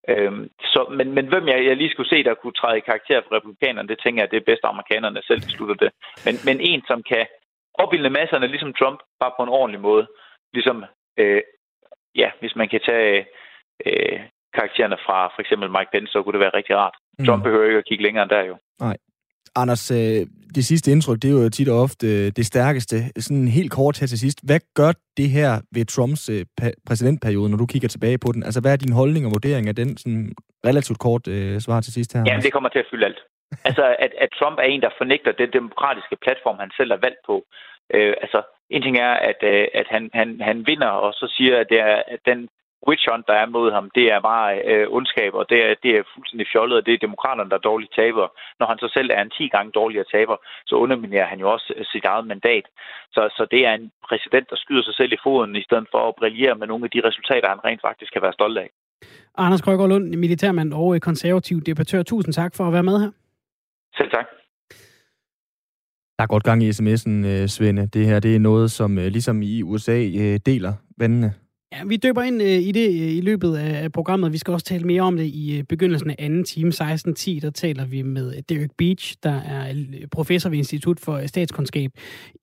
Øhm, 0.08 0.50
så, 0.60 0.80
men, 0.98 1.12
men 1.12 1.26
hvem 1.26 1.48
jeg, 1.48 1.64
jeg 1.64 1.76
lige 1.76 1.90
skulle 1.90 2.10
se, 2.10 2.24
der 2.24 2.34
kunne 2.34 2.52
træde 2.60 2.78
i 2.78 2.88
karakter 2.90 3.20
for 3.22 3.36
republikanerne, 3.36 3.88
det 3.88 3.98
tænker 4.00 4.22
jeg, 4.22 4.30
det 4.30 4.36
er 4.36 4.50
bedst 4.50 4.64
amerikanerne 4.64 5.22
selv 5.22 5.40
beslutter 5.40 5.74
det. 5.74 5.90
Men, 6.24 6.34
men 6.44 6.60
en, 6.60 6.82
som 6.86 7.02
kan 7.02 7.26
opbilde 7.74 8.10
masserne, 8.10 8.46
ligesom 8.46 8.74
Trump, 8.74 9.00
bare 9.20 9.32
på 9.36 9.42
en 9.42 9.48
ordentlig 9.48 9.80
måde. 9.80 10.06
Ligesom, 10.52 10.84
øh, 11.16 11.42
ja, 12.14 12.30
hvis 12.40 12.56
man 12.56 12.68
kan 12.68 12.80
tage 12.80 13.26
øh, 13.86 14.20
karaktererne 14.54 14.98
fra 15.06 15.18
for 15.34 15.40
eksempel 15.40 15.70
Mike 15.70 15.90
Pence, 15.92 16.12
så 16.12 16.22
kunne 16.22 16.32
det 16.32 16.40
være 16.40 16.58
rigtig 16.58 16.76
rart. 16.76 16.96
Mm. 17.18 17.24
Trump 17.26 17.42
behøver 17.42 17.64
ikke 17.64 17.78
at 17.78 17.88
kigge 17.88 18.04
længere 18.04 18.22
end 18.22 18.30
der 18.30 18.44
jo. 18.44 18.56
Nej. 18.80 18.96
Anders, 19.56 19.90
øh, 19.90 20.26
det 20.54 20.64
sidste 20.64 20.92
indtryk, 20.92 21.18
det 21.22 21.28
er 21.30 21.42
jo 21.42 21.50
tit 21.50 21.68
og 21.68 21.80
ofte 21.86 22.06
øh, 22.06 22.32
det 22.38 22.46
stærkeste. 22.46 22.96
Sådan 23.18 23.48
helt 23.48 23.72
kort 23.78 23.98
her 24.00 24.06
til 24.06 24.18
sidst. 24.18 24.38
Hvad 24.48 24.60
gør 24.74 24.92
det 25.16 25.28
her 25.30 25.50
ved 25.74 25.84
Trumps 25.84 26.28
øh, 26.28 26.44
præsidentperiode, 26.86 27.50
når 27.50 27.58
du 27.58 27.66
kigger 27.66 27.88
tilbage 27.88 28.18
på 28.18 28.32
den? 28.32 28.42
Altså, 28.42 28.60
hvad 28.60 28.72
er 28.72 28.76
din 28.76 28.98
holdning 29.00 29.26
og 29.26 29.32
vurdering 29.36 29.68
af 29.68 29.74
den 29.74 29.96
sådan 29.96 30.32
relativt 30.68 30.98
kort 30.98 31.28
øh, 31.28 31.60
svar 31.60 31.80
til 31.80 31.92
sidst 31.92 32.12
her? 32.12 32.22
Jamen, 32.26 32.42
det 32.42 32.52
kommer 32.52 32.68
til 32.68 32.78
at 32.78 32.88
fylde 32.90 33.06
alt. 33.06 33.20
altså, 33.68 33.84
at, 33.98 34.12
at 34.24 34.30
Trump 34.38 34.58
er 34.58 34.68
en, 34.72 34.82
der 34.82 34.90
fornægter 34.98 35.32
den 35.32 35.50
demokratiske 35.52 36.16
platform, 36.24 36.56
han 36.58 36.70
selv 36.76 36.90
har 36.92 37.00
valgt 37.06 37.22
på. 37.26 37.36
Øh, 37.94 38.14
altså, 38.24 38.42
en 38.70 38.82
ting 38.82 38.96
er, 38.98 39.14
at, 39.30 39.40
at 39.80 39.86
han, 39.90 40.10
han, 40.14 40.40
han 40.40 40.66
vinder, 40.66 40.92
og 41.04 41.12
så 41.12 41.34
siger, 41.36 41.54
at, 41.60 41.66
det 41.70 41.80
er, 41.80 42.02
at 42.14 42.20
den 42.26 42.48
witch 42.86 43.04
hunt, 43.10 43.26
der 43.30 43.36
er 43.42 43.46
mod 43.46 43.72
ham, 43.76 43.90
det 43.98 44.06
er 44.14 44.20
bare 44.20 44.48
øh, 44.72 44.86
ondskab, 44.96 45.32
og 45.40 45.44
det 45.50 45.58
er, 45.66 45.74
det 45.82 45.90
er 45.96 46.02
fuldstændig 46.14 46.46
fjollet, 46.52 46.78
og 46.78 46.86
det 46.86 46.94
er 46.94 47.06
demokraterne, 47.06 47.50
der 47.50 47.56
er 47.56 47.68
dårlige 47.70 47.94
taber. 48.00 48.26
Når 48.58 48.66
han 48.70 48.78
så 48.78 48.88
selv 48.96 49.10
er 49.16 49.22
en 49.22 49.30
10 49.30 49.48
gange 49.48 49.72
dårligere 49.80 50.10
taber, 50.14 50.36
så 50.66 50.74
underminerer 50.84 51.26
han 51.32 51.38
jo 51.40 51.46
også 51.54 51.68
øh, 51.76 51.84
sit 51.92 52.04
eget 52.04 52.26
mandat. 52.26 52.66
Så, 53.14 53.20
så 53.36 53.46
det 53.50 53.66
er 53.66 53.72
en 53.74 53.90
præsident, 54.08 54.46
der 54.50 54.56
skyder 54.56 54.82
sig 54.82 54.94
selv 54.94 55.12
i 55.12 55.22
foden, 55.24 55.56
i 55.56 55.62
stedet 55.62 55.86
for 55.90 56.08
at 56.08 56.14
brillere 56.18 56.54
med 56.54 56.66
nogle 56.66 56.84
af 56.84 56.90
de 56.90 57.00
resultater, 57.08 57.48
han 57.48 57.64
rent 57.64 57.80
faktisk 57.80 58.12
kan 58.12 58.22
være 58.22 58.38
stolt 58.38 58.58
af. 58.58 58.68
Anders 59.38 59.62
Krøger 59.62 59.86
Lund, 59.86 60.14
militærmand 60.16 60.72
og 60.72 61.00
konservativ 61.00 61.60
debattør. 61.60 62.02
Tusind 62.02 62.32
tak 62.34 62.52
for 62.56 62.64
at 62.64 62.72
være 62.72 62.82
med 62.82 63.00
her. 63.00 63.10
Selv 63.96 64.10
tak. 64.10 64.26
Der 66.16 66.22
er 66.24 66.26
godt 66.26 66.44
gang 66.44 66.62
i 66.62 66.70
sms'en, 66.70 67.26
øh, 67.26 67.46
Svende. 67.48 67.86
Det 67.86 68.06
her 68.06 68.20
det 68.20 68.36
er 68.36 68.38
noget, 68.38 68.70
som 68.70 68.96
ligesom 68.96 69.42
i 69.42 69.62
USA 69.62 69.98
deler 70.46 70.72
vandene 70.96 71.34
Ja, 71.72 71.84
vi 71.84 71.96
døber 71.96 72.22
ind 72.22 72.42
øh, 72.42 72.48
i 72.48 72.72
det 72.72 72.88
øh, 72.88 73.16
i 73.16 73.20
løbet 73.20 73.56
af 73.56 73.92
programmet. 73.92 74.32
Vi 74.32 74.38
skal 74.38 74.52
også 74.52 74.66
tale 74.66 74.84
mere 74.84 75.02
om 75.02 75.16
det 75.16 75.24
i 75.24 75.58
øh, 75.58 75.64
begyndelsen 75.64 76.10
af 76.10 76.16
anden 76.18 76.44
time, 76.44 76.72
16.10. 76.74 77.40
Der 77.40 77.50
taler 77.54 77.84
vi 77.84 78.02
med 78.02 78.42
Derek 78.42 78.70
Beach, 78.78 79.16
der 79.22 79.40
er 79.40 79.70
øh, 79.70 80.06
professor 80.12 80.50
ved 80.50 80.58
Institut 80.58 81.00
for 81.00 81.26
Statskundskab 81.26 81.90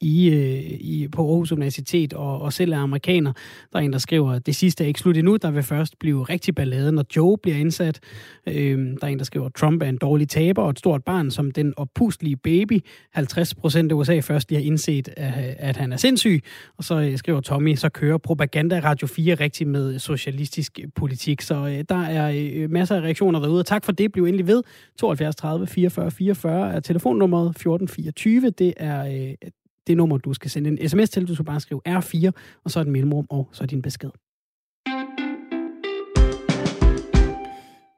i, 0.01 0.29
øh, 0.29 0.63
i, 0.79 1.07
på 1.11 1.21
Aarhus 1.21 1.51
Universitet 1.51 2.13
og, 2.13 2.41
og 2.41 2.53
selv 2.53 2.71
er 2.71 2.77
amerikaner. 2.77 3.33
Der 3.73 3.79
er 3.79 3.83
en, 3.83 3.93
der 3.93 3.99
skriver, 3.99 4.31
at 4.31 4.45
det 4.45 4.55
sidste 4.55 4.83
er 4.83 4.88
ikke 4.88 4.99
slut 4.99 5.17
endnu. 5.17 5.38
Der 5.38 5.51
vil 5.51 5.63
først 5.63 5.99
blive 5.99 6.23
rigtig 6.23 6.55
ballade, 6.55 6.91
når 6.91 7.05
Joe 7.15 7.38
bliver 7.38 7.57
indsat. 7.57 7.99
Øhm, 8.47 8.97
der 8.97 9.07
er 9.07 9.11
en, 9.11 9.19
der 9.19 9.25
skriver, 9.25 9.45
at 9.45 9.53
Trump 9.53 9.81
er 9.81 9.88
en 9.88 9.97
dårlig 9.97 10.29
taber 10.29 10.61
og 10.61 10.69
et 10.69 10.79
stort 10.79 11.03
barn 11.03 11.31
som 11.31 11.51
den 11.51 11.73
oppustelige 11.77 12.35
baby. 12.35 12.79
50 13.11 13.55
procent 13.55 13.91
af 13.91 13.95
USA 13.95 14.19
først 14.19 14.49
lige 14.49 14.61
har 14.61 14.65
indset, 14.65 15.09
at, 15.17 15.55
at 15.59 15.77
han 15.77 15.93
er 15.93 15.97
sindssyg. 15.97 16.43
Og 16.77 16.83
så 16.83 16.99
øh, 16.99 17.17
skriver 17.17 17.41
Tommy, 17.41 17.75
så 17.75 17.89
kører 17.89 18.17
propaganda 18.17 18.79
Radio 18.79 19.07
fire 19.15 19.36
rigtigt 19.36 19.69
med 19.69 19.99
socialistisk 19.99 20.80
politik. 20.95 21.41
Så 21.41 21.56
øh, 21.56 21.84
der 21.89 22.01
er 22.01 22.51
øh, 22.54 22.71
masser 22.71 22.95
af 22.95 23.01
reaktioner 23.01 23.39
derude. 23.39 23.60
og 23.60 23.65
Tak 23.65 23.86
for 23.86 23.91
det. 23.91 24.12
Bliv 24.12 24.25
endelig 24.25 24.47
ved. 24.47 24.63
72 24.97 25.36
30 25.36 25.67
44 25.67 26.12
44 26.12 26.73
er 26.73 26.80
telefonnummeret. 26.80 27.49
1424, 27.49 28.49
det 28.49 28.73
er 28.78 29.06
øh, 29.06 29.49
det 29.88 29.97
nummer, 29.97 30.17
du 30.17 30.34
skal 30.34 30.51
sende 30.51 30.69
en 30.69 30.89
sms 30.89 31.10
til. 31.10 31.28
Du 31.28 31.34
skal 31.34 31.45
bare 31.45 31.60
skrive 31.60 31.82
R4, 31.88 32.32
og 32.63 32.71
så 32.71 32.80
et 32.80 32.88
mellemrum, 32.88 33.25
og 33.30 33.49
så 33.51 33.65
din 33.65 33.82
besked. 33.82 34.10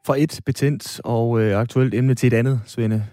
Fra 0.08 0.16
et 0.18 0.42
betændt 0.46 1.02
og 1.04 1.42
øh, 1.42 1.60
aktuelt 1.60 1.94
emne 1.94 2.16
til 2.16 2.28
et 2.28 2.34
andet, 2.34 2.62
Svende. 2.66 3.06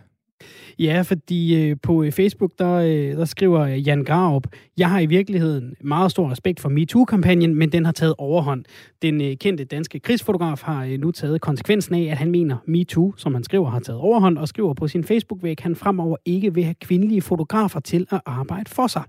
Ja, 0.78 1.02
fordi 1.02 1.70
øh, 1.70 1.76
på 1.82 2.02
øh, 2.02 2.12
Facebook, 2.12 2.50
der, 2.58 2.74
øh, 2.74 3.16
der 3.16 3.24
skriver 3.24 3.60
øh, 3.60 3.86
Jan 3.88 4.04
Graup, 4.04 4.46
jeg 4.76 4.90
har 4.90 5.00
i 5.00 5.06
virkeligheden 5.06 5.74
meget 5.80 6.10
stor 6.10 6.30
respekt 6.30 6.60
for 6.60 6.68
MeToo-kampagnen, 6.68 7.54
men 7.54 7.72
den 7.72 7.84
har 7.84 7.92
taget 7.92 8.14
overhånd. 8.18 8.64
Den 9.02 9.20
øh, 9.20 9.36
kendte 9.36 9.64
danske 9.64 10.00
krigsfotograf 10.00 10.62
har 10.62 10.84
øh, 10.84 10.98
nu 10.98 11.10
taget 11.10 11.40
konsekvensen 11.40 11.94
af, 11.94 12.10
at 12.10 12.16
han 12.16 12.30
mener, 12.30 12.56
MeToo, 12.66 13.14
som 13.16 13.34
han 13.34 13.44
skriver, 13.44 13.70
har 13.70 13.80
taget 13.80 14.00
overhånd, 14.00 14.38
og 14.38 14.48
skriver 14.48 14.74
på 14.74 14.88
sin 14.88 15.04
Facebook-væg, 15.04 15.56
han 15.60 15.76
fremover 15.76 16.16
ikke 16.24 16.54
vil 16.54 16.64
have 16.64 16.74
kvindelige 16.80 17.22
fotografer 17.22 17.80
til 17.80 18.06
at 18.10 18.20
arbejde 18.26 18.70
for 18.70 18.86
sig. 18.86 19.02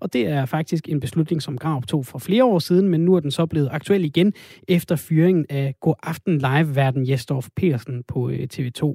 Og 0.00 0.12
det 0.12 0.26
er 0.26 0.46
faktisk 0.46 0.88
en 0.88 1.00
beslutning, 1.00 1.42
som 1.42 1.58
Graup 1.58 1.86
tog 1.86 2.06
for 2.06 2.18
flere 2.18 2.44
år 2.44 2.58
siden, 2.58 2.88
men 2.88 3.04
nu 3.04 3.14
er 3.14 3.20
den 3.20 3.30
så 3.30 3.46
blevet 3.46 3.68
aktuel 3.72 4.04
igen 4.04 4.32
efter 4.68 4.96
fyringen 4.96 5.46
af 5.50 5.74
God 5.80 5.94
Aften 6.02 6.38
Live-verden 6.38 7.08
Jesdorf 7.08 7.48
Petersen 7.56 8.02
på 8.08 8.30
øh, 8.30 8.48
TV2. 8.54 8.94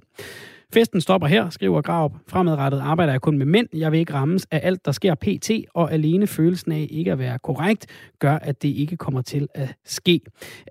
Festen 0.73 1.01
stopper 1.01 1.27
her, 1.27 1.49
skriver 1.49 1.81
Graup. 1.81 2.11
Fremadrettet 2.27 2.79
arbejder 2.79 3.13
jeg 3.13 3.21
kun 3.21 3.37
med 3.37 3.45
mænd. 3.45 3.67
Jeg 3.73 3.91
vil 3.91 3.99
ikke 3.99 4.13
rammes 4.13 4.47
af 4.51 4.59
alt, 4.63 4.85
der 4.85 4.91
sker 4.91 5.15
pt. 5.15 5.51
Og 5.73 5.93
alene 5.93 6.27
følelsen 6.27 6.71
af 6.71 6.87
ikke 6.91 7.11
at 7.11 7.19
være 7.19 7.39
korrekt, 7.39 7.85
gør, 8.19 8.35
at 8.35 8.61
det 8.61 8.69
ikke 8.69 8.97
kommer 8.97 9.21
til 9.21 9.47
at 9.53 9.75
ske. 9.85 10.21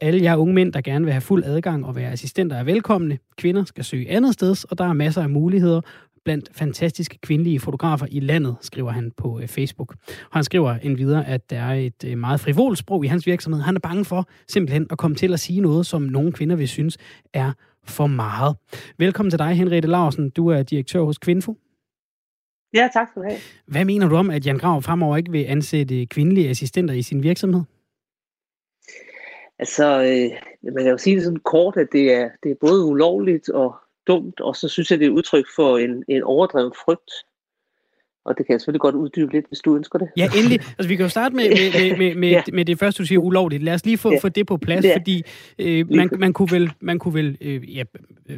Alle 0.00 0.22
jer 0.22 0.36
unge 0.36 0.54
mænd, 0.54 0.72
der 0.72 0.80
gerne 0.80 1.04
vil 1.04 1.12
have 1.12 1.20
fuld 1.20 1.44
adgang 1.44 1.86
og 1.86 1.96
være 1.96 2.10
assistenter, 2.12 2.56
er 2.56 2.64
velkomne. 2.64 3.18
Kvinder 3.36 3.64
skal 3.64 3.84
søge 3.84 4.10
andet 4.10 4.34
sted, 4.34 4.64
og 4.70 4.78
der 4.78 4.84
er 4.84 4.92
masser 4.92 5.22
af 5.22 5.30
muligheder 5.30 5.80
blandt 6.24 6.48
fantastiske 6.52 7.18
kvindelige 7.18 7.60
fotografer 7.60 8.06
i 8.10 8.20
landet, 8.20 8.56
skriver 8.60 8.90
han 8.90 9.12
på 9.16 9.40
øh, 9.40 9.48
Facebook. 9.48 9.94
Og 10.08 10.32
han 10.32 10.44
skriver 10.44 10.74
endvidere, 10.74 11.26
at 11.26 11.50
der 11.50 11.58
er 11.58 11.74
et 11.74 12.04
øh, 12.06 12.18
meget 12.18 12.40
frivolt 12.40 12.78
sprog 12.78 13.04
i 13.04 13.08
hans 13.08 13.26
virksomhed. 13.26 13.62
Han 13.62 13.76
er 13.76 13.80
bange 13.80 14.04
for 14.04 14.28
simpelthen 14.48 14.86
at 14.90 14.98
komme 14.98 15.14
til 15.16 15.32
at 15.32 15.40
sige 15.40 15.60
noget, 15.60 15.86
som 15.86 16.02
nogle 16.02 16.32
kvinder 16.32 16.56
vil 16.56 16.68
synes 16.68 16.98
er 17.32 17.52
for 17.90 18.06
meget. 18.06 18.56
Velkommen 18.98 19.30
til 19.30 19.38
dig, 19.38 19.54
Henriette 19.54 19.88
Larsen. 19.88 20.30
Du 20.30 20.48
er 20.48 20.62
direktør 20.62 21.00
hos 21.00 21.18
Kvinfo. 21.18 21.56
Ja, 22.74 22.88
tak 22.92 23.08
skal 23.08 23.22
du 23.22 23.28
have. 23.28 23.40
Hvad 23.66 23.84
mener 23.84 24.08
du 24.08 24.16
om, 24.16 24.30
at 24.30 24.46
Jan 24.46 24.58
Grav 24.58 24.82
fremover 24.82 25.16
ikke 25.16 25.30
vil 25.30 25.44
ansætte 25.44 26.06
kvindelige 26.06 26.50
assistenter 26.50 26.94
i 26.94 27.02
sin 27.02 27.22
virksomhed? 27.22 27.62
Altså, 29.58 30.02
øh, 30.02 30.72
man 30.74 30.84
kan 30.84 30.92
jo 30.92 30.98
sige 30.98 31.16
det 31.16 31.24
sådan 31.24 31.40
kort, 31.44 31.76
at 31.76 31.88
det 31.92 32.12
er, 32.14 32.28
det 32.42 32.50
er 32.50 32.56
både 32.60 32.84
ulovligt 32.84 33.48
og 33.48 33.76
dumt, 34.06 34.40
og 34.40 34.56
så 34.56 34.68
synes 34.68 34.90
jeg, 34.90 34.98
det 34.98 35.06
er 35.06 35.10
udtryk 35.10 35.44
for 35.56 35.78
en, 35.78 36.04
en 36.08 36.22
overdreven 36.22 36.72
frygt 36.84 37.10
og 38.26 38.38
det 38.38 38.46
kan 38.46 38.52
jeg 38.52 38.60
selvfølgelig 38.60 38.80
godt 38.80 38.94
uddybe 38.94 39.32
lidt, 39.32 39.46
hvis 39.48 39.60
du 39.60 39.76
ønsker 39.76 39.98
det. 39.98 40.08
Ja, 40.16 40.28
endelig. 40.36 40.60
Altså, 40.60 40.88
vi 40.88 40.96
kan 40.96 41.04
jo 41.04 41.08
starte 41.08 41.36
med, 41.36 41.48
med, 41.50 41.96
med, 41.98 42.14
med, 42.14 42.30
ja. 42.38 42.42
med 42.52 42.64
det 42.64 42.78
første, 42.78 43.02
du 43.02 43.06
siger 43.06 43.18
ulovligt. 43.18 43.62
Lad 43.62 43.74
os 43.74 43.84
lige 43.84 43.98
få, 43.98 44.12
ja. 44.12 44.18
få 44.22 44.28
det 44.28 44.46
på 44.46 44.56
plads, 44.56 44.84
ja. 44.84 44.96
fordi 44.96 45.22
øh, 45.58 45.90
man, 45.90 46.08
man 46.18 46.32
kunne 46.32 46.48
vel, 46.50 46.72
man, 46.80 46.98
kunne 46.98 47.14
vel 47.14 47.38
øh, 47.40 47.76
ja, 47.76 47.82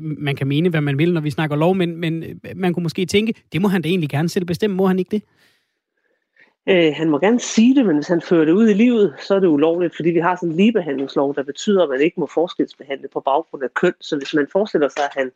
man 0.00 0.36
kan 0.36 0.46
mene, 0.46 0.68
hvad 0.68 0.80
man 0.80 0.98
vil, 0.98 1.14
når 1.14 1.20
vi 1.20 1.30
snakker 1.30 1.56
lov, 1.56 1.74
men, 1.74 1.96
men 1.96 2.22
øh, 2.22 2.34
man 2.56 2.74
kunne 2.74 2.82
måske 2.82 3.06
tænke, 3.06 3.34
det 3.52 3.62
må 3.62 3.68
han 3.68 3.82
da 3.82 3.88
egentlig 3.88 4.10
gerne 4.10 4.28
selv 4.28 4.44
bestemme, 4.44 4.76
må 4.76 4.86
han 4.86 4.98
ikke 4.98 5.10
det? 5.10 5.22
Øh, 6.68 6.92
han 6.96 7.10
må 7.10 7.18
gerne 7.18 7.40
sige 7.40 7.74
det, 7.74 7.86
men 7.86 7.96
hvis 7.96 8.08
han 8.08 8.20
fører 8.20 8.44
det 8.44 8.52
ud 8.52 8.68
i 8.68 8.74
livet, 8.74 9.14
så 9.20 9.34
er 9.34 9.40
det 9.40 9.46
ulovligt, 9.46 9.96
fordi 9.96 10.10
vi 10.10 10.18
har 10.18 10.36
sådan 10.36 10.48
en 10.48 10.56
ligebehandlingslov, 10.56 11.34
der 11.34 11.42
betyder, 11.42 11.82
at 11.82 11.88
man 11.88 12.00
ikke 12.00 12.20
må 12.20 12.26
forskelsbehandle 12.34 13.08
på 13.12 13.20
baggrund 13.20 13.62
af 13.62 13.74
køn. 13.74 13.94
Så 14.00 14.16
hvis 14.16 14.34
man 14.34 14.46
forestiller 14.52 14.88
sig, 14.88 15.04
at 15.04 15.14
han 15.16 15.30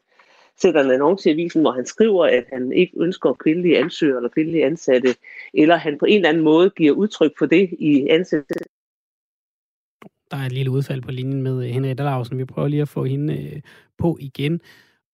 sætter 0.63 0.81
en 0.85 0.91
annonce 0.91 1.31
i 1.31 1.33
avisen, 1.33 1.61
hvor 1.61 1.73
han 1.73 1.87
skriver, 1.87 2.25
at 2.27 2.45
han 2.53 2.73
ikke 2.73 2.93
ønsker 2.97 3.33
kvindelige 3.33 3.79
ansøgere 3.79 4.17
eller 4.17 4.29
kvindelige 4.29 4.67
ansatte, 4.67 5.09
eller 5.55 5.77
han 5.77 5.99
på 5.99 6.05
en 6.05 6.17
eller 6.17 6.29
anden 6.29 6.45
måde 6.45 6.71
giver 6.71 6.93
udtryk 6.93 7.33
for 7.39 7.47
det 7.47 7.71
i 7.79 8.09
ansættelse. 8.09 8.65
Der 10.31 10.37
er 10.37 10.47
et 10.47 10.53
lille 10.53 10.71
udfald 10.71 11.03
på 11.03 11.11
linjen 11.11 11.43
med 11.43 11.65
øh, 11.65 11.71
Henriette 11.71 12.03
Larsen. 12.03 12.39
Vi 12.39 12.45
prøver 12.45 12.69
lige 12.69 12.83
at 12.83 12.89
få 12.89 13.05
hende 13.05 13.35
øh, 13.43 13.61
på 13.99 14.17
igen. 14.21 14.61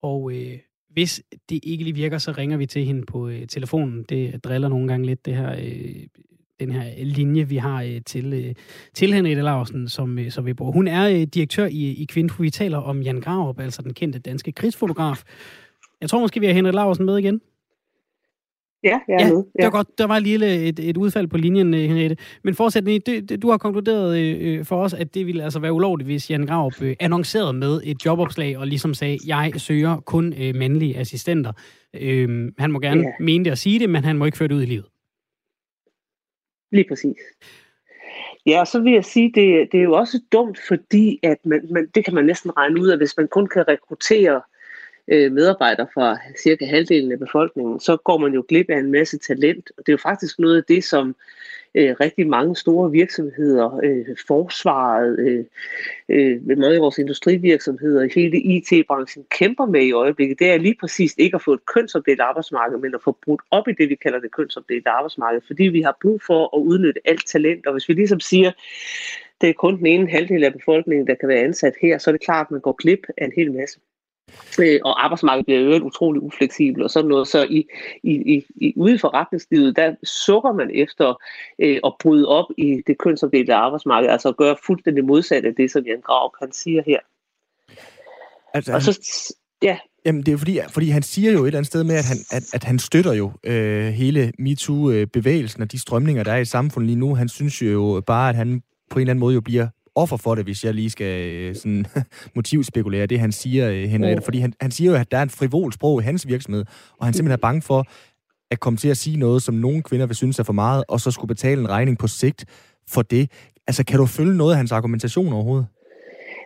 Og 0.03 0.33
øh, 0.33 0.59
hvis 0.89 1.23
det 1.49 1.61
ikke 1.63 1.85
lige 1.85 1.95
virker, 1.95 2.19
så 2.19 2.33
ringer 2.33 2.57
vi 2.57 2.67
til 2.67 2.85
hende 2.85 3.07
på 3.07 3.29
øh, 3.29 3.47
telefonen. 3.47 4.03
Det 4.03 4.45
driller 4.45 4.69
nogle 4.69 4.89
gange 4.89 5.07
lidt, 5.07 5.27
det 5.27 5.37
her 5.37 5.53
øh, 5.53 6.07
den 6.61 6.71
her 6.71 7.05
linje, 7.05 7.49
vi 7.49 7.57
har 7.57 7.83
øh, 7.83 8.01
til, 8.07 8.33
øh, 8.33 8.55
til 8.95 9.13
Henriette 9.13 9.43
Larsen, 9.43 9.89
som, 9.89 10.19
øh, 10.19 10.31
som 10.31 10.47
vi 10.47 10.55
bor. 10.55 10.71
Hun 10.71 10.89
er 10.89 11.25
direktør 11.25 11.67
i, 11.67 12.03
i 12.03 12.05
Kvinfo. 12.05 12.43
Vi 12.43 12.51
taler 12.51 12.79
om 12.79 13.03
Jan 13.03 13.21
Graup, 13.21 13.61
altså 13.61 13.83
den 13.83 13.95
kendte 13.95 14.19
danske 14.19 14.53
krigsfotograf. 14.53 15.23
Jeg 16.01 16.11
tror 16.11 16.21
måske, 16.21 16.41
vi 16.41 16.47
har 16.47 16.53
Henriette 16.53 16.77
Larsen 16.77 17.07
med 17.07 17.19
igen. 17.19 17.41
Ja, 18.85 18.99
jeg 19.09 19.15
er 19.15 19.27
ja, 19.27 19.33
med. 19.33 19.45
Ja. 19.59 19.63
Det 19.63 19.65
var 19.65 19.71
godt. 19.71 19.99
Der 19.99 20.07
var 20.07 20.19
lige 20.19 20.69
et, 20.69 20.79
et 20.79 20.97
udfald 20.97 21.29
på 21.29 21.37
linjen, 21.37 21.75
Henriette. 21.75 22.17
Men 22.45 22.55
fortsæt, 22.55 22.85
du, 23.07 23.37
du 23.43 23.51
har 23.51 23.59
konkluderet 23.59 24.19
øh, 24.19 24.65
for 24.65 24.83
os, 24.83 24.95
at 24.95 25.15
det 25.15 25.27
ville 25.27 25.45
altså 25.45 25.61
være 25.61 25.73
ulovligt, 25.73 26.07
hvis 26.07 26.31
Jan 26.31 26.47
Graup 26.47 26.83
øh, 26.83 26.97
annoncerede 27.01 27.53
med 27.53 27.81
et 27.85 28.07
jobopslag 28.07 28.59
og 28.59 28.67
ligesom 28.67 28.95
sagde, 28.95 29.19
jeg 29.27 29.53
søger 29.57 29.97
kun 29.97 30.35
øh, 30.41 30.55
mandlige 30.55 30.97
assistenter. 30.97 31.53
Øh, 32.01 32.53
han 32.59 32.73
må 32.73 32.79
gerne 32.79 33.01
ja. 33.01 33.11
mene 33.21 33.45
det 33.45 33.53
og 33.53 33.59
sige 33.59 33.79
det, 33.79 33.91
men 33.91 34.05
han 34.05 34.19
må 34.19 34.25
ikke 34.25 34.39
føre 34.39 34.49
det 34.49 34.55
ud 34.55 34.63
i 34.63 34.67
livet. 34.67 34.85
Lige 36.71 36.89
præcis. 36.89 37.17
Ja, 38.47 38.61
og 38.61 38.67
så 38.67 38.81
vil 38.81 38.93
jeg 38.93 39.05
sige, 39.05 39.33
det, 39.35 39.73
det 39.73 39.81
er 39.81 39.85
jo 39.85 39.93
også 39.93 40.21
dumt, 40.33 40.59
fordi 40.69 41.21
at 41.23 41.39
man, 41.45 41.69
man, 41.71 41.87
det 41.95 42.05
kan 42.05 42.15
man 42.15 42.25
næsten 42.25 42.57
regne 42.57 42.81
ud, 42.81 42.91
at 42.91 42.99
hvis 42.99 43.17
man 43.17 43.29
kun 43.29 43.47
kan 43.47 43.69
rekruttere 43.69 44.41
øh, 45.09 45.33
medarbejdere 45.33 45.87
fra 45.95 46.19
cirka 46.43 46.67
halvdelen 46.67 47.13
af 47.13 47.19
befolkningen, 47.19 47.81
så 47.81 47.97
går 47.97 48.19
man 48.19 48.33
jo 48.33 48.45
glip 48.49 48.71
af 48.71 48.79
en 48.79 48.93
masse 48.93 49.19
talent. 49.19 49.71
Og 49.79 49.87
det 49.87 49.89
er 49.89 49.93
jo 49.93 49.99
faktisk 50.03 50.39
noget 50.39 50.57
af 50.57 50.65
det, 50.69 50.85
som 50.85 51.17
øh, 51.79 51.97
rigtig 52.01 52.27
mange 52.29 52.57
store 52.57 52.91
virksomheder, 52.91 53.81
øh, 53.85 54.17
forsvaret, 54.27 55.19
øh, 55.19 55.45
øh, 56.09 56.47
mange 56.47 56.75
af 56.75 56.81
vores 56.81 56.99
industrivirksomheder, 56.99 58.09
hele 58.15 58.39
IT-branchen 58.41 59.25
kæmper 59.31 59.67
med 59.67 59.83
i 59.83 59.93
øjeblikket, 59.93 60.39
det 60.39 60.51
er 60.51 60.59
lige 60.59 60.77
præcis 60.81 61.15
ikke 61.19 61.35
at 61.35 61.43
få 61.43 61.53
et 61.53 61.67
kønsopdelt 61.67 62.21
arbejdsmarked, 62.21 62.79
men 62.79 62.95
at 62.95 63.03
få 63.05 63.19
brudt 63.25 63.41
op 63.51 63.69
i 63.69 63.73
det, 63.73 63.89
vi 63.89 63.95
kalder 63.95 64.21
det 64.21 64.33
kønsopdelte 64.33 64.89
arbejdsmarked, 64.89 65.41
fordi 65.47 65.65
vi 65.65 65.83
har 65.83 65.97
brug 66.03 66.21
for 66.27 66.57
at 66.57 66.61
udnytte 66.63 67.01
alt 67.05 67.27
talent, 67.27 67.67
og 67.67 67.73
hvis 67.73 67.89
vi 67.89 67.95
ligesom 67.95 68.21
siger, 68.21 68.51
det 69.41 69.49
er 69.49 69.53
kun 69.53 69.79
den 69.79 69.87
ene 69.87 70.11
halvdel 70.11 70.45
af 70.45 70.53
befolkningen, 70.53 71.07
der 71.07 71.15
kan 71.15 71.29
være 71.29 71.45
ansat 71.45 71.75
her, 71.83 71.99
så 71.99 72.11
er 72.11 72.13
det 72.13 72.25
klart, 72.25 72.47
at 72.47 72.51
man 72.51 72.61
går 72.61 72.73
glip 72.73 73.07
af 73.17 73.25
en 73.25 73.33
hel 73.37 73.53
masse. 73.53 73.81
Øh, 74.61 74.81
og 74.85 75.05
arbejdsmarkedet 75.05 75.47
bliver 75.47 75.61
jo 75.61 75.85
utrolig 75.85 76.23
ufleksibelt 76.23 76.85
og 76.85 76.91
sådan 76.91 77.09
noget. 77.09 77.29
Så 77.29 77.47
i, 77.51 77.67
i, 78.03 78.45
i, 78.57 78.73
ude 78.77 78.95
i 78.95 78.99
forretningslivet, 78.99 79.77
der 79.77 79.95
sukker 80.05 80.53
man 80.53 80.71
efter 80.75 81.23
øh, 81.59 81.81
at 81.85 81.93
bryde 82.01 82.29
op 82.29 82.47
i 82.59 82.83
det 82.87 82.99
kønsopdelte 82.99 83.55
arbejdsmarked, 83.55 84.11
altså 84.11 84.29
at 84.29 84.37
gøre 84.37 84.57
fuldstændig 84.67 85.05
modsat 85.05 85.45
af 85.45 85.55
det, 85.55 85.71
som 85.71 85.85
Jan 85.87 86.01
Grav 86.01 86.35
kan 86.41 86.53
sige 86.53 86.83
her. 86.87 86.99
Altså, 88.55 88.75
og 88.75 88.83
så, 88.83 89.01
ja. 89.63 89.79
Jamen, 90.05 90.23
det 90.23 90.33
er 90.33 90.39
fordi, 90.39 90.59
fordi 90.69 90.89
han 90.89 91.03
siger 91.03 91.33
jo 91.33 91.43
et 91.43 91.47
eller 91.47 91.59
andet 91.59 91.67
sted 91.67 91.85
med, 91.85 91.95
at 91.95 92.05
han, 92.05 92.17
at, 92.31 92.55
at 92.55 92.65
han 92.65 92.79
støtter 92.79 93.13
jo 93.13 93.33
øh, 93.45 93.87
hele 93.87 94.33
MeToo-bevægelsen 94.39 95.63
og 95.63 95.73
de 95.73 95.79
strømninger, 95.79 96.25
der 96.25 96.33
er 96.33 96.39
i 96.39 96.45
samfundet 96.45 96.87
lige 96.87 96.99
nu. 96.99 97.15
Han 97.15 97.29
synes 97.29 97.63
jo 97.63 98.03
bare, 98.07 98.29
at 98.29 98.35
han 98.37 98.63
på 98.91 98.99
en 98.99 99.01
eller 99.01 99.11
anden 99.11 99.21
måde 99.21 99.35
jo 99.35 99.41
bliver 99.41 99.69
offer 99.99 100.17
for 100.17 100.35
det, 100.35 100.45
hvis 100.45 100.65
jeg 100.65 100.75
lige 100.75 100.91
skal 100.91 101.27
øh, 101.27 101.55
sådan, 101.55 101.87
motivspekulere 102.37 103.07
det, 103.07 103.21
han 103.21 103.33
siger, 103.33 103.71
øh, 103.71 103.83
Henriette. 103.83 104.21
Oh. 104.21 104.25
Fordi 104.25 104.39
han, 104.39 104.53
han 104.61 104.71
siger 104.71 104.91
jo, 104.91 104.97
at 104.97 105.11
der 105.11 105.19
er 105.19 105.23
en 105.23 105.31
frivol 105.31 105.73
sprog 105.73 106.01
i 106.01 106.05
hans 106.05 106.29
virksomhed, 106.29 106.65
og 106.99 107.07
han 107.07 107.15
simpelthen 107.15 107.33
er 107.33 107.47
bange 107.49 107.63
for 107.63 107.87
at 108.51 108.61
komme 108.61 108.77
til 108.77 108.89
at 108.89 108.97
sige 108.97 109.17
noget, 109.17 109.43
som 109.43 109.55
nogle 109.55 109.83
kvinder 109.83 110.07
vil 110.07 110.17
synes 110.17 110.39
er 110.39 110.43
for 110.43 110.53
meget, 110.53 110.85
og 110.89 111.01
så 111.01 111.11
skulle 111.11 111.29
betale 111.29 111.61
en 111.61 111.69
regning 111.69 111.99
på 111.99 112.07
sigt 112.07 112.45
for 112.89 113.03
det. 113.03 113.31
Altså, 113.67 113.85
kan 113.85 113.99
du 113.99 114.07
følge 114.07 114.37
noget 114.37 114.53
af 114.53 114.57
hans 114.57 114.73
argumentation 114.73 115.33
overhovedet? 115.33 115.67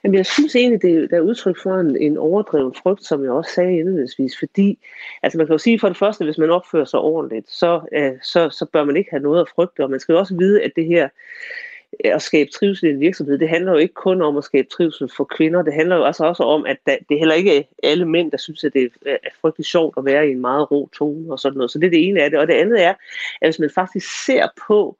Jamen, 0.04 0.16
jeg 0.16 0.26
synes 0.26 0.56
egentlig, 0.56 0.82
det, 0.82 1.12
er 1.12 1.20
udtryk 1.20 1.56
for 1.62 1.74
en, 1.74 1.96
en 1.96 2.18
overdreven 2.18 2.74
frygt, 2.82 3.04
som 3.04 3.24
jeg 3.24 3.30
også 3.30 3.50
sagde 3.54 3.78
indledningsvis, 3.78 4.38
fordi, 4.38 4.78
altså 5.22 5.38
man 5.38 5.46
kan 5.46 5.54
jo 5.54 5.58
sige 5.58 5.78
for 5.78 5.88
det 5.88 5.96
første, 5.96 6.24
hvis 6.24 6.38
man 6.38 6.50
opfører 6.50 6.84
sig 6.84 7.00
ordentligt, 7.00 7.50
så, 7.50 7.80
øh, 7.92 8.12
så, 8.22 8.50
så 8.50 8.66
bør 8.72 8.84
man 8.84 8.96
ikke 8.96 9.10
have 9.10 9.22
noget 9.22 9.40
at 9.40 9.48
frygte, 9.54 9.84
og 9.84 9.90
man 9.90 10.00
skal 10.00 10.12
jo 10.12 10.18
også 10.18 10.36
vide, 10.36 10.62
at 10.62 10.72
det 10.76 10.86
her 10.86 11.08
at 12.04 12.22
skabe 12.22 12.50
trivsel 12.50 12.88
i 12.88 12.92
en 12.92 13.00
virksomhed, 13.00 13.38
det 13.38 13.48
handler 13.48 13.72
jo 13.72 13.78
ikke 13.78 13.94
kun 13.94 14.22
om 14.22 14.36
at 14.36 14.44
skabe 14.44 14.68
trivsel 14.68 15.10
for 15.16 15.24
kvinder, 15.24 15.62
det 15.62 15.74
handler 15.74 15.96
jo 15.96 16.04
altså 16.04 16.24
også 16.24 16.42
om, 16.42 16.66
at 16.66 16.76
det 16.86 17.14
er 17.14 17.18
heller 17.18 17.34
ikke 17.34 17.68
alle 17.82 18.04
mænd, 18.08 18.30
der 18.30 18.36
synes, 18.36 18.64
at 18.64 18.72
det 18.72 18.90
er 19.06 19.16
frygtelig 19.40 19.66
sjovt 19.66 19.94
at 19.98 20.04
være 20.04 20.28
i 20.28 20.30
en 20.30 20.40
meget 20.40 20.70
ro 20.70 20.88
tone 20.98 21.32
og 21.32 21.38
sådan 21.38 21.56
noget. 21.56 21.70
Så 21.70 21.78
det 21.78 21.86
er 21.86 21.90
det 21.90 22.08
ene 22.08 22.22
af 22.22 22.30
det. 22.30 22.38
Og 22.38 22.46
det 22.46 22.54
andet 22.54 22.82
er, 22.82 22.94
at 23.40 23.46
hvis 23.46 23.58
man 23.58 23.70
faktisk 23.70 24.24
ser 24.24 24.46
på 24.68 24.96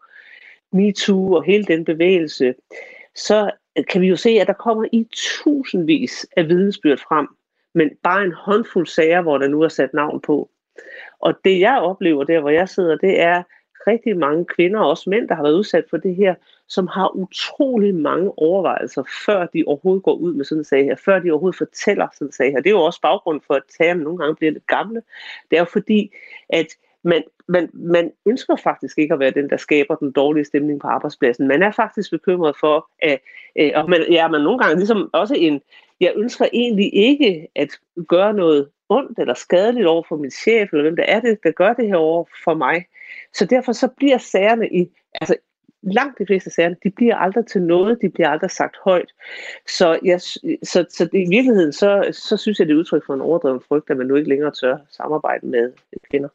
MeToo 0.73 1.33
og 1.33 1.45
hele 1.45 1.65
den 1.65 1.85
bevægelse, 1.85 2.55
så 3.15 3.51
kan 3.89 4.01
vi 4.01 4.07
jo 4.07 4.17
se, 4.17 4.31
at 4.31 4.47
der 4.47 4.53
kommer 4.53 4.85
i 4.93 5.09
tusindvis 5.13 6.27
af 6.37 6.49
vidensbyrd 6.49 6.99
frem, 6.99 7.29
men 7.75 7.91
bare 8.03 8.25
en 8.25 8.33
håndfuld 8.33 8.87
sager, 8.87 9.23
hvor 9.23 9.39
der 9.39 9.49
nu 9.49 9.63
er 9.63 9.69
sat 9.69 9.95
navn 9.95 10.21
på. 10.21 10.51
Og 11.21 11.35
det 11.45 11.61
jeg 11.61 11.79
oplever 11.79 12.25
der, 12.25 12.41
hvor 12.41 12.51
jeg 12.51 12.69
sidder, 12.69 12.97
det 12.97 13.21
er 13.21 13.43
rigtig 13.87 14.17
mange 14.17 14.45
kvinder 14.45 14.81
og 14.81 14.89
også 14.89 15.11
mænd, 15.11 15.29
der 15.29 15.35
har 15.35 15.43
været 15.43 15.55
udsat 15.55 15.85
for 15.91 15.97
det 15.97 16.17
her, 16.17 16.35
som 16.73 16.87
har 16.87 17.17
utrolig 17.17 17.95
mange 17.95 18.39
overvejelser, 18.39 19.03
før 19.27 19.47
de 19.47 19.65
overhovedet 19.67 20.03
går 20.03 20.15
ud 20.15 20.35
med 20.35 20.45
sådan 20.45 20.61
en 20.61 20.65
sag 20.65 20.85
her, 20.85 20.97
før 21.05 21.19
de 21.19 21.31
overhovedet 21.31 21.59
fortæller 21.59 22.09
sådan 22.13 22.29
en 22.29 22.33
sag 22.33 22.51
her. 22.51 22.57
Det 22.57 22.67
er 22.67 22.71
jo 22.71 22.83
også 22.83 23.01
baggrund 23.01 23.41
for, 23.47 23.55
at 23.55 23.63
sagerne 23.69 24.03
nogle 24.03 24.19
gange 24.19 24.35
bliver 24.35 24.53
lidt 24.53 24.67
gamle. 24.67 25.03
Det 25.51 25.57
er 25.57 25.61
jo 25.61 25.65
fordi, 25.65 26.11
at 26.49 26.67
man, 27.05 27.23
man, 27.49 27.71
man 27.73 28.13
ønsker 28.27 28.57
faktisk 28.57 28.99
ikke 28.99 29.15
at 29.15 29.21
være 29.21 29.31
den, 29.31 29.51
der 29.51 29.57
skaber 29.57 29.95
den 29.95 30.13
dårlige 30.13 30.45
stemning 30.45 30.81
på 30.81 30.87
arbejdspladsen. 30.87 31.49
Man 31.49 31.63
er 31.63 31.71
faktisk 31.71 32.11
bekymret 32.11 32.57
for, 32.61 32.89
at, 33.03 33.21
øh, 33.59 33.71
og 33.75 33.91
man, 33.91 34.01
ja, 34.11 34.29
man 34.29 34.41
nogle 34.41 34.59
gange 34.59 34.77
ligesom 34.77 35.11
også 35.13 35.35
en, 35.35 35.61
jeg 36.01 36.13
ønsker 36.17 36.47
egentlig 36.53 36.95
ikke 36.95 37.49
at 37.57 37.69
gøre 38.09 38.35
noget 38.35 38.69
ondt 38.89 39.19
eller 39.19 39.35
skadeligt 39.35 39.87
over 39.87 40.03
for 40.09 40.17
min 40.17 40.31
chef, 40.31 40.73
eller 40.73 40.83
hvem 40.83 40.97
der 40.97 41.05
er 41.05 41.21
det, 41.21 41.39
der 41.45 41.51
gør 41.51 41.73
det 41.73 41.87
her 41.87 41.97
over 41.97 42.25
for 42.45 42.55
mig. 42.55 42.87
Så 43.33 43.45
derfor 43.45 43.73
så 43.73 43.89
bliver 43.89 44.19
sagerne 44.19 44.69
i, 44.69 44.89
altså 45.21 45.37
langt 45.83 46.19
de 46.19 46.27
fleste 46.27 46.51
sager, 46.51 46.75
de 46.83 46.91
bliver 46.91 47.17
aldrig 47.17 47.47
til 47.47 47.63
noget, 47.63 47.99
de 48.03 48.09
bliver 48.09 48.29
aldrig 48.29 48.51
sagt 48.51 48.77
højt. 48.85 49.13
Så, 49.67 49.99
jeg, 50.05 50.21
så, 50.63 50.85
så 50.91 51.09
i 51.13 51.29
virkeligheden, 51.29 51.73
så, 51.73 52.09
så 52.13 52.37
synes 52.37 52.59
jeg, 52.59 52.67
det 52.69 52.75
er 52.75 52.79
udtryk 52.79 53.07
for 53.07 53.15
en 53.15 53.21
overdreven 53.21 53.61
frygt, 53.69 53.91
at 53.91 53.97
man 53.97 54.07
nu 54.07 54.15
ikke 54.15 54.29
længere 54.29 54.51
tør 54.51 54.79
samarbejde 54.91 55.47
med 55.47 55.73
kvinder. 56.11 56.29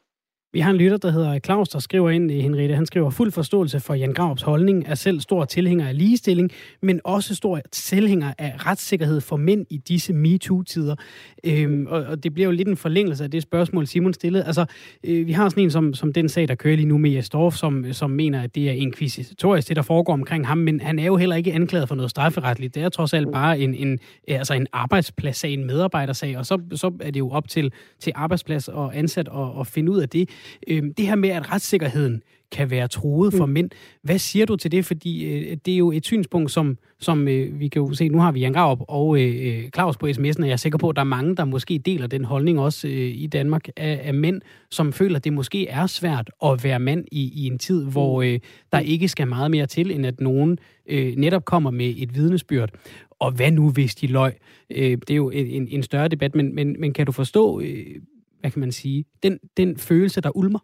Vi 0.52 0.60
har 0.60 0.70
en 0.70 0.76
lytter, 0.76 0.96
der 0.96 1.10
hedder 1.10 1.38
Claus, 1.38 1.68
der 1.68 1.78
skriver 1.78 2.10
ind 2.10 2.30
i 2.30 2.40
Henriette. 2.40 2.74
Han 2.74 2.86
skriver 2.86 3.10
fuld 3.10 3.32
forståelse 3.32 3.80
for 3.80 3.94
Jan 3.94 4.12
Graups 4.12 4.42
holdning, 4.42 4.84
er 4.86 4.94
selv 4.94 5.20
stor 5.20 5.44
tilhænger 5.44 5.88
af 5.88 5.98
ligestilling, 5.98 6.50
men 6.82 7.00
også 7.04 7.34
stor 7.34 7.60
tilhænger 7.72 8.32
af 8.38 8.66
retssikkerhed 8.66 9.20
for 9.20 9.36
mænd 9.36 9.66
i 9.70 9.76
disse 9.76 10.12
MeToo-tider. 10.12 10.94
Øhm, 11.44 11.86
og, 11.86 12.02
og 12.02 12.24
det 12.24 12.34
bliver 12.34 12.46
jo 12.46 12.52
lidt 12.52 12.68
en 12.68 12.76
forlængelse 12.76 13.24
af 13.24 13.30
det 13.30 13.42
spørgsmål, 13.42 13.86
Simon 13.86 14.14
stillede. 14.14 14.44
Altså, 14.44 14.64
øh, 15.04 15.26
vi 15.26 15.32
har 15.32 15.48
sådan 15.48 15.64
en 15.64 15.70
som, 15.70 15.94
som 15.94 16.12
den 16.12 16.28
sag, 16.28 16.48
der 16.48 16.54
kører 16.54 16.76
lige 16.76 16.88
nu 16.88 16.98
med 16.98 17.10
Jesdorf, 17.10 17.54
som, 17.54 17.92
som 17.92 18.10
mener, 18.10 18.42
at 18.42 18.54
det 18.54 18.68
er 18.68 18.72
inkvisitorisk, 18.72 19.68
det 19.68 19.76
der 19.76 19.82
foregår 19.82 20.12
omkring 20.12 20.46
ham, 20.46 20.58
men 20.58 20.80
han 20.80 20.98
er 20.98 21.06
jo 21.06 21.16
heller 21.16 21.36
ikke 21.36 21.52
anklaget 21.52 21.88
for 21.88 21.94
noget 21.94 22.10
strafferetligt. 22.10 22.74
Det 22.74 22.82
er 22.82 22.88
trods 22.88 23.14
alt 23.14 23.32
bare 23.32 23.60
en, 23.60 23.74
en, 23.74 23.98
altså 24.28 24.54
en 24.54 24.66
arbejdspladssag, 24.72 25.52
en 25.52 25.66
medarbejdersag, 25.66 26.38
og 26.38 26.46
så, 26.46 26.60
så 26.74 26.92
er 27.00 27.10
det 27.10 27.18
jo 27.18 27.30
op 27.30 27.48
til, 27.48 27.72
til 28.00 28.12
arbejdsplads 28.16 28.68
og 28.68 28.98
ansat 28.98 29.28
at, 29.34 29.60
at 29.60 29.66
finde 29.66 29.92
ud 29.92 30.00
af 30.00 30.08
det. 30.08 30.28
Øh, 30.68 30.82
det 30.96 31.06
her 31.06 31.14
med, 31.14 31.28
at 31.28 31.52
retssikkerheden 31.52 32.22
kan 32.52 32.70
være 32.70 32.88
truet 32.88 33.34
for 33.34 33.46
mm. 33.46 33.52
mænd. 33.52 33.70
Hvad 34.02 34.18
siger 34.18 34.46
du 34.46 34.56
til 34.56 34.72
det? 34.72 34.84
Fordi 34.84 35.24
øh, 35.24 35.56
det 35.66 35.74
er 35.74 35.78
jo 35.78 35.92
et 35.92 36.04
synspunkt, 36.04 36.50
som, 36.50 36.78
som 37.00 37.28
øh, 37.28 37.60
vi 37.60 37.68
kan 37.68 37.82
jo 37.82 37.94
se, 37.94 38.08
nu 38.08 38.18
har 38.18 38.32
vi 38.32 38.40
Jan 38.40 38.52
Graup 38.52 38.78
og 38.88 39.20
øh, 39.20 39.46
øh 39.46 39.70
Claus 39.74 39.96
på 39.96 40.06
sms'en, 40.06 40.42
og 40.42 40.46
jeg 40.46 40.52
er 40.52 40.56
sikker 40.56 40.78
på, 40.78 40.88
at 40.88 40.96
der 40.96 41.02
er 41.02 41.06
mange, 41.06 41.36
der 41.36 41.44
måske 41.44 41.78
deler 41.78 42.06
den 42.06 42.24
holdning 42.24 42.60
også 42.60 42.88
øh, 42.88 42.94
i 42.94 43.26
Danmark 43.26 43.68
af, 43.76 44.00
af 44.04 44.14
mænd, 44.14 44.40
som 44.70 44.92
føler, 44.92 45.16
at 45.16 45.24
det 45.24 45.32
måske 45.32 45.68
er 45.68 45.86
svært 45.86 46.30
at 46.44 46.64
være 46.64 46.78
mand 46.78 47.04
i, 47.12 47.32
i 47.34 47.46
en 47.46 47.58
tid, 47.58 47.84
hvor 47.84 48.22
mm. 48.22 48.28
øh, 48.28 48.40
der 48.72 48.78
ikke 48.78 49.08
skal 49.08 49.28
meget 49.28 49.50
mere 49.50 49.66
til, 49.66 49.90
end 49.90 50.06
at 50.06 50.20
nogen 50.20 50.58
øh, 50.88 51.16
netop 51.16 51.44
kommer 51.44 51.70
med 51.70 51.94
et 51.96 52.14
vidnesbyrd. 52.14 52.70
Og 53.10 53.32
hvad 53.32 53.50
nu, 53.50 53.70
hvis 53.70 53.94
de 53.94 54.06
løg? 54.06 54.32
Øh, 54.70 54.90
det 54.90 55.10
er 55.10 55.16
jo 55.16 55.30
en, 55.30 55.68
en 55.70 55.82
større 55.82 56.08
debat, 56.08 56.34
men, 56.34 56.54
men, 56.54 56.76
men 56.78 56.92
kan 56.92 57.06
du 57.06 57.12
forstå 57.12 57.60
øh, 57.60 57.86
hvad 58.40 58.50
kan 58.50 58.60
man 58.60 58.72
sige, 58.72 59.04
den, 59.22 59.40
den 59.56 59.76
følelse, 59.76 60.20
der 60.20 60.36
ulmer? 60.36 60.58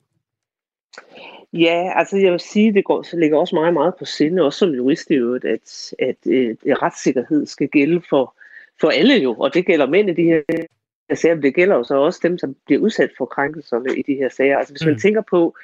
Ja, 1.53 1.93
altså 1.95 2.17
jeg 2.17 2.33
vil 2.33 2.41
sige, 2.41 2.75
det 2.75 2.85
går, 2.85 3.03
så 3.03 3.17
ligger 3.17 3.39
også 3.39 3.55
meget, 3.55 3.75
meget 3.75 3.95
på 3.99 4.05
sinde, 4.05 4.43
også 4.43 4.59
som 4.59 4.71
jurist 4.71 5.11
i 5.11 5.15
øvrigt, 5.15 5.45
at, 5.45 5.95
at, 5.99 6.33
at, 6.33 6.57
at 6.67 6.83
retssikkerhed 6.83 7.47
skal 7.47 7.69
gælde 7.69 8.03
for, 8.09 8.35
for 8.81 8.89
alle 8.89 9.15
jo, 9.15 9.35
og 9.35 9.55
det 9.55 9.67
gælder 9.67 9.87
mænd 9.87 10.11
i 10.11 10.15
de 10.15 10.23
her 10.23 10.43
sager, 11.15 11.35
men 11.35 11.43
det 11.43 11.55
gælder 11.55 11.77
jo 11.77 11.85
så 11.85 11.95
også 11.95 12.21
dem, 12.23 12.39
som 12.39 12.57
bliver 12.67 12.81
udsat 12.83 13.11
for 13.19 13.27
krænkelserne 13.27 13.97
i 13.97 14.03
de 14.03 14.15
her 14.15 14.29
sager. 14.29 14.59
Altså 14.59 14.73
hvis 14.73 14.85
mm. 14.85 14.91
man 14.91 14.99
tænker 14.99 15.23
på, 15.31 15.57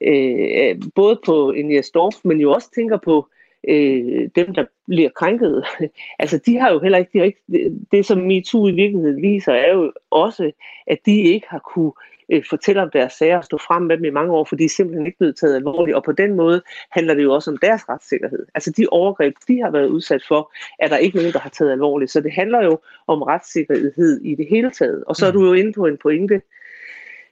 øh, 0.00 0.76
både 0.94 1.20
på 1.24 1.50
en 1.50 1.70
Dorf, 1.94 2.14
men 2.24 2.40
jo 2.40 2.52
også 2.52 2.70
tænker 2.74 2.96
på 2.96 3.28
øh, 3.68 4.28
dem, 4.34 4.54
der 4.54 4.64
bliver 4.86 5.10
krænket, 5.10 5.64
altså 6.18 6.38
de 6.46 6.58
har 6.58 6.72
jo 6.72 6.78
heller 6.78 6.98
ikke, 6.98 7.10
de 7.18 7.26
ikke 7.26 7.72
det, 7.92 8.06
som 8.06 8.18
MeToo 8.18 8.68
i 8.68 8.72
virkeligheden 8.72 9.22
viser, 9.22 9.52
er 9.52 9.72
jo 9.74 9.92
også, 10.10 10.50
at 10.86 10.98
de 11.06 11.20
ikke 11.20 11.46
har 11.50 11.58
kunne 11.58 11.92
øh, 12.32 12.44
fortælle 12.50 12.82
om 12.82 12.90
deres 12.90 13.12
sager 13.12 13.36
og 13.36 13.44
stå 13.44 13.58
frem 13.58 13.82
med 13.82 13.96
dem 13.96 14.04
i 14.04 14.10
mange 14.10 14.32
år, 14.32 14.44
fordi 14.44 14.60
de 14.60 14.64
er 14.64 14.68
simpelthen 14.68 15.06
ikke 15.06 15.18
blevet 15.18 15.36
taget 15.36 15.56
alvorligt, 15.56 15.96
og 15.96 16.04
på 16.04 16.12
den 16.12 16.34
måde 16.34 16.62
handler 16.90 17.14
det 17.14 17.22
jo 17.22 17.34
også 17.34 17.50
om 17.50 17.56
deres 17.56 17.88
retssikkerhed. 17.88 18.46
Altså 18.54 18.70
de 18.70 18.86
overgreb, 18.90 19.34
de 19.48 19.60
har 19.60 19.70
været 19.70 19.88
udsat 19.88 20.22
for, 20.28 20.52
er 20.78 20.88
der 20.88 20.96
ikke 20.96 21.16
nogen, 21.16 21.32
der 21.32 21.38
har 21.38 21.50
taget 21.50 21.72
alvorligt. 21.72 22.10
Så 22.10 22.20
det 22.20 22.32
handler 22.32 22.64
jo 22.64 22.78
om 23.06 23.22
retssikkerhed 23.22 24.20
i 24.20 24.34
det 24.34 24.46
hele 24.50 24.70
taget. 24.70 25.04
Og 25.04 25.16
så 25.16 25.26
er 25.26 25.30
du 25.30 25.46
jo 25.46 25.52
inde 25.52 25.72
på 25.72 25.86
en 25.86 25.96
pointe 25.96 26.42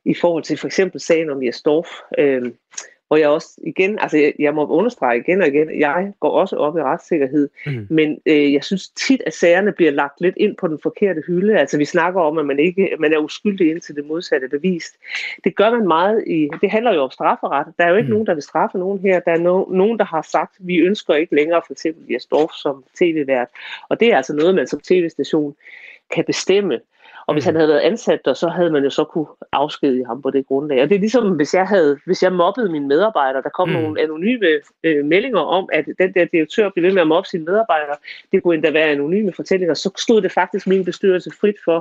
i 0.04 0.14
forhold 0.14 0.42
til 0.42 0.58
for 0.58 0.66
eksempel 0.66 1.00
sagen 1.00 1.30
om 1.30 1.42
Jesdorf. 1.42 1.88
Øh, 2.18 2.52
hvor 3.08 3.16
jeg 3.16 3.28
også 3.28 3.60
igen, 3.66 3.98
altså 3.98 4.16
jeg, 4.18 4.32
jeg 4.38 4.54
må 4.54 4.66
understrege 4.66 5.18
igen 5.18 5.42
og 5.42 5.48
igen, 5.48 5.80
jeg 5.80 6.12
går 6.20 6.30
også 6.30 6.56
op 6.56 6.76
i 6.76 6.82
retssikkerhed, 6.82 7.48
mm. 7.66 7.86
men 7.90 8.20
øh, 8.26 8.52
jeg 8.52 8.64
synes 8.64 8.88
tit, 8.88 9.22
at 9.26 9.34
sagerne 9.34 9.72
bliver 9.72 9.90
lagt 9.90 10.20
lidt 10.20 10.36
ind 10.36 10.56
på 10.56 10.68
den 10.68 10.78
forkerte 10.82 11.22
hylde. 11.26 11.58
Altså 11.58 11.78
vi 11.78 11.84
snakker 11.84 12.20
om, 12.20 12.38
at 12.38 12.46
man 12.46 12.58
ikke 12.58 12.96
man 12.98 13.12
er 13.12 13.18
uskyldig 13.18 13.70
indtil 13.70 13.94
det 13.94 14.06
modsatte 14.06 14.48
bevist. 14.48 14.94
Det 15.44 15.56
gør 15.56 15.70
man 15.70 15.88
meget 15.88 16.24
i, 16.26 16.48
det 16.60 16.70
handler 16.70 16.94
jo 16.94 17.02
om 17.02 17.10
strafferet. 17.10 17.66
Der 17.78 17.84
er 17.84 17.88
jo 17.88 17.96
ikke 17.96 18.06
mm. 18.06 18.12
nogen, 18.12 18.26
der 18.26 18.34
vil 18.34 18.42
straffe 18.42 18.78
nogen 18.78 18.98
her. 18.98 19.20
Der 19.20 19.32
er 19.32 19.38
no, 19.38 19.64
nogen, 19.64 19.98
der 19.98 20.04
har 20.04 20.22
sagt, 20.22 20.56
vi 20.58 20.76
ønsker 20.76 21.14
ikke 21.14 21.34
længere 21.34 21.62
for 21.66 21.72
eksempel 21.72 22.12
Jesdorf 22.12 22.50
som 22.52 22.84
tv-vært. 22.98 23.48
Og 23.88 24.00
det 24.00 24.12
er 24.12 24.16
altså 24.16 24.34
noget, 24.34 24.54
man 24.54 24.66
som 24.66 24.80
tv-station 24.80 25.54
kan 26.10 26.24
bestemme. 26.24 26.80
Og 27.28 27.34
hvis 27.34 27.44
han 27.44 27.54
havde 27.54 27.68
været 27.68 27.80
ansat 27.80 28.20
der, 28.24 28.34
så 28.34 28.48
havde 28.48 28.70
man 28.70 28.84
jo 28.84 28.90
så 28.90 29.04
kunne 29.04 29.26
afskedige 29.52 30.06
ham 30.06 30.22
på 30.22 30.30
det 30.30 30.46
grundlag. 30.46 30.82
Og 30.82 30.88
det 30.88 30.94
er 30.94 31.00
ligesom, 31.00 31.36
hvis 31.36 31.54
jeg, 31.54 31.66
havde, 31.66 31.98
hvis 32.06 32.22
jeg 32.22 32.32
mobbede 32.32 32.72
mine 32.72 32.88
medarbejdere, 32.88 33.42
der 33.42 33.48
kom 33.48 33.68
mm. 33.68 33.74
nogle 33.74 34.00
anonyme 34.00 34.46
øh, 34.84 35.04
meldinger 35.04 35.40
om, 35.40 35.68
at 35.72 35.84
den 35.98 36.14
der 36.14 36.24
direktør 36.24 36.70
blev 36.70 36.84
ved 36.84 36.92
med 36.92 37.02
at 37.02 37.08
mobbe 37.08 37.28
sine 37.28 37.44
medarbejdere, 37.44 37.96
det 38.32 38.42
kunne 38.42 38.54
endda 38.54 38.70
være 38.70 38.90
anonyme 38.90 39.32
fortællinger, 39.32 39.74
så 39.74 39.90
stod 39.96 40.22
det 40.22 40.32
faktisk 40.32 40.66
min 40.66 40.84
bestyrelse 40.84 41.30
frit 41.40 41.56
for 41.64 41.76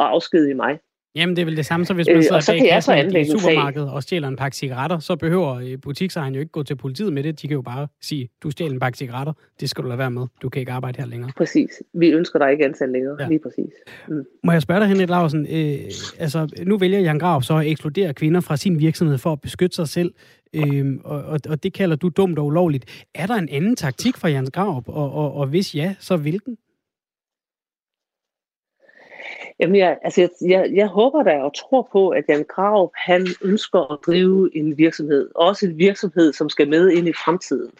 at 0.00 0.06
afskedige 0.06 0.54
mig. 0.54 0.78
Jamen, 1.14 1.36
det 1.36 1.42
er 1.42 1.46
vel 1.46 1.56
det 1.56 1.66
samme, 1.66 1.86
så 1.86 1.94
hvis 1.94 2.06
man 2.06 2.16
øh, 2.16 2.22
sidder 2.22 2.36
øh, 2.36 2.42
så 2.42 2.52
bag 2.52 2.68
kassen 2.70 3.16
i 3.16 3.24
supermarkedet 3.24 3.90
og 3.90 4.02
stjæler 4.02 4.28
en 4.28 4.36
pakke 4.36 4.56
cigaretter, 4.56 4.98
så 4.98 5.16
behøver 5.16 5.54
øh, 5.54 5.80
butiksejeren 5.82 6.34
jo 6.34 6.40
ikke 6.40 6.52
gå 6.52 6.62
til 6.62 6.76
politiet 6.76 7.12
med 7.12 7.22
det. 7.22 7.42
De 7.42 7.48
kan 7.48 7.54
jo 7.54 7.62
bare 7.62 7.88
sige, 8.02 8.28
du 8.42 8.50
stjæler 8.50 8.72
en 8.72 8.80
pakke 8.80 8.98
cigaretter, 8.98 9.32
det 9.60 9.70
skal 9.70 9.84
du 9.84 9.88
lade 9.88 9.98
være 9.98 10.10
med. 10.10 10.26
Du 10.42 10.48
kan 10.48 10.60
ikke 10.60 10.72
arbejde 10.72 10.98
her 10.98 11.06
længere. 11.06 11.30
Præcis. 11.36 11.82
Vi 11.94 12.08
ønsker 12.08 12.38
dig 12.38 12.52
ikke 12.52 12.64
ansat 12.64 12.88
længere. 12.88 13.16
Ja. 13.20 13.28
Lige 13.28 13.38
præcis. 13.38 13.72
Mm. 14.08 14.24
Må 14.44 14.52
jeg 14.52 14.62
spørge 14.62 14.80
dig, 14.80 14.88
Henrik 14.88 15.08
Larsen, 15.08 15.46
øh, 15.50 15.78
altså, 16.18 16.48
nu 16.66 16.78
vælger 16.78 17.00
Jan 17.00 17.18
Grav 17.18 17.42
så 17.42 17.56
at 17.56 17.66
ekskludere 17.66 18.14
kvinder 18.14 18.40
fra 18.40 18.56
sin 18.56 18.78
virksomhed 18.78 19.18
for 19.18 19.32
at 19.32 19.40
beskytte 19.40 19.76
sig 19.76 19.88
selv, 19.88 20.12
Øhm, 20.54 21.00
og, 21.04 21.22
og, 21.22 21.40
og 21.48 21.62
det 21.62 21.72
kalder 21.72 21.96
du 21.96 22.08
dumt 22.08 22.38
og 22.38 22.46
ulovligt. 22.46 23.06
Er 23.14 23.26
der 23.26 23.34
en 23.34 23.48
anden 23.48 23.76
taktik 23.76 24.16
fra 24.16 24.28
Jens 24.28 24.50
Grav, 24.50 24.82
og, 24.86 25.12
og, 25.12 25.34
og 25.34 25.46
hvis 25.46 25.74
ja, 25.74 25.94
så 25.98 26.16
hvilken? 26.16 26.56
Jamen, 29.62 29.76
jeg, 29.76 29.98
altså, 30.02 30.20
jeg, 30.20 30.30
jeg, 30.40 30.70
jeg 30.74 30.86
håber 30.86 31.22
da 31.22 31.42
og 31.42 31.54
tror 31.54 31.88
på, 31.92 32.08
at 32.08 32.24
Jan 32.28 32.44
Grav, 32.48 32.92
han 32.96 33.26
ønsker 33.42 33.92
at 33.92 33.98
drive 34.06 34.56
en 34.56 34.78
virksomhed. 34.78 35.28
Også 35.34 35.66
en 35.66 35.78
virksomhed, 35.78 36.32
som 36.32 36.48
skal 36.48 36.68
med 36.68 36.90
ind 36.90 37.08
i 37.08 37.12
fremtiden. 37.12 37.70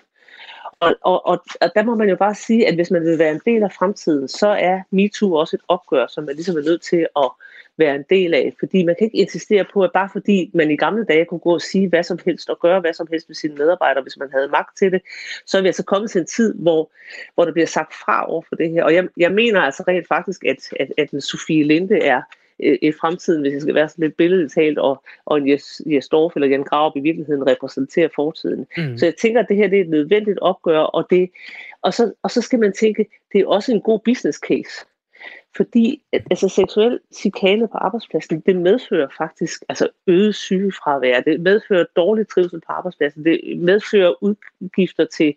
Og, 0.80 0.94
og, 1.00 1.26
og, 1.26 1.44
og 1.60 1.70
der 1.74 1.82
må 1.82 1.94
man 1.94 2.08
jo 2.08 2.16
bare 2.16 2.34
sige, 2.34 2.68
at 2.68 2.74
hvis 2.74 2.90
man 2.90 3.02
vil 3.02 3.18
være 3.18 3.30
en 3.30 3.40
del 3.46 3.62
af 3.62 3.72
fremtiden, 3.72 4.28
så 4.28 4.48
er 4.48 4.80
MeToo 4.90 5.34
også 5.34 5.56
et 5.56 5.62
opgør, 5.68 6.06
som 6.06 6.24
man 6.24 6.34
ligesom 6.34 6.56
er 6.56 6.62
nødt 6.62 6.82
til 6.82 7.06
at 7.16 7.30
være 7.78 7.94
en 7.94 8.04
del 8.10 8.34
af. 8.34 8.52
Fordi 8.58 8.84
man 8.84 8.94
kan 8.98 9.04
ikke 9.04 9.18
insistere 9.18 9.64
på, 9.72 9.84
at 9.84 9.92
bare 9.92 10.08
fordi 10.12 10.50
man 10.54 10.70
i 10.70 10.76
gamle 10.76 11.04
dage 11.04 11.24
kunne 11.24 11.40
gå 11.40 11.54
og 11.54 11.60
sige 11.60 11.88
hvad 11.88 12.02
som 12.02 12.18
helst 12.24 12.50
og 12.50 12.58
gøre 12.60 12.80
hvad 12.80 12.92
som 12.92 13.08
helst 13.10 13.28
med 13.28 13.34
sine 13.34 13.54
medarbejdere, 13.54 14.02
hvis 14.02 14.16
man 14.16 14.28
havde 14.32 14.48
magt 14.48 14.78
til 14.78 14.92
det, 14.92 15.02
så 15.46 15.58
er 15.58 15.62
vi 15.62 15.68
altså 15.68 15.84
kommet 15.84 16.10
til 16.10 16.20
en 16.20 16.26
tid, 16.26 16.54
hvor, 16.54 16.90
hvor 17.34 17.44
der 17.44 17.52
bliver 17.52 17.66
sagt 17.66 17.94
fra 17.94 18.30
over 18.30 18.42
for 18.48 18.56
det 18.56 18.70
her. 18.70 18.84
Og 18.84 18.94
jeg, 18.94 19.08
jeg 19.16 19.32
mener 19.32 19.60
altså 19.60 19.84
rent 19.88 20.08
faktisk, 20.08 20.44
at, 20.44 20.56
at, 20.80 20.92
at 21.14 21.22
Sofie 21.22 21.64
Linde 21.64 21.98
er 21.98 22.22
øh, 22.62 22.78
i 22.82 22.92
fremtiden, 22.92 23.40
hvis 23.40 23.52
det 23.52 23.62
skal 23.62 23.74
være 23.74 23.88
sådan 23.88 24.02
lidt 24.02 24.16
billedligt 24.16 24.52
talt, 24.52 24.78
og, 24.78 25.02
og 25.24 25.38
en 25.38 25.48
Jes, 25.48 25.82
Jes 25.86 26.08
Dorf 26.08 26.36
eller 26.36 26.48
Jan 26.48 26.64
Graup 26.64 26.96
i 26.96 27.00
virkeligheden 27.00 27.46
repræsenterer 27.46 28.08
fortiden. 28.14 28.66
Mm. 28.76 28.98
Så 28.98 29.06
jeg 29.06 29.16
tænker, 29.16 29.40
at 29.40 29.46
det 29.48 29.56
her 29.56 29.68
det 29.68 29.78
er 29.78 29.84
et 29.84 29.88
nødvendigt 29.88 30.38
opgør, 30.38 30.78
og, 30.78 31.06
det, 31.10 31.30
og, 31.82 31.94
så, 31.94 32.12
og 32.22 32.30
så 32.30 32.40
skal 32.42 32.58
man 32.58 32.72
tænke, 32.72 33.06
det 33.32 33.40
er 33.40 33.46
også 33.46 33.72
en 33.72 33.80
god 33.80 34.00
business 34.04 34.38
case 34.38 34.86
fordi 35.56 36.02
altså, 36.12 36.48
seksuel 36.48 37.00
chikane 37.14 37.68
på 37.68 37.78
arbejdspladsen, 37.78 38.40
det 38.40 38.56
medfører 38.56 39.08
faktisk 39.18 39.62
altså, 39.68 39.88
øget 40.06 40.34
sygefravær, 40.34 41.20
det 41.20 41.40
medfører 41.40 41.84
dårlig 41.96 42.28
trivsel 42.28 42.60
på 42.60 42.72
arbejdspladsen, 42.72 43.24
det 43.24 43.58
medfører 43.58 44.24
udgifter 44.24 45.04
til 45.04 45.34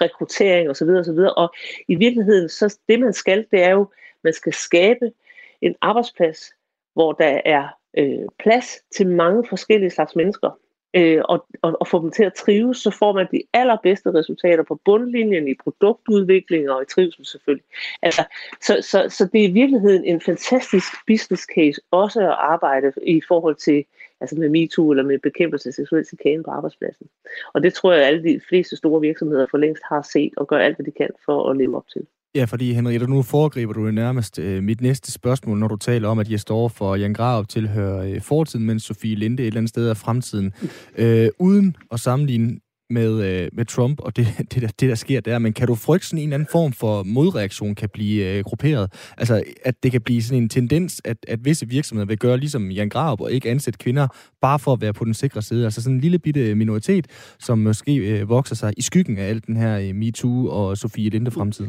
rekruttering 0.00 0.70
osv. 0.70 0.88
osv. 0.88 1.18
Og 1.36 1.54
i 1.88 1.94
virkeligheden, 1.94 2.48
så 2.48 2.78
det 2.88 3.00
man 3.00 3.12
skal, 3.12 3.46
det 3.50 3.62
er 3.62 3.70
jo, 3.70 3.90
man 4.24 4.32
skal 4.32 4.52
skabe 4.52 5.12
en 5.60 5.74
arbejdsplads, 5.80 6.52
hvor 6.94 7.12
der 7.12 7.40
er 7.44 7.68
øh, 7.98 8.28
plads 8.38 8.78
til 8.96 9.06
mange 9.08 9.48
forskellige 9.48 9.90
slags 9.90 10.16
mennesker, 10.16 10.58
øh, 10.94 11.22
og, 11.24 11.46
og, 11.62 11.76
og 11.80 11.88
få 11.88 12.02
dem 12.02 12.10
til 12.10 12.24
at 12.24 12.34
trives, 12.34 12.78
så 12.78 12.90
får 12.90 13.12
man 13.12 13.26
de 13.32 13.42
allerbedste 13.52 14.14
resultater 14.14 14.62
på 14.62 14.80
bundlinjen 14.84 15.48
i 15.48 15.54
produktudvikling 15.54 16.70
og 16.70 16.82
i 16.82 16.86
trivsel 16.86 17.26
selvfølgelig. 17.26 17.64
Altså, 18.02 18.24
så, 18.60 18.78
så, 18.82 19.06
så 19.08 19.28
det 19.32 19.44
er 19.44 19.48
i 19.48 19.52
virkeligheden 19.52 20.04
en 20.04 20.20
fantastisk 20.20 20.92
business 21.06 21.46
case 21.54 21.80
også 21.90 22.20
at 22.20 22.36
arbejde 22.38 22.92
i 23.02 23.20
forhold 23.28 23.56
til 23.56 23.84
altså 24.20 24.36
med 24.36 24.48
MeToo 24.48 24.90
eller 24.90 25.04
med 25.04 25.18
bekæmpelse 25.18 25.68
af 25.68 25.74
seksuel 25.74 26.06
chikane 26.06 26.42
på 26.42 26.50
arbejdspladsen. 26.50 27.06
Og 27.54 27.62
det 27.62 27.74
tror 27.74 27.92
jeg, 27.92 28.00
at 28.00 28.06
alle 28.06 28.22
de 28.22 28.40
fleste 28.48 28.76
store 28.76 29.00
virksomheder 29.00 29.46
for 29.50 29.58
længst 29.58 29.82
har 29.88 30.02
set 30.02 30.32
og 30.36 30.48
gør 30.48 30.58
alt, 30.58 30.76
hvad 30.76 30.86
de 30.86 30.90
kan 30.90 31.10
for 31.24 31.50
at 31.50 31.56
leve 31.56 31.76
op 31.76 31.88
til. 31.92 32.06
Ja, 32.34 32.44
fordi 32.44 32.72
Henriette, 32.72 33.06
nu 33.06 33.22
foregriber 33.22 33.72
du 33.72 33.90
nærmest 33.90 34.38
øh, 34.38 34.62
mit 34.62 34.80
næste 34.80 35.12
spørgsmål, 35.12 35.58
når 35.58 35.68
du 35.68 35.76
taler 35.76 36.08
om, 36.08 36.18
at 36.18 36.30
jeg 36.30 36.40
står 36.40 36.68
for 36.68 36.96
Jan 36.96 37.12
Grav 37.12 37.46
tilhører 37.46 38.04
øh, 38.04 38.20
fortiden, 38.20 38.66
mens 38.66 38.82
Sofie 38.82 39.14
Linde 39.14 39.42
et 39.42 39.46
eller 39.46 39.58
andet 39.58 39.68
sted 39.68 39.88
er 39.88 39.94
fremtiden. 39.94 40.52
Øh, 40.98 41.28
uden 41.38 41.76
at 41.92 42.00
sammenligne 42.00 42.58
med, 42.90 43.24
øh, 43.24 43.48
med 43.52 43.64
Trump 43.64 44.00
og 44.00 44.16
det, 44.16 44.26
det, 44.54 44.62
der, 44.62 44.68
det, 44.68 44.88
der 44.88 44.94
sker 44.94 45.20
der, 45.20 45.38
men 45.38 45.52
kan 45.52 45.66
du 45.66 45.74
frygte 45.74 46.06
sådan 46.06 46.18
en 46.18 46.28
eller 46.28 46.34
anden 46.34 46.48
form 46.52 46.72
for 46.72 47.02
modreaktion 47.02 47.74
kan 47.74 47.88
blive 47.92 48.36
øh, 48.36 48.44
grupperet? 48.44 48.92
Altså, 49.16 49.42
at 49.64 49.82
det 49.82 49.92
kan 49.92 50.00
blive 50.00 50.22
sådan 50.22 50.42
en 50.42 50.48
tendens, 50.48 51.00
at, 51.04 51.16
at 51.28 51.44
visse 51.44 51.68
virksomheder 51.68 52.06
vil 52.06 52.18
gøre 52.18 52.38
ligesom 52.38 52.70
Jan 52.70 52.88
Graup 52.88 53.20
og 53.20 53.32
ikke 53.32 53.50
ansætte 53.50 53.78
kvinder, 53.78 54.08
bare 54.40 54.58
for 54.58 54.72
at 54.72 54.80
være 54.80 54.92
på 54.92 55.04
den 55.04 55.14
sikre 55.14 55.42
side. 55.42 55.64
Altså 55.64 55.82
sådan 55.82 55.94
en 55.94 56.00
lille 56.00 56.18
bitte 56.18 56.54
minoritet, 56.54 57.06
som 57.38 57.58
måske 57.58 57.96
øh, 57.96 58.28
vokser 58.28 58.54
sig 58.54 58.72
i 58.76 58.82
skyggen 58.82 59.18
af 59.18 59.28
alt 59.28 59.46
den 59.46 59.56
her 59.56 59.78
øh, 59.78 59.94
MeToo 59.94 60.48
og 60.48 60.78
Sofie 60.78 61.10
Linde 61.10 61.30
fremtid. 61.30 61.68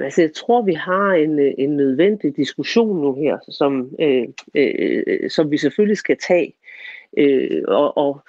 Altså, 0.00 0.20
jeg 0.20 0.32
tror, 0.34 0.62
vi 0.62 0.72
har 0.72 1.12
en, 1.12 1.38
en 1.58 1.76
nødvendig 1.76 2.36
diskussion 2.36 3.00
nu 3.00 3.14
her, 3.14 3.38
som, 3.48 3.90
øh, 4.00 4.28
øh, 4.54 5.30
som 5.30 5.50
vi 5.50 5.58
selvfølgelig 5.58 5.98
skal 5.98 6.16
tage. 6.28 6.54
Øh, 7.18 7.62
og, 7.68 7.96
og 7.96 8.20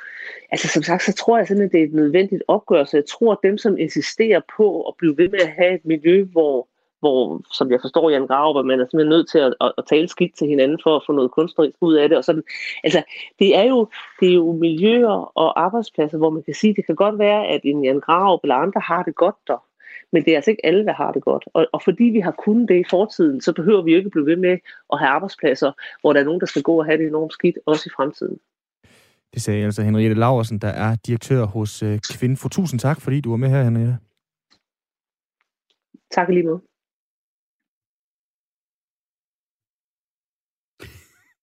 altså, 0.51 0.67
som 0.67 0.83
sagt, 0.83 1.03
så 1.03 1.13
tror 1.13 1.37
jeg 1.37 1.47
simpelthen, 1.47 1.71
det 1.71 1.79
er 1.79 1.87
et 1.87 1.93
nødvendigt 1.93 2.43
opgør, 2.47 2.83
så 2.83 2.97
jeg 2.97 3.05
tror, 3.05 3.31
at 3.31 3.37
dem, 3.43 3.57
som 3.57 3.77
insisterer 3.77 4.41
på 4.57 4.81
at 4.81 4.93
blive 4.97 5.17
ved 5.17 5.29
med 5.29 5.39
at 5.39 5.53
have 5.57 5.75
et 5.75 5.85
miljø, 5.85 6.23
hvor, 6.23 6.67
hvor 6.99 7.41
som 7.53 7.71
jeg 7.71 7.79
forstår 7.81 8.09
Jan 8.09 8.27
Graup, 8.27 8.65
man 8.65 8.79
er 8.79 8.85
simpelthen 8.85 9.09
nødt 9.09 9.29
til 9.29 9.39
at, 9.39 9.53
at, 9.61 9.71
at 9.77 9.83
tale 9.89 10.07
skidt 10.07 10.35
til 10.35 10.47
hinanden 10.47 10.79
for 10.83 10.95
at 10.95 11.03
få 11.05 11.11
noget 11.11 11.31
kunstnerisk 11.31 11.77
ud 11.81 11.95
af 11.95 12.09
det. 12.09 12.17
Og 12.17 12.23
sådan. 12.23 12.43
Altså, 12.83 13.03
det 13.39 13.55
er, 13.55 13.63
jo, 13.63 13.87
det 14.19 14.29
er 14.29 14.33
jo 14.33 14.51
miljøer 14.51 15.37
og 15.37 15.61
arbejdspladser, 15.61 16.17
hvor 16.17 16.29
man 16.29 16.43
kan 16.43 16.53
sige, 16.53 16.71
at 16.71 16.75
det 16.75 16.85
kan 16.85 16.95
godt 16.95 17.19
være, 17.19 17.47
at 17.47 17.61
en 17.63 17.83
Jan 17.83 17.99
Graup 17.99 18.39
eller 18.43 18.55
andre 18.55 18.81
har 18.81 19.03
det 19.03 19.15
godt 19.15 19.35
der. 19.47 19.63
Men 20.11 20.25
det 20.25 20.31
er 20.31 20.35
altså 20.35 20.51
ikke 20.51 20.65
alle, 20.65 20.85
der 20.85 20.93
har 20.93 21.11
det 21.11 21.23
godt. 21.23 21.43
Og, 21.53 21.67
og 21.73 21.81
fordi 21.83 22.03
vi 22.03 22.19
har 22.19 22.35
kunnet 22.45 22.69
det 22.69 22.79
i 22.79 22.89
fortiden, 22.89 23.41
så 23.41 23.53
behøver 23.53 23.81
vi 23.81 23.91
jo 23.91 23.97
ikke 23.97 24.09
blive 24.09 24.25
ved 24.25 24.35
med 24.35 24.57
at 24.93 24.99
have 24.99 25.09
arbejdspladser, 25.09 25.71
hvor 26.01 26.13
der 26.13 26.19
er 26.19 26.23
nogen, 26.23 26.39
der 26.39 26.45
skal 26.45 26.63
gå 26.63 26.79
og 26.79 26.85
have 26.85 26.97
det 26.97 27.07
enormt 27.07 27.33
skidt, 27.33 27.57
også 27.65 27.83
i 27.89 27.93
fremtiden. 27.95 28.37
Det 29.33 29.41
sagde 29.41 29.65
altså 29.65 29.81
Henriette 29.83 30.15
Laversen, 30.15 30.59
der 30.59 30.67
er 30.67 30.95
direktør 30.95 31.45
hos 31.45 31.83
øh, 31.83 31.99
Kvinfo. 32.13 32.49
Tusind 32.49 32.79
tak, 32.79 33.01
fordi 33.01 33.21
du 33.21 33.29
var 33.29 33.37
med 33.37 33.49
her, 33.49 33.63
Henriette. 33.63 33.97
Tak 36.11 36.29
lige 36.29 36.43
måde. 36.43 36.61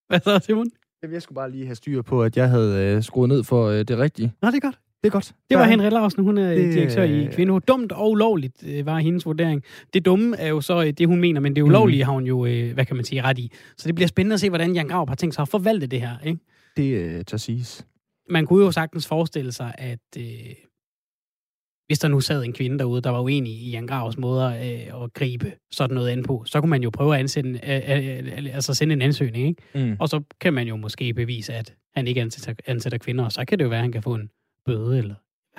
Hvad 0.09 0.19
så, 0.19 0.45
Simon? 0.45 0.71
Jamen, 1.01 1.13
jeg 1.13 1.21
skulle 1.21 1.35
bare 1.35 1.51
lige 1.51 1.65
have 1.65 1.75
styr 1.75 2.01
på, 2.01 2.23
at 2.23 2.37
jeg 2.37 2.49
havde 2.49 2.71
øh, 2.85 3.03
skruet 3.03 3.29
ned 3.29 3.43
for 3.43 3.61
øh, 3.65 3.79
det 3.89 3.97
rigtige. 3.97 4.33
Nå, 4.41 4.47
det 4.47 4.55
er 4.55 4.67
godt. 4.67 4.79
Det 5.03 5.07
er 5.07 5.11
godt. 5.11 5.33
Det 5.49 5.57
var 5.57 5.65
Henrik 5.65 5.91
Larsen, 5.91 6.23
hun 6.23 6.37
er 6.37 6.55
det... 6.55 6.73
direktør 6.73 7.03
i 7.03 7.29
Kvinde. 7.31 7.59
Dumt 7.59 7.91
og 7.91 8.11
ulovligt 8.11 8.63
øh, 8.67 8.85
var 8.85 8.99
hendes 8.99 9.25
vurdering. 9.25 9.63
Det 9.93 10.05
dumme 10.05 10.37
er 10.37 10.47
jo 10.47 10.61
så 10.61 10.83
øh, 10.83 10.89
det, 10.89 11.07
hun 11.07 11.19
mener, 11.21 11.41
men 11.41 11.55
det 11.55 11.61
ulovlige 11.61 12.03
mm. 12.03 12.05
har 12.05 12.13
hun 12.13 12.25
jo, 12.25 12.45
øh, 12.45 12.73
hvad 12.73 12.85
kan 12.85 12.95
man 12.95 13.05
sige, 13.05 13.21
ret 13.21 13.39
i. 13.39 13.51
Så 13.77 13.87
det 13.87 13.95
bliver 13.95 14.07
spændende 14.07 14.33
at 14.33 14.39
se, 14.39 14.49
hvordan 14.49 14.73
Jan 14.73 14.87
Graup 14.87 15.07
har 15.07 15.15
tænkt 15.15 15.35
sig 15.35 15.41
at 15.41 15.47
forvalte 15.47 15.87
det 15.87 16.01
her. 16.01 16.19
Ikke? 16.25 16.39
Det 16.77 16.93
øh, 16.93 17.25
tør 17.25 17.37
siges. 17.37 17.85
Man 18.29 18.45
kunne 18.45 18.65
jo 18.65 18.71
sagtens 18.71 19.07
forestille 19.07 19.51
sig, 19.51 19.75
at 19.77 19.99
øh, 20.17 20.23
hvis 21.87 21.99
der 21.99 22.07
nu 22.07 22.19
sad 22.19 22.43
en 22.43 22.53
kvinde 22.53 22.79
derude, 22.79 23.01
der 23.01 23.09
var 23.09 23.21
uenig 23.21 23.53
i 23.53 23.71
Jan 23.71 23.87
Gravs 23.87 24.17
måder 24.17 24.47
øh, 24.47 25.03
at 25.03 25.13
gribe 25.13 25.53
sådan 25.71 25.95
noget 25.95 26.09
an 26.09 26.23
på, 26.23 26.43
så 26.45 26.61
kunne 26.61 26.69
man 26.69 26.83
jo 26.83 26.89
prøve 26.89 27.13
at 27.13 27.19
ansætte, 27.19 27.49
øh, 27.49 27.57
øh, 27.65 28.55
altså 28.55 28.73
sende 28.73 28.93
en 28.93 29.01
ansøgning, 29.01 29.47
ikke? 29.47 29.89
Mm. 29.89 29.95
Og 29.99 30.09
så 30.09 30.21
kan 30.41 30.53
man 30.53 30.67
jo 30.67 30.75
måske 30.75 31.13
bevise, 31.13 31.53
at 31.53 31.75
han 31.95 32.07
ikke 32.07 32.21
ansætter, 32.21 32.53
ansætter 32.67 32.97
kvinder, 32.97 33.25
og 33.25 33.31
så 33.31 33.45
kan 33.45 33.59
det 33.59 33.65
jo 33.65 33.69
være, 33.69 33.79
at 33.79 33.83
han 33.83 33.91
kan 33.91 34.03
få 34.03 34.13
en 34.13 34.29
bøde, 34.65 34.97
eller 34.97 35.15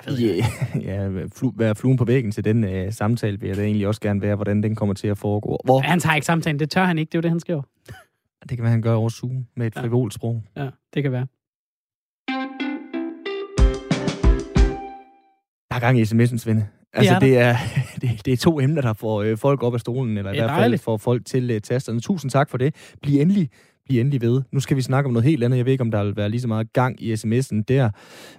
Ja, 0.07 0.45
ja 0.89 1.25
flu, 1.35 1.51
være 1.55 1.75
fluen 1.75 1.97
på 1.97 2.05
væggen 2.05 2.31
til 2.31 2.45
den 2.45 2.63
øh, 2.63 2.93
samtale 2.93 3.39
vil 3.39 3.47
jeg 3.47 3.57
da 3.57 3.63
egentlig 3.63 3.87
også 3.87 4.01
gerne 4.01 4.21
være, 4.21 4.35
hvordan 4.35 4.63
den 4.63 4.75
kommer 4.75 4.95
til 4.95 5.07
at 5.07 5.17
foregå. 5.17 5.57
Hvor... 5.63 5.79
Han 5.79 5.99
tager 5.99 6.15
ikke 6.15 6.25
samtalen, 6.25 6.59
det 6.59 6.69
tør 6.69 6.85
han 6.85 6.97
ikke, 6.97 7.09
det 7.09 7.15
er 7.15 7.19
jo 7.19 7.21
det, 7.21 7.31
han 7.31 7.39
skriver. 7.39 7.61
Det 8.49 8.57
kan 8.57 8.63
være, 8.63 8.71
han 8.71 8.81
gør 8.81 8.93
over 8.93 9.09
Zoom 9.09 9.45
med 9.55 9.67
et 9.67 9.75
ja. 9.75 9.81
frivolt 9.81 10.13
sprog. 10.13 10.43
Ja, 10.57 10.69
det 10.93 11.03
kan 11.03 11.11
være. 11.11 11.27
Der 15.69 15.75
er 15.75 15.79
gang 15.79 15.99
i 15.99 16.03
sms'en, 16.03 16.37
Svende. 16.37 16.67
Altså, 16.93 17.17
det 17.21 17.37
er, 17.37 17.55
det, 17.99 18.07
er, 18.07 18.11
det, 18.11 18.25
det 18.25 18.33
er 18.33 18.37
to 18.37 18.59
emner, 18.59 18.81
der 18.81 18.93
får 18.93 19.21
øh, 19.21 19.37
folk 19.37 19.63
op 19.63 19.73
af 19.73 19.79
stolen, 19.79 20.17
eller 20.17 20.31
i 20.31 20.37
hvert 20.37 20.49
fald 20.49 20.77
får 20.77 20.97
folk 20.97 21.25
til 21.25 21.51
øh, 21.51 21.61
tasterne. 21.61 21.99
Tusind 21.99 22.31
tak 22.31 22.49
for 22.49 22.57
det. 22.57 22.75
Bliv 23.01 23.21
endelig 23.21 23.49
Bliv 23.85 23.99
endelig 23.99 24.21
ved. 24.21 24.41
Nu 24.51 24.59
skal 24.59 24.77
vi 24.77 24.81
snakke 24.81 25.07
om 25.07 25.13
noget 25.13 25.29
helt 25.29 25.43
andet. 25.43 25.57
Jeg 25.57 25.65
ved 25.65 25.71
ikke, 25.71 25.81
om 25.81 25.91
der 25.91 26.03
vil 26.03 26.15
være 26.15 26.29
lige 26.29 26.41
så 26.41 26.47
meget 26.47 26.73
gang 26.73 27.03
i 27.03 27.13
sms'en 27.13 27.63
der, 27.67 27.89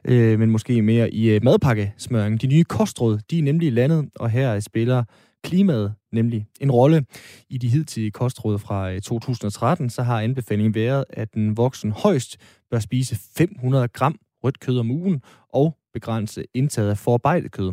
øh, 0.04 0.38
men 0.38 0.50
måske 0.50 0.82
mere 0.82 1.14
i 1.14 1.30
øh, 1.30 1.44
madpakkesmøringen. 1.44 2.38
De 2.38 2.46
nye 2.46 2.64
kostråd, 2.64 3.18
de 3.30 3.38
er 3.38 3.42
nemlig 3.42 3.72
landet, 3.72 4.08
og 4.14 4.30
her 4.30 4.60
spiller 4.60 5.04
klimaet 5.44 5.94
nemlig 6.12 6.46
en 6.60 6.70
rolle. 6.70 7.04
I 7.50 7.58
de 7.58 7.68
hidtidige 7.68 8.10
kostråd 8.10 8.58
fra 8.58 8.92
øh, 8.92 9.00
2013, 9.00 9.90
så 9.90 10.02
har 10.02 10.20
anbefalingen 10.20 10.74
været, 10.74 11.04
at 11.10 11.34
den 11.34 11.56
voksen 11.56 11.92
højst 11.92 12.36
bør 12.70 12.78
spise 12.78 13.16
500 13.36 13.88
gram 13.88 14.16
rødt 14.44 14.60
kød 14.60 14.78
om 14.78 14.90
ugen 14.90 15.22
og 15.48 15.76
begrænse 15.94 16.44
indtaget 16.54 16.90
af 16.90 16.98
forarbejdet 16.98 17.52
kød. 17.52 17.72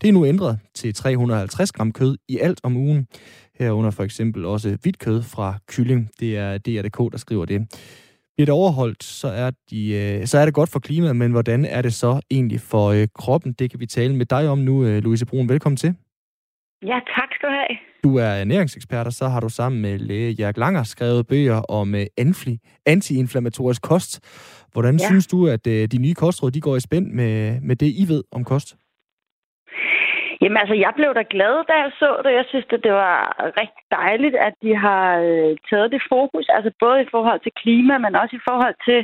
Det 0.00 0.08
er 0.08 0.12
nu 0.12 0.26
ændret 0.26 0.58
til 0.74 0.94
350 0.94 1.72
gram 1.72 1.92
kød 1.92 2.16
i 2.28 2.38
alt 2.38 2.60
om 2.62 2.76
ugen. 2.76 3.06
Herunder 3.58 3.90
for 3.90 4.02
eksempel 4.02 4.44
også 4.44 4.78
hvidt 4.82 4.98
kød 4.98 5.22
fra 5.22 5.54
kylling. 5.68 6.10
Det 6.20 6.38
er 6.38 6.58
DR.dk, 6.58 7.12
der 7.12 7.18
skriver 7.18 7.44
det. 7.44 7.60
Bliver 8.36 8.46
det 8.46 8.54
overholdt, 8.54 9.04
så 9.04 9.28
er, 9.28 9.50
de, 9.70 9.92
øh, 9.94 10.26
så 10.26 10.38
er 10.38 10.44
det 10.44 10.54
godt 10.54 10.70
for 10.70 10.80
klimaet, 10.80 11.16
men 11.16 11.32
hvordan 11.32 11.64
er 11.64 11.82
det 11.82 11.92
så 11.92 12.20
egentlig 12.30 12.60
for 12.60 12.88
øh, 12.88 13.08
kroppen? 13.14 13.52
Det 13.52 13.70
kan 13.70 13.80
vi 13.80 13.86
tale 13.86 14.16
med 14.16 14.26
dig 14.26 14.48
om 14.48 14.58
nu, 14.58 14.84
øh, 14.84 15.02
Louise 15.02 15.26
Brun. 15.26 15.48
Velkommen 15.48 15.76
til. 15.76 15.94
Ja, 16.82 16.98
tak 17.16 17.28
skal 17.34 17.48
du 17.48 17.54
have. 17.54 17.78
Du 18.04 18.16
er 18.16 18.24
ernæringsekspert, 18.24 19.06
og 19.06 19.12
så 19.12 19.28
har 19.28 19.40
du 19.40 19.48
sammen 19.48 19.82
med 19.82 19.98
læge 19.98 20.30
Jørg 20.32 20.58
Langer 20.58 20.82
skrevet 20.82 21.26
bøger 21.26 21.56
om 21.56 21.94
anti 22.16 22.58
antiinflammatorisk 22.86 23.82
kost. 23.82 24.20
Hvordan 24.72 24.96
ja. 24.96 25.06
synes 25.06 25.26
du, 25.26 25.48
at 25.48 25.64
de 25.64 25.98
nye 25.98 26.14
kostråd 26.14 26.50
de 26.50 26.60
går 26.60 26.76
i 26.76 26.80
spænd 26.80 27.06
med, 27.06 27.60
med 27.60 27.76
det, 27.76 27.86
I 27.86 28.04
ved 28.08 28.22
om 28.32 28.44
kost? 28.44 28.76
Jamen 30.42 30.58
altså, 30.62 30.74
jeg 30.74 30.92
blev 30.96 31.10
da 31.14 31.24
glad, 31.34 31.54
da 31.70 31.74
jeg 31.84 31.92
så 32.02 32.10
det. 32.24 32.32
Jeg 32.40 32.46
synes, 32.48 32.66
at 32.76 32.84
det 32.86 32.92
var 32.92 33.16
rigtig 33.60 33.84
dejligt, 34.00 34.36
at 34.46 34.54
de 34.62 34.72
har 34.76 35.06
øh, 35.28 35.56
taget 35.70 35.92
det 35.94 36.02
fokus, 36.14 36.46
altså 36.56 36.70
både 36.84 37.02
i 37.02 37.10
forhold 37.14 37.40
til 37.42 37.58
klima, 37.62 37.94
men 37.98 38.16
også 38.22 38.36
i 38.36 38.46
forhold 38.48 38.76
til 38.88 39.00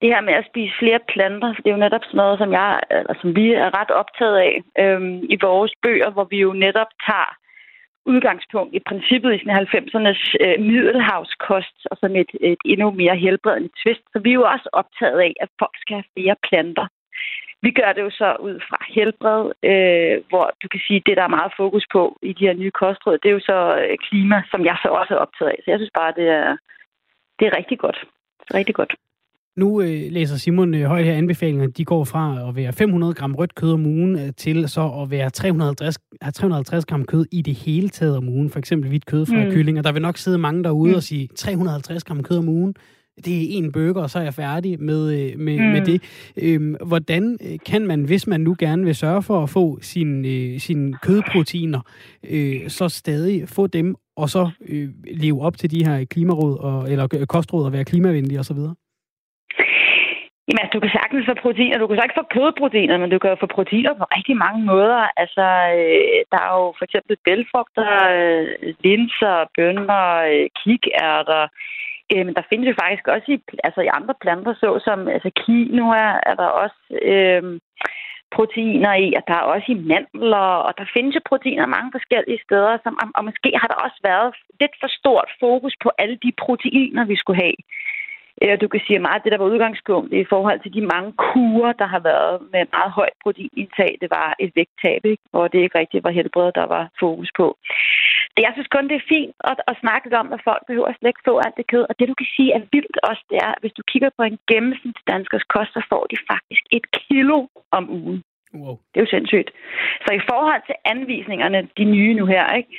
det 0.00 0.08
her 0.12 0.20
med 0.28 0.34
at 0.40 0.48
spise 0.50 0.78
flere 0.78 1.00
planter. 1.12 1.48
For 1.54 1.60
det 1.62 1.70
er 1.70 1.76
jo 1.76 1.84
netop 1.86 2.04
sådan 2.04 2.18
noget, 2.22 2.38
som, 2.38 2.50
jeg, 2.52 2.70
eller 2.90 3.14
som 3.20 3.36
vi 3.36 3.46
er 3.52 3.70
ret 3.80 3.92
optaget 4.00 4.36
af 4.48 4.54
øhm, 4.82 5.16
i 5.34 5.36
vores 5.46 5.72
bøger, 5.82 6.10
hvor 6.10 6.26
vi 6.32 6.38
jo 6.46 6.52
netop 6.52 6.90
tager 7.06 7.30
udgangspunkt 8.12 8.74
i 8.74 8.86
princippet 8.88 9.30
i 9.34 9.38
90'ernes 9.60 10.22
øh, 10.44 10.58
middelhavskost, 10.70 11.78
og 11.90 11.96
sådan 12.00 12.16
et, 12.22 12.32
et 12.40 12.62
endnu 12.64 12.90
mere 12.90 13.16
helbredende 13.24 13.70
twist. 13.82 14.04
Så 14.12 14.18
vi 14.24 14.30
er 14.30 14.40
jo 14.40 14.46
også 14.54 14.68
optaget 14.72 15.20
af, 15.28 15.32
at 15.40 15.50
folk 15.60 15.76
skal 15.82 15.94
have 15.96 16.10
flere 16.14 16.36
planter. 16.48 16.86
Vi 17.62 17.70
gør 17.70 17.90
det 17.92 18.02
jo 18.06 18.10
så 18.10 18.28
ud 18.40 18.56
fra 18.68 18.78
helbred, 18.96 19.42
øh, 19.70 20.16
hvor 20.28 20.46
du 20.62 20.66
kan 20.72 20.80
sige, 20.86 21.02
det 21.06 21.16
der 21.16 21.24
er 21.26 21.36
meget 21.38 21.52
fokus 21.56 21.84
på 21.92 22.02
i 22.22 22.32
de 22.32 22.46
her 22.46 22.54
nye 22.62 22.70
kostråd, 22.70 23.18
det 23.18 23.28
er 23.28 23.36
jo 23.38 23.48
så 23.52 23.58
øh, 23.82 23.96
klima, 24.06 24.42
som 24.50 24.64
jeg 24.64 24.76
så 24.82 24.88
også 24.88 25.14
er 25.14 25.22
optaget 25.24 25.50
af. 25.50 25.58
Så 25.60 25.70
jeg 25.70 25.78
synes 25.78 25.94
bare, 26.00 26.12
det 26.18 26.28
er, 26.28 26.56
det 27.38 27.44
er 27.46 27.56
rigtig 27.56 27.78
godt. 27.78 27.98
Rigtig 28.54 28.74
godt. 28.74 28.92
Nu 29.56 29.80
øh, 29.80 30.02
læser 30.10 30.36
Simon 30.36 30.74
øh, 30.74 30.84
højt 30.84 31.04
her 31.04 31.14
anbefalingerne. 31.14 31.72
De 31.72 31.84
går 31.84 32.04
fra 32.04 32.48
at 32.48 32.56
være 32.56 32.72
500 32.72 33.14
gram 33.14 33.34
rødt 33.34 33.54
kød 33.54 33.72
om 33.72 33.86
ugen 33.86 34.18
øh, 34.18 34.32
til 34.36 34.68
så 34.68 35.00
at 35.02 35.10
være 35.10 35.30
350, 35.30 35.98
350 36.34 36.86
gram 36.86 37.04
kød 37.04 37.26
i 37.32 37.42
det 37.42 37.54
hele 37.54 37.88
taget 37.88 38.16
om 38.16 38.28
ugen. 38.28 38.50
For 38.50 38.58
eksempel 38.58 38.88
hvidt 38.88 39.06
kød 39.06 39.26
fra 39.26 39.44
mm. 39.44 39.50
kylling. 39.50 39.78
Og 39.78 39.84
der 39.84 39.92
vil 39.92 40.02
nok 40.02 40.16
sidde 40.16 40.38
mange 40.38 40.64
derude 40.64 40.90
mm. 40.90 40.96
og 40.96 41.02
sige 41.02 41.28
350 41.36 42.04
gram 42.04 42.22
kød 42.22 42.38
om 42.38 42.48
ugen. 42.48 42.74
Det 43.24 43.34
er 43.42 43.46
en 43.58 43.72
burger, 43.72 44.02
og 44.02 44.10
så 44.10 44.18
er 44.18 44.22
jeg 44.22 44.34
færdig 44.34 44.82
med, 44.82 45.00
øh, 45.18 45.38
med, 45.38 45.58
mm. 45.58 45.64
med 45.64 45.80
det. 45.80 45.98
Øhm, 46.42 46.76
hvordan 46.86 47.38
øh, 47.46 47.58
kan 47.66 47.86
man, 47.86 48.04
hvis 48.04 48.26
man 48.26 48.40
nu 48.40 48.56
gerne 48.58 48.84
vil 48.84 48.94
sørge 48.94 49.22
for 49.22 49.42
at 49.42 49.50
få 49.50 49.78
sine 49.80 50.28
øh, 50.28 50.58
sin 50.58 50.94
kødproteiner, 51.02 51.80
øh, 52.30 52.68
så 52.68 52.88
stadig 52.88 53.48
få 53.48 53.66
dem, 53.66 53.94
og 54.16 54.28
så 54.28 54.50
øh, 54.68 54.88
leve 55.22 55.42
op 55.42 55.56
til 55.56 55.70
de 55.70 55.84
her 55.86 56.04
klimaråd, 56.04 56.58
og, 56.58 56.90
eller 56.92 57.26
kostråd 57.28 57.64
og 57.64 57.72
være 57.72 57.84
klimavenlige 57.84 58.40
osv.? 58.40 58.58
Jamen, 60.48 60.62
altså, 60.62 60.74
du 60.76 60.80
kan 60.80 60.96
sagtens 60.98 61.26
få 61.26 61.34
proteiner. 61.46 61.78
Du 61.78 61.86
kan 61.86 61.96
sagtens 61.96 62.20
få 62.20 62.26
kødproteiner, 62.36 62.96
men 62.98 63.10
du 63.10 63.18
kan 63.18 63.30
jo 63.30 63.36
få 63.40 63.48
proteiner 63.58 63.92
på 63.94 64.04
rigtig 64.16 64.36
mange 64.36 64.64
måder. 64.64 65.00
Altså, 65.22 65.46
øh, 65.78 66.18
der 66.32 66.38
er 66.46 66.52
jo 66.60 66.66
for 66.78 66.84
eksempel 66.84 67.16
bælfrugter, 67.24 67.92
øh, 68.16 68.74
linser, 68.84 69.36
bønner, 69.56 70.06
øh, 70.30 70.46
kikærter. 70.60 71.42
Øh, 71.42 71.48
men 72.10 72.34
der 72.34 72.48
findes 72.50 72.68
jo 72.68 72.74
faktisk 72.82 73.08
også 73.08 73.28
i, 73.32 73.38
altså, 73.64 73.80
i 73.80 73.94
andre 73.98 74.14
planter, 74.20 74.54
såsom 74.60 75.08
altså, 75.08 75.30
quinoa, 75.40 76.06
er 76.30 76.34
der 76.34 76.46
også 76.62 76.80
øh, 77.02 77.60
proteiner 78.36 78.94
i, 79.06 79.08
og 79.18 79.22
der 79.28 79.34
er 79.38 79.46
også 79.54 79.68
i 79.72 79.82
mandler, 79.92 80.48
og 80.66 80.72
der 80.78 80.86
findes 80.94 81.14
jo 81.14 81.20
proteiner 81.30 81.74
mange 81.76 81.90
forskellige 81.96 82.44
steder, 82.46 82.78
som, 82.82 82.94
og, 83.02 83.08
og 83.16 83.24
måske 83.28 83.48
har 83.60 83.68
der 83.72 83.78
også 83.86 83.98
været 84.10 84.30
lidt 84.60 84.74
for 84.80 84.90
stort 85.00 85.30
fokus 85.40 85.74
på 85.82 85.88
alle 85.98 86.18
de 86.24 86.32
proteiner, 86.44 87.04
vi 87.12 87.16
skulle 87.16 87.42
have. 87.44 87.58
Øh, 88.42 88.60
du 88.62 88.68
kan 88.68 88.80
sige, 88.86 88.98
at 88.98 89.06
meget 89.08 89.20
af 89.20 89.22
det, 89.22 89.32
der 89.32 89.38
var 89.42 89.52
udgangspunkt 89.52 90.12
i 90.12 90.24
forhold 90.32 90.60
til 90.60 90.74
de 90.76 90.90
mange 90.94 91.12
kurer, 91.26 91.72
der 91.72 91.88
har 91.94 92.02
været 92.10 92.34
med 92.52 92.62
meget 92.76 92.92
højt 92.98 93.16
proteinindtag, 93.22 93.90
det 94.02 94.10
var 94.10 94.28
et 94.44 94.52
vægttab, 94.56 95.00
ikke? 95.04 95.22
og 95.32 95.52
det 95.52 95.58
ikke 95.58 95.78
rigtigt 95.78 96.04
var 96.04 96.10
helbredet, 96.18 96.54
der 96.54 96.66
var 96.76 96.84
fokus 97.00 97.30
på. 97.36 97.46
Jeg 98.44 98.52
synes 98.54 98.68
kun, 98.74 98.88
det 98.90 98.96
er 98.96 99.10
fint 99.14 99.34
at, 99.50 99.58
at 99.70 99.80
snakke 99.82 100.18
om, 100.22 100.32
at 100.32 100.40
folk 100.48 100.62
behøver 100.66 100.92
slet 100.92 101.12
ikke 101.12 101.28
få 101.28 101.34
alt 101.44 101.56
det 101.56 101.66
kød. 101.72 101.84
Og 101.88 101.94
det, 101.98 102.08
du 102.08 102.14
kan 102.20 102.30
sige 102.36 102.50
er 102.52 102.62
vildt 102.72 102.98
også, 103.10 103.22
det 103.30 103.38
er, 103.46 103.50
at 103.54 103.60
hvis 103.62 103.76
du 103.78 103.82
kigger 103.92 104.10
på 104.16 104.22
en 104.22 104.38
gennemsnitsdanskers 104.50 105.46
kost, 105.54 105.72
så 105.76 105.82
får 105.92 106.04
de 106.12 106.16
faktisk 106.32 106.64
et 106.76 106.86
kilo 107.00 107.38
om 107.78 107.84
ugen. 107.90 108.22
Wow. 108.54 108.76
Det 108.90 108.96
er 108.98 109.04
jo 109.04 109.14
sindssygt. 109.16 109.50
Så 110.04 110.10
i 110.20 110.26
forhold 110.30 110.62
til 110.66 110.76
anvisningerne, 110.84 111.68
de 111.78 111.84
nye 111.84 112.14
nu 112.14 112.26
her, 112.26 112.44
ikke, 112.58 112.72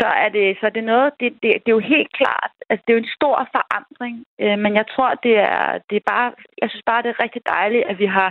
så 0.00 0.08
er 0.24 0.28
det, 0.28 0.56
så 0.60 0.66
er 0.66 0.74
det 0.76 0.84
noget, 0.84 1.12
det, 1.20 1.32
det, 1.42 1.50
det 1.62 1.68
er 1.70 1.78
jo 1.78 1.90
helt 1.94 2.12
klart, 2.20 2.52
altså 2.70 2.82
det 2.84 2.92
er 2.92 2.98
jo 2.98 3.04
en 3.04 3.16
stor 3.18 3.36
forandring, 3.56 4.16
øh, 4.42 4.58
men 4.64 4.72
jeg 4.80 4.86
tror, 4.94 5.10
det 5.26 5.36
er, 5.38 5.78
det 5.90 5.96
er 5.96 6.10
bare, 6.12 6.32
jeg 6.62 6.70
synes 6.70 6.86
bare, 6.90 7.02
det 7.02 7.10
er 7.10 7.22
rigtig 7.24 7.42
dejligt, 7.56 7.84
at 7.90 7.98
vi 7.98 8.06
har, 8.06 8.30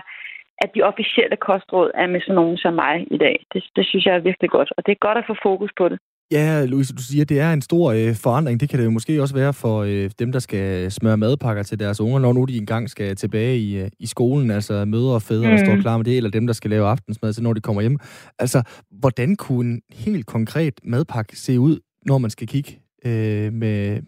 at 0.63 0.69
de 0.75 0.81
officielle 0.91 1.37
kostråd 1.37 1.91
er 1.93 2.07
med 2.07 2.21
sådan 2.21 2.35
nogen 2.35 2.57
som 2.57 2.73
mig 2.73 3.07
i 3.11 3.17
dag. 3.17 3.37
Det, 3.53 3.63
det 3.75 3.85
synes 3.87 4.05
jeg 4.05 4.15
er 4.15 4.27
virkelig 4.29 4.49
godt, 4.49 4.71
og 4.77 4.85
det 4.85 4.91
er 4.91 5.05
godt 5.07 5.17
at 5.17 5.27
få 5.27 5.35
fokus 5.43 5.71
på 5.77 5.89
det. 5.89 5.99
Ja, 6.31 6.65
Louise, 6.65 6.93
du 6.93 7.01
siger, 7.01 7.25
det 7.25 7.39
er 7.39 7.53
en 7.53 7.61
stor 7.61 7.91
øh, 7.91 8.15
forandring. 8.23 8.59
Det 8.59 8.69
kan 8.69 8.79
det 8.79 8.85
jo 8.85 8.91
måske 8.91 9.21
også 9.21 9.35
være 9.35 9.53
for 9.53 9.75
øh, 9.83 10.09
dem, 10.19 10.31
der 10.31 10.39
skal 10.39 10.91
smøre 10.91 11.17
madpakker 11.17 11.63
til 11.63 11.79
deres 11.79 12.01
unger, 12.01 12.19
når 12.19 12.33
nu 12.33 12.45
de 12.45 12.57
engang 12.57 12.89
skal 12.89 13.15
tilbage 13.15 13.57
i, 13.57 13.81
øh, 13.81 13.89
i 13.99 14.07
skolen, 14.07 14.51
altså 14.51 14.85
mødre 14.85 15.15
og 15.15 15.21
fædre, 15.21 15.49
mm. 15.49 15.57
der 15.57 15.65
står 15.65 15.81
klar 15.81 15.97
med 15.97 16.05
det, 16.05 16.17
eller 16.17 16.29
dem, 16.29 16.47
der 16.47 16.53
skal 16.53 16.69
lave 16.69 16.87
aftensmad 16.87 17.33
til, 17.33 17.43
når 17.43 17.53
de 17.53 17.61
kommer 17.61 17.81
hjem. 17.81 17.99
Altså, 18.39 18.59
hvordan 19.01 19.35
kunne 19.35 19.71
en 19.71 19.81
helt 20.05 20.25
konkret 20.25 20.73
madpakke 20.83 21.35
se 21.35 21.59
ud, 21.59 21.79
når 22.05 22.17
man 22.17 22.29
skal 22.29 22.47
kigge 22.47 22.71
øh, 23.05 23.53
med, 23.53 24.01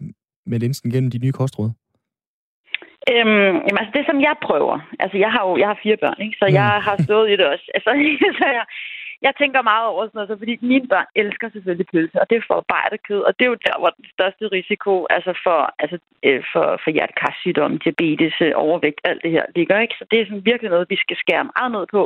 med 0.46 0.58
linsen 0.58 0.90
gennem 0.90 1.10
de 1.10 1.18
nye 1.18 1.32
kostråd? 1.32 1.70
Øhm, 3.12 3.54
jamen, 3.66 3.80
altså 3.82 3.92
det, 3.98 4.04
som 4.06 4.18
jeg 4.20 4.34
prøver, 4.48 4.76
altså 5.02 5.16
jeg 5.24 5.30
har 5.34 5.42
jo 5.48 5.52
jeg 5.62 5.68
har 5.72 5.78
fire 5.82 5.98
børn, 6.04 6.20
ikke? 6.26 6.36
så 6.40 6.46
mm. 6.48 6.54
jeg 6.60 6.70
har 6.86 6.96
stået 7.06 7.30
i 7.30 7.36
det 7.40 7.46
også. 7.52 7.66
Altså, 7.76 7.90
så 8.40 8.46
jeg, 8.58 8.64
jeg 9.26 9.32
tænker 9.40 9.62
meget 9.62 9.86
over 9.92 10.02
sådan 10.04 10.16
noget, 10.18 10.30
så 10.30 10.36
fordi 10.38 10.54
mine 10.62 10.88
børn 10.92 11.08
elsker 11.22 11.48
selvfølgelig 11.50 11.86
pølse, 11.92 12.20
og 12.20 12.26
det 12.30 12.36
er 12.36 12.48
forarbejdet 12.50 13.00
kød, 13.08 13.20
og 13.28 13.32
det 13.38 13.44
er 13.44 13.52
jo 13.54 13.64
der, 13.68 13.76
hvor 13.78 13.90
den 13.98 14.06
største 14.14 14.44
risiko 14.58 15.06
altså 15.16 15.32
for, 15.44 15.60
altså, 15.82 15.98
øh, 16.26 16.42
for, 16.52 16.66
for 16.82 16.90
hjertekarsygdom, 16.90 17.78
diabetes, 17.84 18.36
øh, 18.46 18.52
overvægt, 18.64 19.00
alt 19.04 19.22
det 19.24 19.30
her 19.30 19.44
ligger. 19.56 19.76
Ikke? 19.80 19.94
Så 19.98 20.04
det 20.10 20.16
er 20.20 20.24
sådan 20.24 20.48
virkelig 20.50 20.70
noget, 20.70 20.90
vi 20.90 20.98
skal 21.04 21.16
skære 21.16 21.50
meget 21.56 21.70
ned 21.72 21.86
på. 21.96 22.02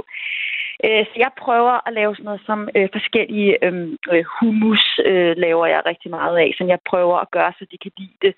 Øh, 0.87 1.05
så 1.07 1.15
jeg 1.17 1.31
prøver 1.39 1.75
at 1.87 1.93
lave 1.93 2.15
sådan 2.15 2.25
noget 2.25 2.43
som 2.47 2.69
øh, 2.77 2.89
forskellige 2.93 3.65
øhm, 3.65 3.97
øh, 4.13 4.25
hummus, 4.37 5.01
øh, 5.05 5.37
laver 5.37 5.67
jeg 5.67 5.83
rigtig 5.87 6.11
meget 6.11 6.37
af, 6.39 6.55
som 6.59 6.69
jeg 6.69 6.79
prøver 6.91 7.17
at 7.19 7.31
gøre, 7.31 7.53
så 7.59 7.65
de 7.71 7.79
kan 7.79 7.93
lide 7.99 8.19
det. 8.23 8.35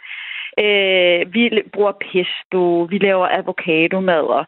Øh, 0.63 1.35
vi 1.35 1.63
bruger 1.73 1.93
pesto, 1.93 2.63
vi 2.93 2.99
laver 2.99 3.27
avocadomadder. 3.39 4.45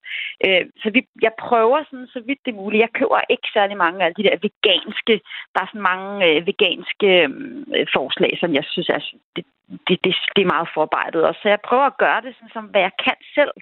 Øh, 0.47 0.65
så 0.83 0.91
vi, 0.91 1.01
jeg 1.23 1.33
prøver 1.39 1.79
sådan, 1.91 2.07
så 2.07 2.21
vidt 2.27 2.41
det 2.45 2.53
er 2.53 2.61
muligt. 2.63 2.81
Jeg 2.81 2.93
køber 2.99 3.21
ikke 3.31 3.49
særlig 3.53 3.77
mange 3.77 4.05
af 4.05 4.15
de 4.15 4.23
der 4.23 4.37
veganske, 4.47 5.15
der 5.55 5.61
er 5.63 5.69
sådan 5.69 5.89
mange 5.93 6.11
øh, 6.27 6.47
veganske 6.47 7.09
øhm, 7.23 7.65
øh, 7.77 7.87
forslag, 7.97 8.33
som 8.41 8.55
jeg 8.55 8.65
synes 8.73 8.89
er, 8.89 9.01
det, 9.37 9.45
det, 9.89 9.97
det, 10.05 10.15
det 10.37 10.43
er 10.43 10.55
meget 10.55 10.69
forarbejdet. 10.75 11.23
Og 11.29 11.35
så 11.35 11.49
jeg 11.49 11.61
prøver 11.69 11.87
at 11.89 11.99
gøre 12.05 12.21
det 12.21 12.35
sådan, 12.35 12.55
som 12.57 12.65
hvad 12.65 12.81
jeg 12.81 12.95
kan 13.05 13.17
selv 13.35 13.53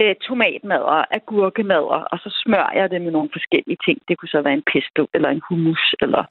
øh, 0.00 0.14
tomatmadder, 0.26 1.04
agurkemadder, 1.18 2.00
og 2.12 2.18
så 2.24 2.28
smører 2.42 2.72
jeg 2.78 2.90
det 2.90 3.00
med 3.02 3.12
nogle 3.16 3.30
forskellige 3.36 3.78
ting. 3.86 3.98
Det 4.08 4.18
kunne 4.18 4.34
så 4.36 4.40
være 4.42 4.56
en 4.60 4.66
pesto 4.72 5.02
eller 5.14 5.28
en 5.28 5.42
hummus. 5.48 5.94
Eller... 6.04 6.22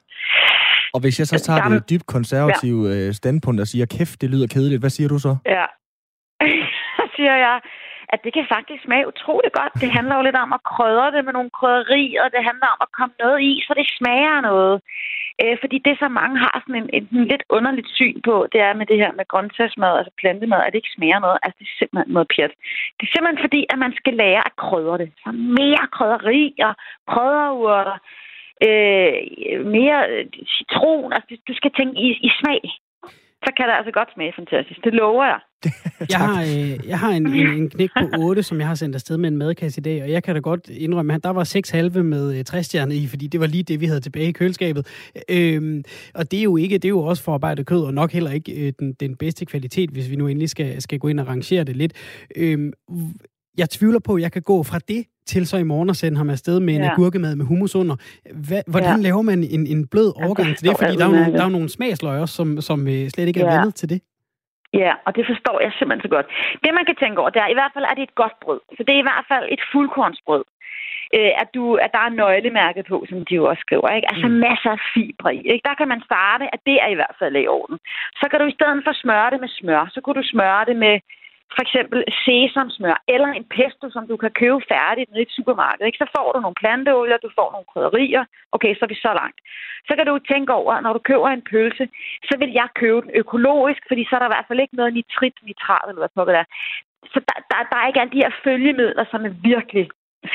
Og 0.94 1.00
hvis 1.00 1.18
jeg 1.18 1.26
så 1.26 1.38
tager 1.46 1.60
Gammel... 1.60 1.80
det 1.80 1.90
dybt 1.90 2.06
konservative 2.06 2.80
ja. 2.88 3.06
Øh, 3.06 3.12
standpunkt 3.12 3.60
og 3.60 3.66
siger, 3.66 3.86
kæft, 3.86 4.20
det 4.20 4.30
lyder 4.30 4.46
kedeligt, 4.54 4.82
hvad 4.82 4.90
siger 4.96 5.08
du 5.08 5.18
så? 5.18 5.36
Ja, 5.46 5.66
så 6.96 7.04
siger 7.16 7.36
jeg, 7.46 7.56
at 8.14 8.20
det 8.24 8.32
kan 8.36 8.46
faktisk 8.56 8.80
smage 8.84 9.10
utrolig 9.12 9.52
godt. 9.60 9.74
Det 9.82 9.90
handler 9.96 10.14
jo 10.16 10.22
lidt 10.24 10.40
om 10.44 10.52
at 10.58 10.64
krydre 10.72 11.08
det 11.14 11.22
med 11.24 11.32
nogle 11.36 11.56
krydderier, 11.58 12.34
det 12.34 12.42
handler 12.50 12.68
om 12.74 12.80
at 12.86 12.94
komme 12.98 13.14
noget 13.22 13.38
i, 13.50 13.52
så 13.66 13.72
det 13.78 13.86
smager 13.98 14.40
noget. 14.50 14.76
Øh, 15.42 15.56
fordi 15.62 15.76
det, 15.86 15.94
som 15.98 16.10
mange 16.20 16.36
har 16.44 16.54
sådan 16.62 16.80
en, 16.82 16.90
en, 16.96 17.04
en 17.18 17.26
lidt 17.32 17.44
underligt 17.56 17.90
syn 17.98 18.18
på, 18.28 18.34
det 18.52 18.60
er 18.68 18.74
med 18.80 18.86
det 18.90 18.98
her 19.02 19.12
med 19.18 19.26
grøntsagsmad, 19.32 19.92
altså 19.98 20.12
plantemad, 20.20 20.60
at 20.62 20.72
det 20.72 20.80
ikke 20.80 20.96
smager 20.96 21.20
noget. 21.24 21.38
Altså, 21.42 21.56
det 21.60 21.66
er 21.68 21.78
simpelthen 21.78 22.12
noget 22.14 22.28
pjat. 22.34 22.52
Det 22.96 23.04
er 23.06 23.12
simpelthen 23.12 23.44
fordi, 23.46 23.60
at 23.72 23.78
man 23.84 23.92
skal 24.00 24.14
lære 24.22 24.42
at 24.48 24.56
krydre 24.64 24.98
det. 25.02 25.08
Så 25.24 25.30
mere 25.60 25.84
krydderier, 25.96 26.72
krydderurter, 27.12 27.98
øh, 28.66 29.16
mere 29.76 30.00
citron. 30.56 31.12
Altså, 31.16 31.30
du 31.48 31.54
skal 31.60 31.72
tænke 31.78 31.96
i, 32.06 32.08
i 32.28 32.30
smag 32.40 32.62
så 33.44 33.50
kan 33.56 33.68
det 33.68 33.74
altså 33.78 33.92
godt 33.92 34.08
smage 34.14 34.32
fantastisk. 34.36 34.84
Det 34.84 34.94
lover 34.94 35.24
jeg. 35.24 35.40
jeg 36.12 36.18
har, 36.18 36.42
øh, 36.42 36.88
jeg 36.88 36.98
har 36.98 37.10
en, 37.10 37.26
en, 37.26 37.46
en 37.46 37.70
knæk 37.70 37.90
på 38.00 38.06
8, 38.18 38.42
som 38.42 38.58
jeg 38.60 38.68
har 38.68 38.74
sendt 38.74 38.94
afsted 38.94 39.16
med 39.16 39.28
en 39.28 39.36
madkasse 39.36 39.80
i 39.80 39.82
dag, 39.82 40.02
og 40.02 40.10
jeg 40.10 40.22
kan 40.22 40.34
da 40.34 40.40
godt 40.40 40.68
indrømme, 40.68 41.14
at 41.14 41.24
der 41.24 41.30
var 41.30 41.44
6 41.44 41.70
halve 41.70 42.04
med 42.04 42.38
øh, 42.38 42.44
60 42.44 42.74
i, 42.74 43.06
fordi 43.06 43.26
det 43.26 43.40
var 43.40 43.46
lige 43.46 43.62
det, 43.62 43.80
vi 43.80 43.86
havde 43.86 44.00
tilbage 44.00 44.28
i 44.28 44.32
køleskabet. 44.32 44.86
Øhm, 45.30 45.84
og 46.14 46.30
det 46.30 46.38
er 46.38 46.42
jo 46.42 46.56
ikke, 46.56 46.78
det 46.78 46.84
er 46.84 46.88
jo 46.88 47.00
også 47.00 47.24
forarbejdet 47.24 47.66
kød, 47.66 47.84
og 47.84 47.94
nok 47.94 48.12
heller 48.12 48.30
ikke 48.30 48.66
øh, 48.66 48.72
den, 48.78 48.92
den 48.92 49.16
bedste 49.16 49.46
kvalitet, 49.46 49.90
hvis 49.90 50.10
vi 50.10 50.16
nu 50.16 50.26
endelig 50.26 50.50
skal, 50.50 50.82
skal 50.82 50.98
gå 50.98 51.08
ind 51.08 51.20
og 51.20 51.28
rangere 51.28 51.64
det 51.64 51.76
lidt. 51.76 51.92
Øhm, 52.36 52.72
jeg 53.58 53.70
tvivler 53.70 54.00
på, 54.00 54.14
at 54.14 54.22
jeg 54.22 54.32
kan 54.32 54.42
gå 54.42 54.62
fra 54.62 54.78
det 54.78 55.04
til 55.26 55.46
så 55.46 55.56
i 55.56 55.62
morgen 55.62 55.88
og 55.90 55.96
sende 55.96 56.18
ham 56.18 56.30
afsted 56.30 56.60
med 56.60 56.74
en 56.74 56.82
ja. 56.82 56.92
agurkemad 56.92 57.36
med 57.36 57.46
hummus 57.46 57.74
under. 57.74 57.96
Hva, 58.48 58.62
hvordan 58.66 58.96
ja. 58.96 59.06
laver 59.08 59.22
man 59.22 59.38
en, 59.56 59.66
en 59.66 59.88
blød 59.92 60.10
overgang 60.24 60.48
ja, 60.48 60.54
til 60.54 60.68
det? 60.68 60.76
Fordi 60.78 60.96
der 60.96 61.06
er, 61.08 61.14
nogle, 61.16 61.32
der 61.32 61.40
er 61.40 61.48
jo 61.50 61.56
nogle 61.58 61.68
smagsløg 61.68 62.28
som, 62.28 62.60
som 62.60 62.78
øh, 62.94 63.02
slet 63.12 63.28
ikke 63.28 63.40
er 63.40 63.50
ja. 63.52 63.56
vendet 63.56 63.74
til 63.74 63.88
det. 63.92 64.00
Ja, 64.82 64.92
og 65.06 65.10
det 65.16 65.24
forstår 65.30 65.56
jeg 65.64 65.72
simpelthen 65.72 66.06
så 66.06 66.12
godt. 66.16 66.26
Det, 66.62 66.70
man 66.78 66.86
kan 66.88 66.96
tænke 67.02 67.20
over, 67.20 67.30
det 67.30 67.42
er 67.42 67.50
i 67.52 67.58
hvert 67.58 67.74
fald, 67.74 67.86
at 67.90 67.96
det 67.96 68.02
er 68.04 68.10
et 68.12 68.22
godt 68.22 68.36
brød. 68.44 68.60
Så 68.76 68.80
det 68.86 68.92
er 68.94 69.00
i 69.02 69.08
hvert 69.10 69.26
fald 69.32 69.46
et 69.54 69.62
fuldkornsbrød. 69.72 70.44
Øh, 71.16 71.32
at, 71.42 71.48
du, 71.56 71.62
at 71.84 71.90
der 71.96 72.02
er 72.04 72.18
nøglemærket 72.22 72.84
på, 72.92 72.96
som 73.10 73.18
de 73.28 73.34
jo 73.40 73.44
også 73.50 73.62
skriver. 73.66 73.88
Ikke? 73.96 74.08
Altså 74.12 74.28
mm. 74.28 74.38
masser 74.46 74.70
af 74.76 74.82
fibre 74.94 75.30
i. 75.38 75.40
Ikke? 75.52 75.64
Der 75.68 75.74
kan 75.80 75.88
man 75.92 76.00
starte, 76.08 76.44
at 76.54 76.60
det 76.68 76.76
er 76.84 76.90
i 76.92 76.98
hvert 77.00 77.16
fald 77.20 77.34
i 77.36 77.52
orden. 77.58 77.78
Så 78.20 78.24
kan 78.30 78.38
du 78.40 78.46
i 78.48 78.56
stedet 78.58 78.80
for 78.86 78.92
smøre 79.02 79.30
det 79.32 79.40
med 79.44 79.50
smør, 79.58 79.84
så 79.94 79.98
kan 80.04 80.14
du 80.18 80.22
smøre 80.32 80.62
det 80.70 80.76
med 80.84 80.94
for 81.56 81.62
eksempel 81.66 81.98
sesamsmør 82.24 82.96
eller 83.14 83.28
en 83.28 83.46
pesto, 83.56 83.86
som 83.90 84.04
du 84.10 84.16
kan 84.22 84.32
købe 84.40 84.60
færdigt 84.72 85.10
nede 85.10 85.22
i 85.22 85.28
et 85.28 85.36
supermarked. 85.36 85.86
Ikke? 85.86 86.02
Så 86.02 86.08
får 86.16 86.26
du 86.32 86.38
nogle 86.40 86.60
planteolier, 86.62 87.16
du 87.16 87.30
får 87.38 87.48
nogle 87.52 87.70
krydderier. 87.72 88.24
Okay, 88.54 88.72
så 88.74 88.80
er 88.84 88.92
vi 88.94 89.04
så 89.06 89.12
langt. 89.20 89.38
Så 89.88 89.92
kan 89.96 90.06
du 90.06 90.14
tænke 90.18 90.52
over, 90.60 90.80
når 90.80 90.92
du 90.92 91.00
køber 91.10 91.28
en 91.28 91.46
pølse, 91.50 91.84
så 92.28 92.34
vil 92.40 92.50
jeg 92.60 92.68
købe 92.82 93.00
den 93.04 93.10
økologisk, 93.22 93.82
fordi 93.88 94.02
så 94.04 94.12
er 94.14 94.20
der 94.20 94.30
i 94.30 94.34
hvert 94.34 94.48
fald 94.48 94.60
ikke 94.60 94.80
noget 94.80 94.94
nitrit, 94.94 95.36
nitrat 95.48 95.86
eller 95.88 96.00
hvad 96.02 96.14
på 96.14 96.24
det 96.28 96.34
er. 96.42 96.46
Så 97.12 97.18
der, 97.28 97.36
der, 97.50 97.58
der 97.70 97.76
er 97.78 97.86
ikke 97.86 98.00
alle 98.00 98.14
de 98.16 98.24
her 98.24 98.34
følgemidler, 98.44 99.04
som 99.10 99.20
er 99.28 99.34
virkelig 99.52 99.86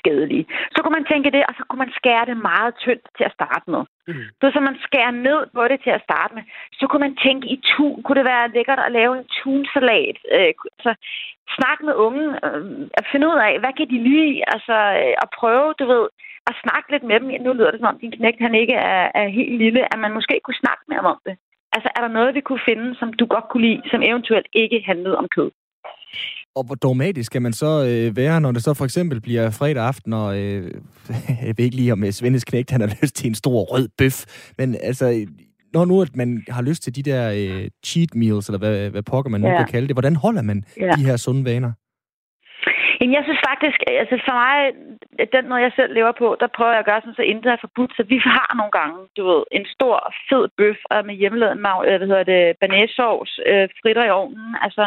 skadelige. 0.01 0.45
Så 0.73 0.79
kunne 0.81 0.97
man 0.99 1.09
tænke 1.11 1.31
det, 1.35 1.43
og 1.49 1.53
så 1.57 1.63
kunne 1.65 1.83
man 1.85 1.97
skære 1.99 2.25
det 2.29 2.37
meget 2.51 2.73
tyndt 2.83 3.05
til 3.17 3.25
at 3.29 3.35
starte 3.37 3.67
med. 3.73 3.83
Mm. 4.07 4.25
Så 4.41 4.45
så 4.53 4.59
man 4.59 4.77
skærer 4.87 5.13
ned 5.27 5.41
på 5.55 5.63
det 5.71 5.79
til 5.85 5.93
at 5.97 6.05
starte 6.07 6.35
med. 6.35 6.43
Så 6.79 6.83
kunne 6.87 7.05
man 7.07 7.15
tænke 7.25 7.47
i 7.55 7.57
tun. 7.71 8.03
Kunne 8.03 8.19
det 8.19 8.31
være 8.33 8.53
lækkert 8.55 8.81
at 8.85 8.91
lave 8.91 9.11
en 9.17 9.25
tunsalat? 9.39 10.17
Øh, 10.35 10.53
så 10.85 10.91
snak 11.57 11.79
med 11.87 11.95
unge. 12.05 12.25
Øh, 12.45 12.63
at 12.99 13.05
finde 13.11 13.27
ud 13.31 13.37
af, 13.47 13.53
hvad 13.61 13.73
kan 13.77 13.87
de 13.93 13.99
lide? 14.09 14.33
Altså, 14.53 14.75
øh, 15.01 15.13
at 15.23 15.29
prøve, 15.39 15.67
du 15.79 15.85
ved, 15.93 16.05
at 16.49 16.61
snakke 16.63 16.91
lidt 16.91 17.05
med 17.09 17.19
dem. 17.19 17.29
Nu 17.45 17.53
lyder 17.53 17.71
det 17.71 17.79
som 17.79 17.91
om, 17.91 17.99
din 17.99 18.17
knægt 18.17 18.41
han 18.47 18.55
ikke 18.55 18.77
er, 18.93 19.03
er 19.21 19.27
helt 19.27 19.55
lille. 19.63 19.81
At 19.93 19.99
man 19.99 20.13
måske 20.17 20.35
kunne 20.43 20.61
snakke 20.63 20.83
med 20.87 20.95
ham 20.95 21.11
om 21.13 21.19
det. 21.27 21.35
Altså, 21.75 21.89
er 21.95 22.01
der 22.01 22.17
noget, 22.17 22.35
vi 22.35 22.41
kunne 22.41 22.67
finde, 22.69 22.95
som 22.99 23.13
du 23.13 23.25
godt 23.25 23.47
kunne 23.49 23.65
lide, 23.67 23.81
som 23.91 24.01
eventuelt 24.01 24.47
ikke 24.53 24.83
handlede 24.85 25.17
om 25.17 25.27
kød? 25.35 25.51
Og 26.55 26.63
hvor 26.63 26.75
dogmatisk 26.75 27.25
skal 27.25 27.41
man 27.41 27.53
så 27.53 27.85
øh, 27.85 28.15
være, 28.15 28.41
når 28.41 28.51
det 28.51 28.63
så 28.63 28.73
for 28.73 28.85
eksempel 28.85 29.21
bliver 29.21 29.49
fredag 29.49 29.83
aften, 29.83 30.13
og 30.13 30.37
øh, 30.37 30.71
jeg 31.45 31.53
ved 31.57 31.65
ikke 31.65 31.75
lige, 31.75 31.93
om 31.93 32.03
øh, 32.03 32.11
Svendes 32.11 32.43
Knægt 32.43 32.71
han 32.71 32.81
har 32.81 32.97
lyst 33.01 33.15
til 33.15 33.27
en 33.27 33.35
stor 33.35 33.63
rød 33.63 33.89
bøf, 33.97 34.23
men 34.57 34.75
altså, 34.81 35.25
når 35.73 35.85
nu 35.85 36.01
at 36.01 36.15
man 36.15 36.43
har 36.49 36.61
lyst 36.61 36.83
til 36.83 36.95
de 36.95 37.03
der 37.03 37.31
øh, 37.35 37.69
cheat 37.85 38.15
meals, 38.15 38.47
eller 38.47 38.59
hvad, 38.59 38.89
hvad 38.89 39.03
pokker 39.03 39.31
man 39.31 39.41
nu 39.41 39.47
ja. 39.47 39.57
kan 39.57 39.67
kalde 39.67 39.87
det, 39.87 39.95
hvordan 39.95 40.15
holder 40.15 40.41
man 40.41 40.63
ja. 40.79 40.91
de 40.97 41.05
her 41.05 41.17
sunde 41.17 41.45
vaner? 41.45 41.71
Jamen, 42.99 43.15
jeg 43.17 43.23
synes 43.25 43.41
faktisk, 43.51 43.79
altså 44.03 44.15
for 44.27 44.35
mig, 44.43 44.55
den 45.35 45.45
måde, 45.49 45.65
jeg 45.67 45.73
selv 45.75 45.91
lever 45.93 46.13
på, 46.21 46.27
der 46.41 46.55
prøver 46.55 46.71
jeg 46.73 46.83
at 46.83 46.89
gøre 46.89 47.01
sådan, 47.01 47.19
så 47.19 47.25
intet 47.31 47.51
er 47.51 47.63
forbudt. 47.65 47.91
Så 47.97 48.03
vi 48.13 48.17
har 48.17 48.49
nogle 48.59 48.73
gange, 48.79 48.97
du 49.17 49.21
ved, 49.29 49.41
en 49.57 49.65
stor, 49.75 49.95
fed 50.29 50.43
bøf 50.57 50.79
med 51.07 51.15
hjemmelavet 51.21 51.57
mag, 51.67 51.79
øh, 51.87 51.97
hvad 51.97 52.07
hedder 52.11 52.31
det, 52.33 52.57
banæssovs, 52.61 53.33
øh, 53.51 53.65
fritter 53.81 54.03
i 54.05 54.15
ovnen. 54.19 54.49
Altså, 54.65 54.83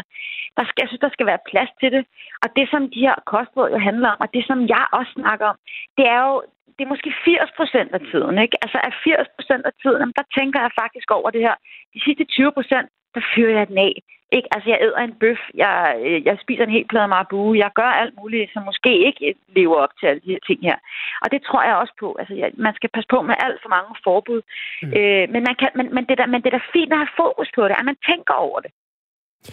der 0.57 0.65
skal, 0.65 0.81
jeg 0.83 0.89
synes, 0.89 1.05
der 1.07 1.15
skal 1.15 1.27
være 1.31 1.47
plads 1.51 1.73
til 1.81 1.91
det. 1.95 2.03
Og 2.43 2.49
det, 2.57 2.67
som 2.73 2.83
de 2.95 3.05
her 3.07 3.17
kostråd 3.33 3.71
jo 3.75 3.79
handler 3.89 4.09
om, 4.15 4.21
og 4.25 4.29
det, 4.35 4.45
som 4.51 4.59
jeg 4.75 4.85
også 4.99 5.13
snakker 5.21 5.47
om, 5.53 5.59
det 5.99 6.07
er 6.17 6.21
jo, 6.29 6.35
det 6.77 6.83
er 6.85 6.93
måske 6.95 7.11
80 7.25 7.51
procent 7.59 7.91
af 7.97 8.03
tiden, 8.11 8.37
ikke? 8.45 8.57
Altså, 8.65 8.79
af 8.89 8.93
80 9.05 9.29
procent 9.37 9.63
af 9.71 9.75
tiden, 9.83 10.13
der 10.19 10.25
tænker 10.39 10.61
jeg 10.65 10.73
faktisk 10.83 11.09
over 11.19 11.31
det 11.31 11.43
her. 11.47 11.55
De 11.95 12.01
sidste 12.05 12.25
20 12.25 12.53
procent, 12.59 12.89
der 13.15 13.23
fyrer 13.35 13.59
jeg 13.59 13.69
den 13.69 13.79
af. 13.79 13.95
Ikke? 14.37 14.49
Altså, 14.55 14.69
jeg 14.71 14.79
æder 14.83 14.99
en 14.99 15.19
bøf, 15.23 15.43
jeg, 15.55 15.97
øh, 16.07 16.27
jeg 16.27 16.39
spiser 16.43 16.65
en 16.65 16.77
hel 16.77 16.89
plade 16.89 17.09
marabu, 17.09 17.55
jeg 17.55 17.71
gør 17.75 17.91
alt 18.03 18.15
muligt, 18.21 18.53
som 18.53 18.63
måske 18.63 18.93
ikke 19.09 19.35
lever 19.57 19.77
op 19.85 19.95
til 19.99 20.07
alle 20.07 20.23
de 20.25 20.35
her 20.35 20.43
ting 20.47 20.61
her. 20.69 20.77
Og 21.23 21.33
det 21.33 21.41
tror 21.43 21.63
jeg 21.63 21.77
også 21.77 21.95
på. 22.01 22.17
Altså, 22.21 22.35
jeg, 22.35 22.51
man 22.55 22.75
skal 22.75 22.91
passe 22.95 23.09
på 23.15 23.23
med 23.23 23.35
alt 23.47 23.59
for 23.63 23.69
mange 23.77 23.93
forbud. 24.05 24.41
Mm. 24.83 24.93
Øh, 24.99 25.25
men, 25.33 25.43
man 25.49 25.55
kan, 25.61 25.71
men, 25.79 25.95
men, 25.95 26.05
det 26.09 26.19
der, 26.19 26.27
men 26.27 26.43
det 26.43 26.49
er 26.49 26.59
da 26.59 26.73
fint 26.73 26.93
at 26.93 26.99
have 26.99 27.17
fokus 27.25 27.49
på 27.55 27.63
det, 27.69 27.77
at 27.79 27.85
man 27.91 27.99
tænker 28.11 28.35
over 28.35 28.61
det. 28.61 28.71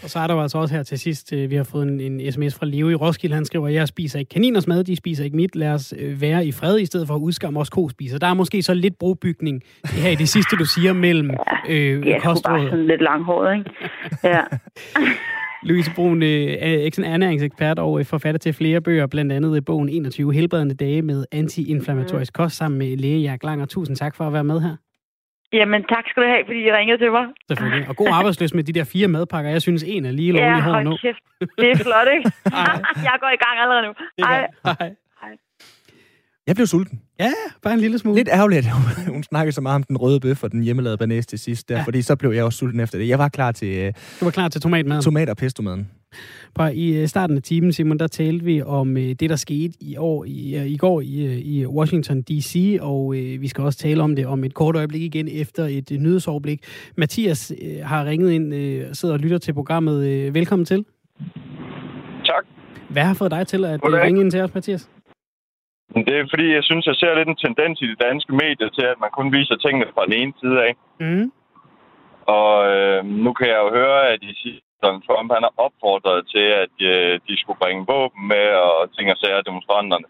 Og 0.04 0.10
så 0.10 0.20
er 0.20 0.28
der 0.28 0.34
jo 0.34 0.42
altså 0.42 0.58
også 0.58 0.76
her 0.76 0.84
til 0.84 1.00
sidst, 1.00 1.34
øh, 1.34 1.50
vi 1.50 1.56
har 1.56 1.64
fået 1.64 1.88
en, 1.88 2.00
en 2.00 2.32
sms 2.32 2.56
fra 2.56 2.66
Leo 2.66 2.90
i 2.90 2.96
Roskilde. 2.96 3.36
Han 3.36 3.46
skriver, 3.46 3.68
jeg 3.68 3.88
spiser 3.88 4.20
ikke 4.20 4.30
kaniners 4.30 4.68
mad, 4.68 4.84
de 4.84 4.96
spiser 4.96 5.24
ikke 5.24 5.36
mit. 5.36 5.56
Lad 5.56 5.72
os 5.72 5.94
øh, 6.00 6.22
være 6.22 6.46
i 6.46 6.52
fred, 6.52 6.80
i 6.80 6.86
stedet 6.86 7.08
for 7.08 7.16
at 7.16 7.20
udskamme 7.20 7.60
os 7.60 7.70
kospiser. 7.70 8.18
Der 8.18 8.28
er 8.28 8.34
måske 8.34 8.62
så 8.62 8.74
lidt 8.74 9.00
brobygning 9.00 9.64
her 9.86 10.10
i 10.10 10.16
det 10.16 10.30
sidste, 10.30 10.56
du 10.56 10.66
siger, 10.66 10.94
mellem 10.94 11.30
ja, 11.68 11.74
øh, 11.74 12.04
det 12.04 12.16
er 12.16 12.20
bare 12.24 12.38
sådan 12.38 12.88
lidt 12.88 13.02
langhåret, 13.02 13.58
ikke? 13.58 13.72
Ja. 14.24 14.42
Louise 15.64 15.92
Brun, 15.96 16.24
øh, 16.24 16.30
er 16.30 17.04
ernæringsekspert 17.06 17.80
og 17.80 18.06
forfatter 18.06 18.40
til 18.40 18.54
flere 18.54 18.82
bøger, 18.82 19.08
blandt 19.08 19.32
andet 19.32 19.66
bogen 19.66 19.90
21 19.90 20.34
helbredende 20.34 20.76
dage 20.76 21.02
med 21.02 21.26
anti-inflammatorisk 21.32 22.34
kost 22.34 22.58
sammen 22.58 22.78
med 22.78 22.98
læge 22.98 23.20
Jack 23.20 23.44
Langer. 23.44 23.66
Tusind 23.66 23.98
tak 23.98 24.16
for 24.16 24.28
at 24.28 24.34
være 24.34 24.44
med 24.44 24.62
her. 24.62 24.76
Jamen, 25.54 25.82
tak 25.94 26.04
skal 26.10 26.24
du 26.24 26.28
have, 26.28 26.44
fordi 26.46 26.60
I 26.68 26.72
ringede 26.72 26.98
til 26.98 27.12
mig. 27.12 27.26
Selvfølgelig. 27.48 27.90
Og 27.90 27.96
god 27.96 28.08
arbejdsløs 28.12 28.54
med 28.54 28.64
de 28.64 28.74
der 28.74 28.84
fire 28.84 29.08
madpakker. 29.08 29.52
Jeg 29.52 29.62
synes, 29.62 29.84
en 29.88 30.06
er 30.06 30.12
lige 30.12 30.32
lovlig 30.32 30.48
ja, 30.48 30.62
hård 30.62 30.84
nu. 30.84 30.98
kæft. 31.02 31.24
Det 31.40 31.72
er 31.72 31.76
flot, 31.76 32.08
ikke? 32.16 32.32
jeg 33.10 33.16
går 33.24 33.30
i 33.38 33.40
gang 33.46 33.56
allerede 33.64 33.84
nu. 33.88 33.94
Hej. 34.26 34.48
Hej. 34.66 34.92
Jeg 36.48 36.56
blev 36.56 36.68
sulten. 36.68 37.02
Ja, 37.20 37.32
bare 37.64 37.74
en 37.74 37.80
lille 37.80 38.00
smule. 38.00 38.18
Lidt 38.18 38.30
ærgerligt, 38.32 38.60
at 38.60 38.72
hun 39.08 39.24
snakkede 39.24 39.52
så 39.52 39.62
meget 39.62 39.76
om 39.76 39.84
den 39.84 39.98
røde 39.98 40.20
bøf 40.20 40.44
og 40.44 40.52
den 40.52 40.64
hjemmelavede 40.64 40.98
banæs 40.98 41.28
til 41.28 41.40
sidst, 41.40 41.70
der, 41.70 41.78
ja. 41.78 41.84
fordi 41.84 42.02
så 42.02 42.16
blev 42.16 42.32
jeg 42.32 42.44
også 42.44 42.60
sulten 42.60 42.80
efter 42.80 42.98
det. 42.98 43.08
Jeg 43.08 43.20
var 43.20 43.30
klar 43.30 43.52
til... 43.52 43.88
Uh, 43.88 43.94
du 44.20 44.26
var 44.26 44.32
klar 44.32 44.48
til 44.48 44.62
tomatmaden? 44.62 45.02
Tomat- 45.02 45.30
og 45.30 45.38
pestomaden. 45.38 45.92
På, 46.56 46.64
I 46.64 47.02
øh, 47.02 47.08
starten 47.08 47.38
af 47.38 47.44
timen, 47.44 47.74
Simon, 47.74 48.00
der 48.00 48.08
talte 48.08 48.46
vi 48.46 48.62
om 48.62 48.90
uh, 48.90 49.02
det, 49.02 49.30
der 49.30 49.36
skete 49.36 49.74
i, 49.82 49.98
år, 49.98 50.26
i, 50.28 50.56
uh, 50.58 50.66
i 50.66 50.78
går 50.78 51.02
i, 51.02 51.42
i 51.42 51.66
Washington 51.66 52.22
D.C., 52.22 52.78
og 52.82 53.06
uh, 53.06 53.16
vi 53.16 53.48
skal 53.48 53.64
også 53.64 53.80
tale 53.80 54.04
om 54.04 54.16
det 54.16 54.28
om 54.28 54.44
et 54.44 54.54
kort 54.54 54.76
øjeblik 54.76 55.02
igen 55.02 55.28
efter 55.28 55.64
et 55.66 55.92
nyhedsoverblik. 56.00 56.60
Mathias 56.98 57.54
uh, 57.62 57.86
har 57.86 58.06
ringet 58.06 58.32
ind 58.32 58.54
og 58.54 58.60
uh, 58.60 58.94
sidder 58.94 59.16
og 59.16 59.20
lytter 59.20 59.38
til 59.38 59.54
programmet. 59.54 59.98
Uh, 59.98 60.36
velkommen 60.36 60.66
til. 60.66 60.86
Tak. 62.26 62.46
Hvad 62.90 63.04
har 63.04 63.14
fået 63.14 63.32
dig 63.32 63.48
til 63.48 63.66
at 63.66 63.80
uh, 63.84 63.94
ringe 63.94 64.22
ind 64.22 64.32
til 64.32 64.42
os, 64.42 64.54
Mathias? 64.54 64.90
Det 66.08 66.16
er 66.20 66.28
fordi, 66.34 66.48
jeg 66.58 66.64
synes, 66.64 66.86
jeg 66.86 66.96
ser 66.96 67.18
lidt 67.18 67.30
en 67.30 67.36
tendens 67.46 67.82
i 67.82 67.88
de 67.92 67.98
danske 68.08 68.34
medier 68.34 68.70
til, 68.78 68.86
at 68.94 68.98
man 69.04 69.12
kun 69.18 69.28
viser 69.38 69.56
tingene 69.56 69.86
fra 69.94 70.06
den 70.06 70.14
ene 70.14 70.34
side 70.42 70.58
af. 70.68 70.72
Mm. 71.00 71.32
Og 72.38 72.52
øh, 72.74 73.06
nu 73.26 73.34
kan 73.34 73.48
jeg 73.48 73.60
jo 73.66 73.70
høre, 73.80 74.00
at 74.12 74.18
de 74.22 74.32
siger, 74.42 74.60
Donald 74.84 75.04
Trump 75.08 75.28
han 75.36 75.44
har 75.48 75.54
opfordret 75.66 76.20
til, 76.34 76.48
at 76.64 76.76
øh, 76.92 77.20
de 77.28 77.34
skulle 77.42 77.60
bringe 77.64 77.84
våben 77.94 78.24
med 78.34 78.48
og 78.66 78.78
ting 78.96 79.06
og 79.14 79.18
sager 79.22 79.42
demonstranterne. 79.50 80.10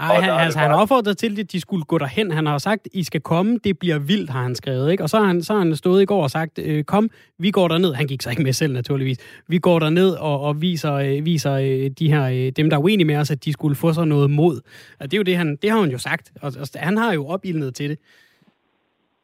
Ej, 0.00 0.20
han, 0.20 0.30
altså, 0.30 0.58
han 0.58 0.70
har 0.70 0.76
opfordret 0.76 1.18
til, 1.18 1.40
at 1.40 1.52
de 1.52 1.60
skulle 1.60 1.84
gå 1.84 1.98
derhen. 1.98 2.30
Han 2.30 2.46
har 2.46 2.58
sagt, 2.58 2.88
I 2.92 3.04
skal 3.04 3.20
komme, 3.20 3.58
det 3.64 3.78
bliver 3.78 3.98
vildt, 3.98 4.30
har 4.30 4.42
han 4.42 4.54
skrevet. 4.54 4.90
Ikke? 4.92 5.02
Og 5.02 5.10
så 5.10 5.18
har 5.18 5.26
han, 5.26 5.42
så 5.42 5.52
har 5.52 5.60
han 5.60 5.76
stået 5.76 6.02
i 6.02 6.04
går 6.04 6.22
og 6.22 6.30
sagt, 6.30 6.58
øh, 6.58 6.84
kom, 6.84 7.10
vi 7.38 7.50
går 7.50 7.68
derned. 7.68 7.94
Han 7.94 8.06
gik 8.06 8.22
så 8.22 8.30
ikke 8.30 8.42
med 8.42 8.52
selv, 8.52 8.72
naturligvis. 8.72 9.18
Vi 9.48 9.58
går 9.58 9.78
derned 9.78 10.10
og, 10.10 10.40
og 10.40 10.62
viser, 10.62 10.94
øh, 10.94 11.24
viser 11.24 11.52
øh, 11.52 11.90
de 11.98 12.12
her, 12.12 12.24
øh, 12.28 12.52
dem, 12.56 12.70
der 12.70 12.76
er 12.76 12.80
uenige 12.80 13.06
med 13.06 13.16
os, 13.16 13.30
at 13.30 13.44
de 13.44 13.52
skulle 13.52 13.76
få 13.76 13.92
sig 13.92 14.06
noget 14.06 14.30
mod. 14.30 14.60
Og 15.00 15.10
det 15.10 15.14
er 15.14 15.18
jo 15.18 15.22
det, 15.22 15.36
han, 15.36 15.56
det 15.62 15.70
har 15.70 15.80
han 15.80 15.90
jo 15.90 15.98
sagt. 15.98 16.32
Og, 16.42 16.52
og 16.60 16.66
han 16.74 16.96
har 16.96 17.12
jo 17.12 17.26
opildnet 17.26 17.74
til 17.74 17.90
det. 17.90 17.98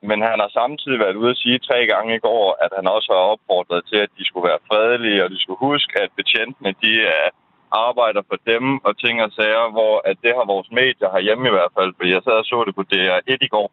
Men 0.08 0.18
han 0.28 0.38
har 0.44 0.50
samtidig 0.60 0.98
været 1.04 1.20
ude 1.22 1.30
at 1.34 1.42
sige 1.44 1.58
tre 1.58 1.78
gange 1.92 2.12
i 2.16 2.24
går, 2.28 2.44
at 2.64 2.72
han 2.78 2.86
også 2.96 3.08
har 3.16 3.24
opfordret 3.34 3.82
til, 3.90 3.98
at 4.04 4.10
de 4.18 4.24
skulle 4.26 4.48
være 4.50 4.66
fredelige, 4.70 5.24
og 5.24 5.30
de 5.30 5.42
skulle 5.42 5.66
huske, 5.68 5.94
at 6.04 6.10
betjentene, 6.20 6.74
de 6.84 6.92
er 7.18 7.26
arbejder 7.86 8.22
for 8.30 8.38
dem 8.52 8.64
og 8.86 8.92
ting 8.98 9.16
og 9.26 9.30
sager, 9.38 9.66
hvor 9.76 9.94
at 10.10 10.16
det 10.24 10.32
har 10.36 10.52
vores 10.54 10.70
medier 10.70 11.08
herhjemme 11.14 11.48
i 11.48 11.56
hvert 11.56 11.72
fald, 11.78 11.90
fordi 11.96 12.10
jeg 12.12 12.22
sad 12.24 12.36
og 12.42 12.46
så 12.50 12.64
det 12.66 12.74
på 12.74 12.84
DR1 12.92 13.38
i 13.48 13.52
går. 13.56 13.68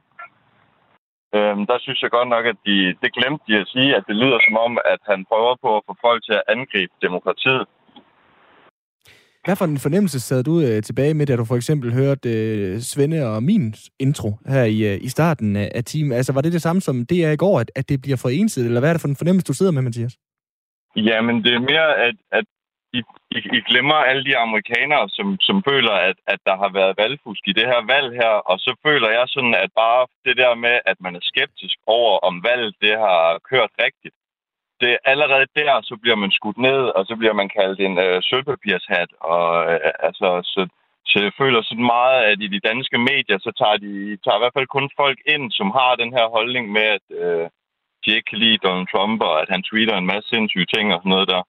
Øhm, 1.36 1.64
der 1.70 1.78
synes 1.80 2.00
jeg 2.02 2.12
godt 2.18 2.30
nok, 2.36 2.46
at 2.46 2.60
de, 2.68 2.78
det 3.02 3.16
glemte 3.18 3.44
de 3.48 3.62
at 3.62 3.68
sige, 3.74 3.96
at 3.98 4.04
det 4.08 4.16
lyder 4.16 4.40
som 4.48 4.58
om, 4.66 4.72
at 4.94 5.02
han 5.12 5.26
prøver 5.32 5.56
på 5.64 5.70
at 5.78 5.84
få 5.88 5.94
folk 6.08 6.22
til 6.24 6.36
at 6.40 6.48
angribe 6.56 6.94
demokratiet. 7.02 7.66
Hvad 9.46 9.56
for 9.56 9.66
en 9.66 9.86
fornemmelse 9.86 10.20
sad 10.20 10.44
du 10.44 10.54
øh, 10.60 10.84
tilbage 10.84 11.14
med, 11.14 11.26
da 11.26 11.36
du 11.36 11.46
for 11.46 11.56
eksempel 11.56 11.94
hørte 11.94 12.30
øh, 12.30 12.80
Svende 12.80 13.20
og 13.36 13.44
min 13.44 13.76
intro 14.00 14.30
her 14.48 14.64
i, 14.64 14.80
øh, 14.94 14.98
i 15.08 15.10
starten 15.10 15.56
af, 15.56 15.72
af 15.76 15.84
timen? 15.84 16.12
Altså, 16.12 16.34
var 16.34 16.42
det 16.42 16.54
det 16.54 16.62
samme 16.62 16.82
som 16.82 17.06
det 17.06 17.26
er 17.26 17.32
i 17.32 17.42
går, 17.46 17.60
at, 17.60 17.72
at 17.76 17.90
det 17.90 18.02
bliver 18.02 18.18
for 18.18 18.30
ensidigt, 18.30 18.68
eller 18.68 18.80
hvad 18.80 18.90
er 18.90 18.94
det 18.94 19.02
for 19.02 19.08
en 19.08 19.22
fornemmelse, 19.22 19.48
du 19.48 19.54
sidder 19.54 19.72
med, 19.72 19.82
Mathias? 19.82 20.18
Jamen, 20.96 21.44
det 21.44 21.54
er 21.54 21.60
mere, 21.60 21.90
at, 22.08 22.16
at 22.32 22.46
i, 22.98 23.02
I, 23.38 23.40
I 23.58 23.60
glemmer 23.70 23.96
alle 24.10 24.24
de 24.30 24.38
amerikanere, 24.38 25.10
som, 25.10 25.28
som 25.48 25.64
føler, 25.70 25.96
at, 26.10 26.18
at 26.28 26.40
der 26.48 26.56
har 26.64 26.72
været 26.80 26.98
valgfusk 26.98 27.44
i 27.48 27.54
det 27.60 27.66
her 27.72 27.82
valg 27.94 28.10
her, 28.22 28.34
og 28.52 28.58
så 28.60 28.72
føler 28.86 29.10
jeg 29.18 29.26
sådan, 29.28 29.56
at 29.64 29.72
bare 29.84 30.02
det 30.26 30.36
der 30.38 30.56
med, 30.56 30.76
at 30.86 30.98
man 31.06 31.16
er 31.16 31.24
skeptisk 31.32 31.78
over, 31.88 32.14
om 32.20 32.44
valget 32.50 32.76
det 32.82 32.96
har 33.06 33.40
kørt 33.52 33.72
rigtigt, 33.86 34.16
det 34.82 34.98
allerede 35.06 35.48
der, 35.56 35.82
så 35.82 35.96
bliver 36.02 36.16
man 36.16 36.32
skudt 36.32 36.58
ned, 36.58 36.82
og 36.98 37.06
så 37.06 37.16
bliver 37.16 37.34
man 37.34 37.50
kaldt 37.50 37.80
en 37.80 37.98
øh, 38.06 38.22
sølvpapirshat, 38.24 39.10
og 39.20 39.46
øh, 39.72 39.80
altså, 40.08 40.30
så, 40.44 40.62
så 41.06 41.20
jeg 41.26 41.32
føler 41.38 41.62
sådan 41.62 41.86
meget, 41.96 42.20
at 42.24 42.38
i 42.42 42.48
de 42.48 42.66
danske 42.70 42.98
medier, 42.98 43.38
så 43.40 43.52
tager 43.60 43.78
de 43.86 43.94
tager 44.24 44.38
i 44.38 44.42
hvert 44.42 44.58
fald 44.58 44.68
kun 44.76 44.90
folk 45.02 45.20
ind, 45.34 45.52
som 45.52 45.72
har 45.78 45.96
den 45.96 46.12
her 46.18 46.28
holdning 46.38 46.72
med, 46.72 46.88
at 46.98 47.06
øh, 47.24 47.46
de 48.04 48.16
ikke 48.16 48.30
kan 48.30 48.40
lide 48.40 48.64
Donald 48.66 48.88
Trump, 48.94 49.22
og 49.22 49.42
at 49.42 49.50
han 49.54 49.64
tweeter 49.64 49.96
en 49.98 50.12
masse 50.12 50.30
sindssyge 50.30 50.70
ting 50.76 50.94
og 50.94 51.00
sådan 51.00 51.14
noget 51.16 51.28
der. 51.34 51.42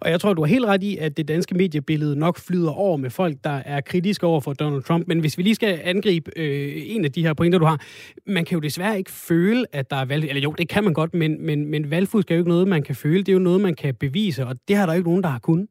Og 0.00 0.10
jeg 0.10 0.20
tror, 0.20 0.34
du 0.34 0.42
har 0.42 0.48
helt 0.48 0.64
ret 0.64 0.82
i, 0.82 0.96
at 0.96 1.16
det 1.16 1.28
danske 1.28 1.54
mediebillede 1.54 2.18
nok 2.18 2.38
flyder 2.48 2.72
over 2.72 2.96
med 2.96 3.10
folk, 3.10 3.36
der 3.44 3.62
er 3.64 3.80
kritiske 3.80 4.26
over 4.26 4.40
for 4.40 4.52
Donald 4.52 4.82
Trump. 4.82 5.08
Men 5.08 5.20
hvis 5.20 5.38
vi 5.38 5.42
lige 5.42 5.54
skal 5.54 5.80
angribe 5.84 6.30
øh, 6.36 6.72
en 6.94 7.04
af 7.04 7.12
de 7.12 7.26
her 7.26 7.34
pointer, 7.34 7.58
du 7.58 7.64
har, 7.64 7.78
man 8.26 8.44
kan 8.44 8.54
jo 8.54 8.60
desværre 8.60 8.98
ikke 8.98 9.10
føle, 9.28 9.66
at 9.72 9.90
der 9.90 9.96
er 9.96 10.04
valg... 10.04 10.24
Eller 10.24 10.42
jo, 10.42 10.52
det 10.52 10.68
kan 10.68 10.84
man 10.84 10.94
godt, 10.94 11.14
men, 11.14 11.46
men, 11.46 11.66
men 11.66 11.90
valgfusk 11.90 12.30
er 12.30 12.34
jo 12.34 12.40
ikke 12.40 12.50
noget, 12.50 12.68
man 12.68 12.82
kan 12.82 12.94
føle. 12.94 13.18
Det 13.18 13.28
er 13.28 13.32
jo 13.40 13.48
noget, 13.48 13.60
man 13.60 13.74
kan 13.74 13.94
bevise, 13.94 14.46
og 14.46 14.56
det 14.68 14.76
har 14.76 14.86
der 14.86 14.92
ikke 14.92 15.08
nogen, 15.08 15.22
der 15.22 15.28
har 15.28 15.38
kunnet. 15.38 15.68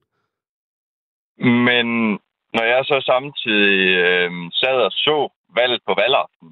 Men 1.40 1.86
når 2.56 2.66
jeg 2.74 2.82
så 2.86 2.98
samtidig 3.06 3.80
øh, 4.06 4.32
sad 4.54 4.78
og 4.88 4.92
så 4.92 5.18
valget 5.56 5.82
på 5.88 5.94
valgaften, 6.02 6.48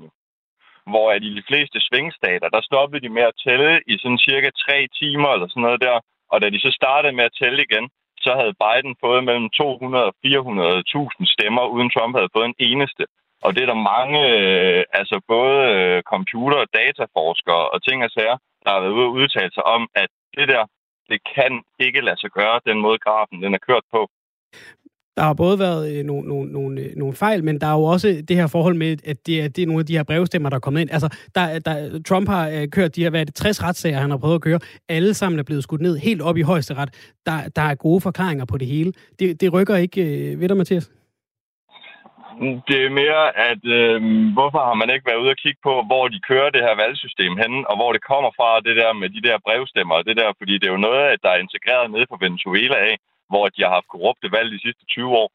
hvor 0.92 1.06
at 1.14 1.24
i 1.24 1.32
de 1.38 1.48
fleste 1.50 1.78
svingstater, 1.88 2.50
der 2.56 2.62
stoppede 2.70 3.04
de 3.06 3.10
med 3.18 3.26
at 3.32 3.38
tælle 3.46 3.72
i 3.92 3.94
sådan 4.02 4.24
cirka 4.28 4.50
tre 4.64 4.78
timer 5.00 5.30
eller 5.34 5.48
sådan 5.48 5.66
noget 5.68 5.82
der, 5.88 5.98
og 6.32 6.42
da 6.42 6.50
de 6.50 6.60
så 6.60 6.72
startede 6.80 7.16
med 7.16 7.26
at 7.30 7.38
tælle 7.42 7.64
igen, 7.68 7.86
så 8.26 8.32
havde 8.40 8.60
Biden 8.64 8.96
fået 9.04 9.24
mellem 9.24 9.50
200 9.50 10.06
og 10.10 10.14
400.000 10.26 11.34
stemmer, 11.36 11.64
uden 11.76 11.90
Trump 11.90 12.14
havde 12.18 12.34
fået 12.36 12.48
en 12.48 12.60
eneste. 12.70 13.04
Og 13.46 13.50
det 13.56 13.62
er 13.64 13.70
der 13.74 13.90
mange, 13.94 14.20
øh, 14.36 14.84
altså 15.00 15.16
både 15.28 15.58
øh, 15.76 16.04
computer- 16.14 16.64
og 16.64 16.70
dataforskere 16.80 17.64
og 17.74 17.80
ting 17.84 18.04
og 18.04 18.12
sager, 18.12 18.38
der 18.64 18.70
har 18.72 18.80
været 18.82 18.98
ude 18.98 19.10
og 19.10 19.16
udtale 19.22 19.52
sig 19.54 19.66
om, 19.76 19.82
at 19.96 20.10
det 20.38 20.48
der, 20.54 20.64
det 21.10 21.20
kan 21.36 21.64
ikke 21.80 22.02
lade 22.02 22.20
sig 22.20 22.32
gøre, 22.32 22.66
den 22.66 22.80
måde 22.86 23.00
grafen 23.06 23.44
den 23.44 23.54
er 23.54 23.66
kørt 23.70 23.86
på. 23.96 24.02
Der 25.18 25.24
har 25.24 25.34
både 25.34 25.60
været 25.60 25.98
øh, 25.98 26.06
nogle, 26.06 26.28
nogle, 26.28 26.52
nogle, 26.52 26.82
øh, 26.82 26.96
nogle 26.96 27.16
fejl, 27.16 27.44
men 27.44 27.62
der 27.62 27.68
er 27.68 27.72
jo 27.72 27.84
også 27.84 28.08
det 28.28 28.36
her 28.36 28.48
forhold 28.48 28.76
med, 28.76 28.98
at 29.06 29.18
det 29.26 29.44
er, 29.44 29.48
det 29.48 29.62
er 29.62 29.68
nogle 29.68 29.80
af 29.80 29.86
de 29.86 29.98
her 29.98 30.04
brevstemmer, 30.04 30.50
der 30.50 30.56
er 30.56 30.60
kommet 30.60 30.82
ind. 30.82 30.92
Altså, 30.92 31.18
der, 31.36 31.60
der, 31.60 32.02
Trump 32.08 32.30
har 32.30 32.50
øh, 32.50 32.68
kørt 32.68 32.96
de 32.96 33.04
her, 33.04 33.10
hvad 33.10 33.22
er 33.22 33.24
det, 33.24 33.36
60 33.36 33.64
retssager, 33.64 34.00
han 34.00 34.10
har 34.10 34.18
prøvet 34.18 34.36
at 34.36 34.42
køre. 34.42 34.60
Alle 34.90 35.14
sammen 35.14 35.40
er 35.40 35.44
blevet 35.44 35.64
skudt 35.64 35.82
ned 35.82 35.98
helt 35.98 36.22
op 36.22 36.38
i 36.38 36.42
højesteret. 36.42 36.90
Der, 37.26 37.50
der 37.56 37.62
er 37.62 37.76
gode 37.76 38.02
forklaringer 38.02 38.46
på 38.46 38.58
det 38.58 38.68
hele. 38.68 38.94
Det, 39.20 39.42
det 39.42 39.54
rykker 39.54 39.76
ikke 39.76 40.02
øh, 40.02 40.40
ved 40.40 40.50
dig, 40.50 40.58
Mathias? 40.58 40.92
Det 42.70 42.80
er 42.86 42.98
mere, 43.02 43.24
at 43.52 43.64
øh, 43.78 44.00
hvorfor 44.38 44.62
har 44.68 44.78
man 44.82 44.90
ikke 44.94 45.08
været 45.10 45.24
ude 45.24 45.36
og 45.36 45.42
kigge 45.44 45.62
på, 45.68 45.74
hvor 45.90 46.06
de 46.14 46.20
kører 46.30 46.50
det 46.56 46.62
her 46.68 46.76
valgsystem 46.84 47.34
hen, 47.44 47.54
og 47.70 47.76
hvor 47.80 47.92
det 47.96 48.08
kommer 48.12 48.32
fra, 48.40 48.66
det 48.68 48.76
der 48.82 48.92
med 49.02 49.10
de 49.16 49.22
der 49.28 49.38
brevstemmer, 49.46 50.08
det 50.08 50.16
der, 50.22 50.30
fordi 50.40 50.54
det 50.60 50.68
er 50.68 50.76
jo 50.78 50.86
noget, 50.88 51.22
der 51.24 51.32
er 51.34 51.44
integreret 51.46 51.92
nede 51.92 52.08
på 52.12 52.18
Venezuela 52.26 52.78
af 52.90 52.96
hvor 53.30 53.50
de 53.50 53.62
har 53.62 53.72
haft 53.78 53.88
korrupte 53.94 54.28
valg 54.36 54.52
de 54.56 54.60
sidste 54.66 54.86
20 54.86 55.08
år. 55.22 55.30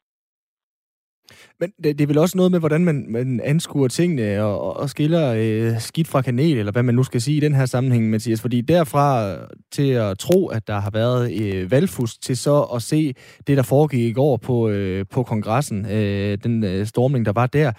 Men 1.59 1.73
det, 1.83 1.97
det 1.97 2.01
er 2.01 2.07
vel 2.07 2.17
også 2.17 2.37
noget 2.37 2.51
med, 2.51 2.59
hvordan 2.59 2.85
man, 2.85 3.05
man 3.09 3.41
anskuer 3.43 3.87
tingene 3.87 4.43
og, 4.43 4.77
og 4.77 4.89
skiller 4.89 5.33
øh, 5.37 5.79
skidt 5.79 6.07
fra 6.07 6.21
kanel, 6.21 6.57
eller 6.57 6.71
hvad 6.71 6.83
man 6.83 6.95
nu 6.95 7.03
skal 7.03 7.21
sige 7.21 7.37
i 7.37 7.39
den 7.39 7.55
her 7.55 7.65
sammenhæng, 7.65 8.09
Mathias. 8.09 8.41
Fordi 8.41 8.61
derfra 8.61 9.35
til 9.71 9.91
at 9.91 10.19
tro, 10.19 10.47
at 10.47 10.67
der 10.67 10.79
har 10.79 10.89
været 10.89 11.41
øh, 11.41 11.71
valgfusk, 11.71 12.21
til 12.21 12.37
så 12.37 12.61
at 12.61 12.81
se 12.81 13.13
det, 13.47 13.57
der 13.57 13.63
foregik 13.63 13.99
i 13.99 14.13
går 14.13 14.37
på, 14.37 14.69
øh, 14.69 15.05
på 15.11 15.23
kongressen, 15.23 15.85
øh, 15.85 16.37
den 16.43 16.63
øh, 16.63 16.85
stormning, 16.85 17.25
der 17.25 17.31
var 17.33 17.47
der, 17.47 17.71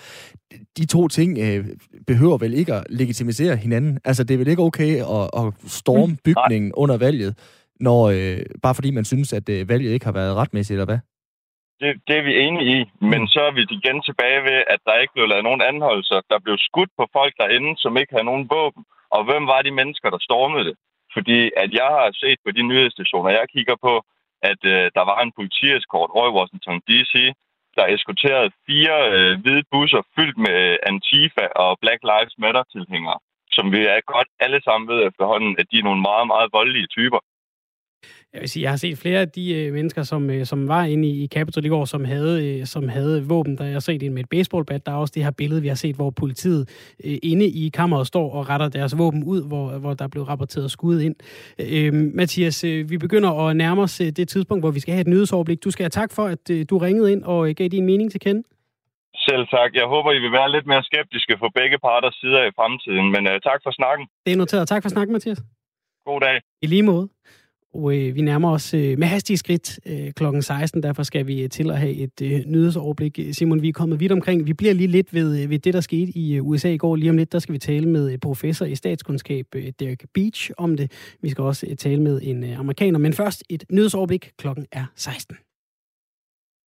de 0.78 0.86
to 0.86 1.08
ting 1.08 1.38
øh, 1.38 1.66
behøver 2.06 2.38
vel 2.38 2.54
ikke 2.54 2.74
at 2.74 2.84
legitimisere 2.90 3.56
hinanden. 3.56 3.98
Altså, 4.04 4.24
det 4.24 4.34
er 4.34 4.38
vel 4.38 4.48
ikke 4.48 4.62
okay 4.62 4.96
at, 4.96 5.46
at 5.46 5.70
storme 5.70 6.06
mm. 6.06 6.18
bygningen 6.24 6.72
under 6.74 6.96
valget, 6.96 7.34
når, 7.86 8.00
øh, 8.14 8.38
bare 8.62 8.74
fordi 8.74 8.90
man 8.90 9.04
synes, 9.04 9.32
at 9.32 9.48
øh, 9.48 9.68
valget 9.68 9.92
ikke 9.92 10.06
har 10.06 10.12
været 10.20 10.36
retmæssigt, 10.36 10.76
eller 10.76 10.90
hvad? 10.90 10.98
det, 11.82 11.90
det 12.06 12.14
er 12.18 12.24
vi 12.28 12.34
enige 12.46 12.66
i, 12.76 12.78
men 13.12 13.20
mm. 13.22 13.30
så 13.34 13.40
er 13.48 13.52
vi 13.56 13.62
igen 13.78 13.98
tilbage 14.08 14.40
ved, 14.48 14.58
at 14.74 14.80
der 14.86 15.02
ikke 15.02 15.14
blev 15.16 15.26
lavet 15.28 15.44
nogen 15.48 15.62
anholdelser. 15.70 16.18
Der 16.32 16.38
blev 16.44 16.56
skudt 16.68 16.92
på 16.98 17.04
folk 17.16 17.32
derinde, 17.40 17.72
som 17.82 17.96
ikke 17.96 18.14
havde 18.14 18.30
nogen 18.30 18.48
våben. 18.54 18.84
Og 19.16 19.20
hvem 19.28 19.44
var 19.52 19.60
de 19.62 19.78
mennesker, 19.80 20.08
der 20.10 20.26
stormede 20.28 20.64
det? 20.68 20.76
Fordi 21.14 21.38
at 21.62 21.70
jeg 21.80 21.90
har 21.96 22.08
set 22.22 22.38
på 22.44 22.50
de 22.56 22.62
nyhedsstationer, 22.70 23.30
jeg 23.30 23.52
kigger 23.54 23.76
på, 23.86 23.94
at 24.50 24.60
øh, 24.74 24.84
der 24.96 25.04
var 25.10 25.18
en 25.22 25.32
politieskort 25.38 26.10
over 26.16 26.28
i 26.28 26.36
Washington 26.38 26.78
D.C., 26.88 27.14
der 27.76 27.92
eskorterede 27.94 28.50
fire 28.66 28.96
øh, 29.16 29.32
hvide 29.42 29.64
busser 29.72 30.02
fyldt 30.14 30.38
med 30.46 30.58
Antifa 30.90 31.44
og 31.64 31.70
Black 31.82 32.00
Lives 32.10 32.34
Matter-tilhængere, 32.42 33.18
som 33.56 33.64
vi 33.74 33.80
er 33.94 34.10
godt 34.14 34.28
alle 34.44 34.60
sammen 34.66 34.86
ved 34.92 34.98
efterhånden, 35.08 35.52
at 35.60 35.66
de 35.70 35.78
er 35.78 35.88
nogle 35.88 36.02
meget, 36.10 36.26
meget 36.32 36.48
voldelige 36.58 36.92
typer. 36.96 37.20
Jeg 38.32 38.40
vil 38.40 38.48
sige, 38.48 38.62
jeg 38.62 38.70
har 38.70 38.76
set 38.76 38.98
flere 38.98 39.20
af 39.20 39.28
de 39.28 39.54
øh, 39.54 39.72
mennesker, 39.72 40.02
som, 40.02 40.30
øh, 40.30 40.46
som 40.46 40.68
var 40.68 40.84
inde 40.84 41.08
i, 41.08 41.24
i 41.24 41.26
Capitol 41.26 41.64
i 41.64 41.68
går, 41.68 41.84
som 41.84 42.04
havde, 42.04 42.58
øh, 42.60 42.66
som 42.66 42.88
havde 42.88 43.28
våben. 43.28 43.58
Der 43.58 43.64
jeg 43.64 43.72
har 43.72 43.80
set 43.80 44.02
en 44.02 44.14
med 44.14 44.22
et 44.22 44.28
baseballbat. 44.28 44.86
Der 44.86 44.92
er 44.92 44.96
også 44.96 45.12
det 45.14 45.24
her 45.24 45.30
billede, 45.30 45.62
vi 45.62 45.68
har 45.68 45.74
set, 45.74 45.96
hvor 45.96 46.10
politiet 46.10 46.62
øh, 47.04 47.18
inde 47.22 47.46
i 47.46 47.68
kammeret 47.68 48.06
står 48.06 48.32
og 48.32 48.48
retter 48.48 48.68
deres 48.68 48.98
våben 48.98 49.24
ud, 49.24 49.48
hvor, 49.48 49.78
hvor 49.78 49.94
der 49.94 50.08
blev 50.08 50.22
rapporteret 50.22 50.70
skud 50.70 51.00
ind. 51.00 51.16
Øh, 51.58 51.92
Mathias, 51.94 52.64
øh, 52.64 52.90
vi 52.90 52.98
begynder 52.98 53.30
at 53.46 53.56
nærme 53.56 53.82
os 53.82 54.00
øh, 54.00 54.06
det 54.06 54.28
tidspunkt, 54.28 54.62
hvor 54.62 54.70
vi 54.70 54.80
skal 54.80 54.92
have 54.94 55.00
et 55.00 55.06
nyhedsoverblik. 55.06 55.64
Du 55.64 55.70
skal 55.70 55.84
have 55.84 55.90
tak 56.00 56.12
for, 56.12 56.24
at 56.24 56.50
øh, 56.50 56.66
du 56.70 56.78
ringede 56.78 57.12
ind 57.12 57.22
og 57.22 57.48
øh, 57.48 57.54
gav 57.54 57.68
din 57.68 57.86
mening 57.86 58.10
til 58.10 58.20
kende. 58.20 58.42
Selv 59.28 59.46
tak. 59.46 59.70
Jeg 59.74 59.86
håber, 59.86 60.12
I 60.12 60.18
vil 60.18 60.32
være 60.32 60.52
lidt 60.52 60.66
mere 60.66 60.82
skeptiske 60.82 61.34
for 61.38 61.50
begge 61.54 61.78
parters 61.78 62.14
sider 62.20 62.42
i 62.44 62.52
fremtiden, 62.58 63.06
men 63.14 63.22
øh, 63.26 63.40
tak 63.48 63.60
for 63.64 63.70
snakken. 63.70 64.06
Det 64.26 64.32
er 64.32 64.36
noteret. 64.36 64.68
Tak 64.68 64.82
for 64.82 64.88
snakken, 64.88 65.12
Mathias. 65.12 65.38
God 66.06 66.20
dag. 66.20 66.40
I 66.62 66.66
lige 66.66 66.82
måde. 66.82 67.08
Og 67.74 67.96
øh, 67.96 68.14
vi 68.14 68.20
nærmer 68.20 68.50
os 68.50 68.74
øh, 68.74 68.98
med 68.98 69.06
hastige 69.06 69.36
skridt 69.36 69.80
øh, 69.86 70.12
klokken 70.12 70.42
16, 70.42 70.82
derfor 70.82 71.02
skal 71.02 71.26
vi 71.26 71.42
øh, 71.42 71.48
til 71.48 71.70
at 71.70 71.78
have 71.78 71.92
et 71.92 72.22
øh, 72.22 72.40
nyhedsoverblik. 72.46 73.20
Simon, 73.32 73.62
vi 73.62 73.68
er 73.68 73.72
kommet 73.72 74.00
vidt 74.00 74.12
omkring. 74.12 74.46
Vi 74.46 74.52
bliver 74.52 74.74
lige 74.74 74.86
lidt 74.86 75.14
ved, 75.14 75.42
øh, 75.42 75.50
ved 75.50 75.58
det, 75.58 75.74
der 75.74 75.80
skete 75.80 76.12
i 76.18 76.34
øh, 76.34 76.46
USA 76.46 76.68
i 76.68 76.76
går. 76.76 76.96
Lige 76.96 77.10
om 77.10 77.16
lidt, 77.16 77.32
der 77.32 77.38
skal 77.38 77.52
vi 77.52 77.58
tale 77.58 77.88
med 77.88 78.12
øh, 78.12 78.18
professor 78.18 78.66
i 78.66 78.74
statskundskab 78.74 79.46
øh, 79.54 79.72
Derek 79.80 80.04
Beach 80.14 80.50
om 80.58 80.76
det. 80.76 80.92
Vi 81.22 81.28
skal 81.30 81.44
også 81.44 81.66
øh, 81.70 81.76
tale 81.76 82.02
med 82.02 82.20
en 82.22 82.44
øh, 82.44 82.58
amerikaner. 82.58 82.98
Men 82.98 83.12
først 83.12 83.44
et 83.48 83.64
nyhedsoverblik. 83.70 84.30
Klokken 84.38 84.66
er 84.72 84.84
16. 84.96 85.36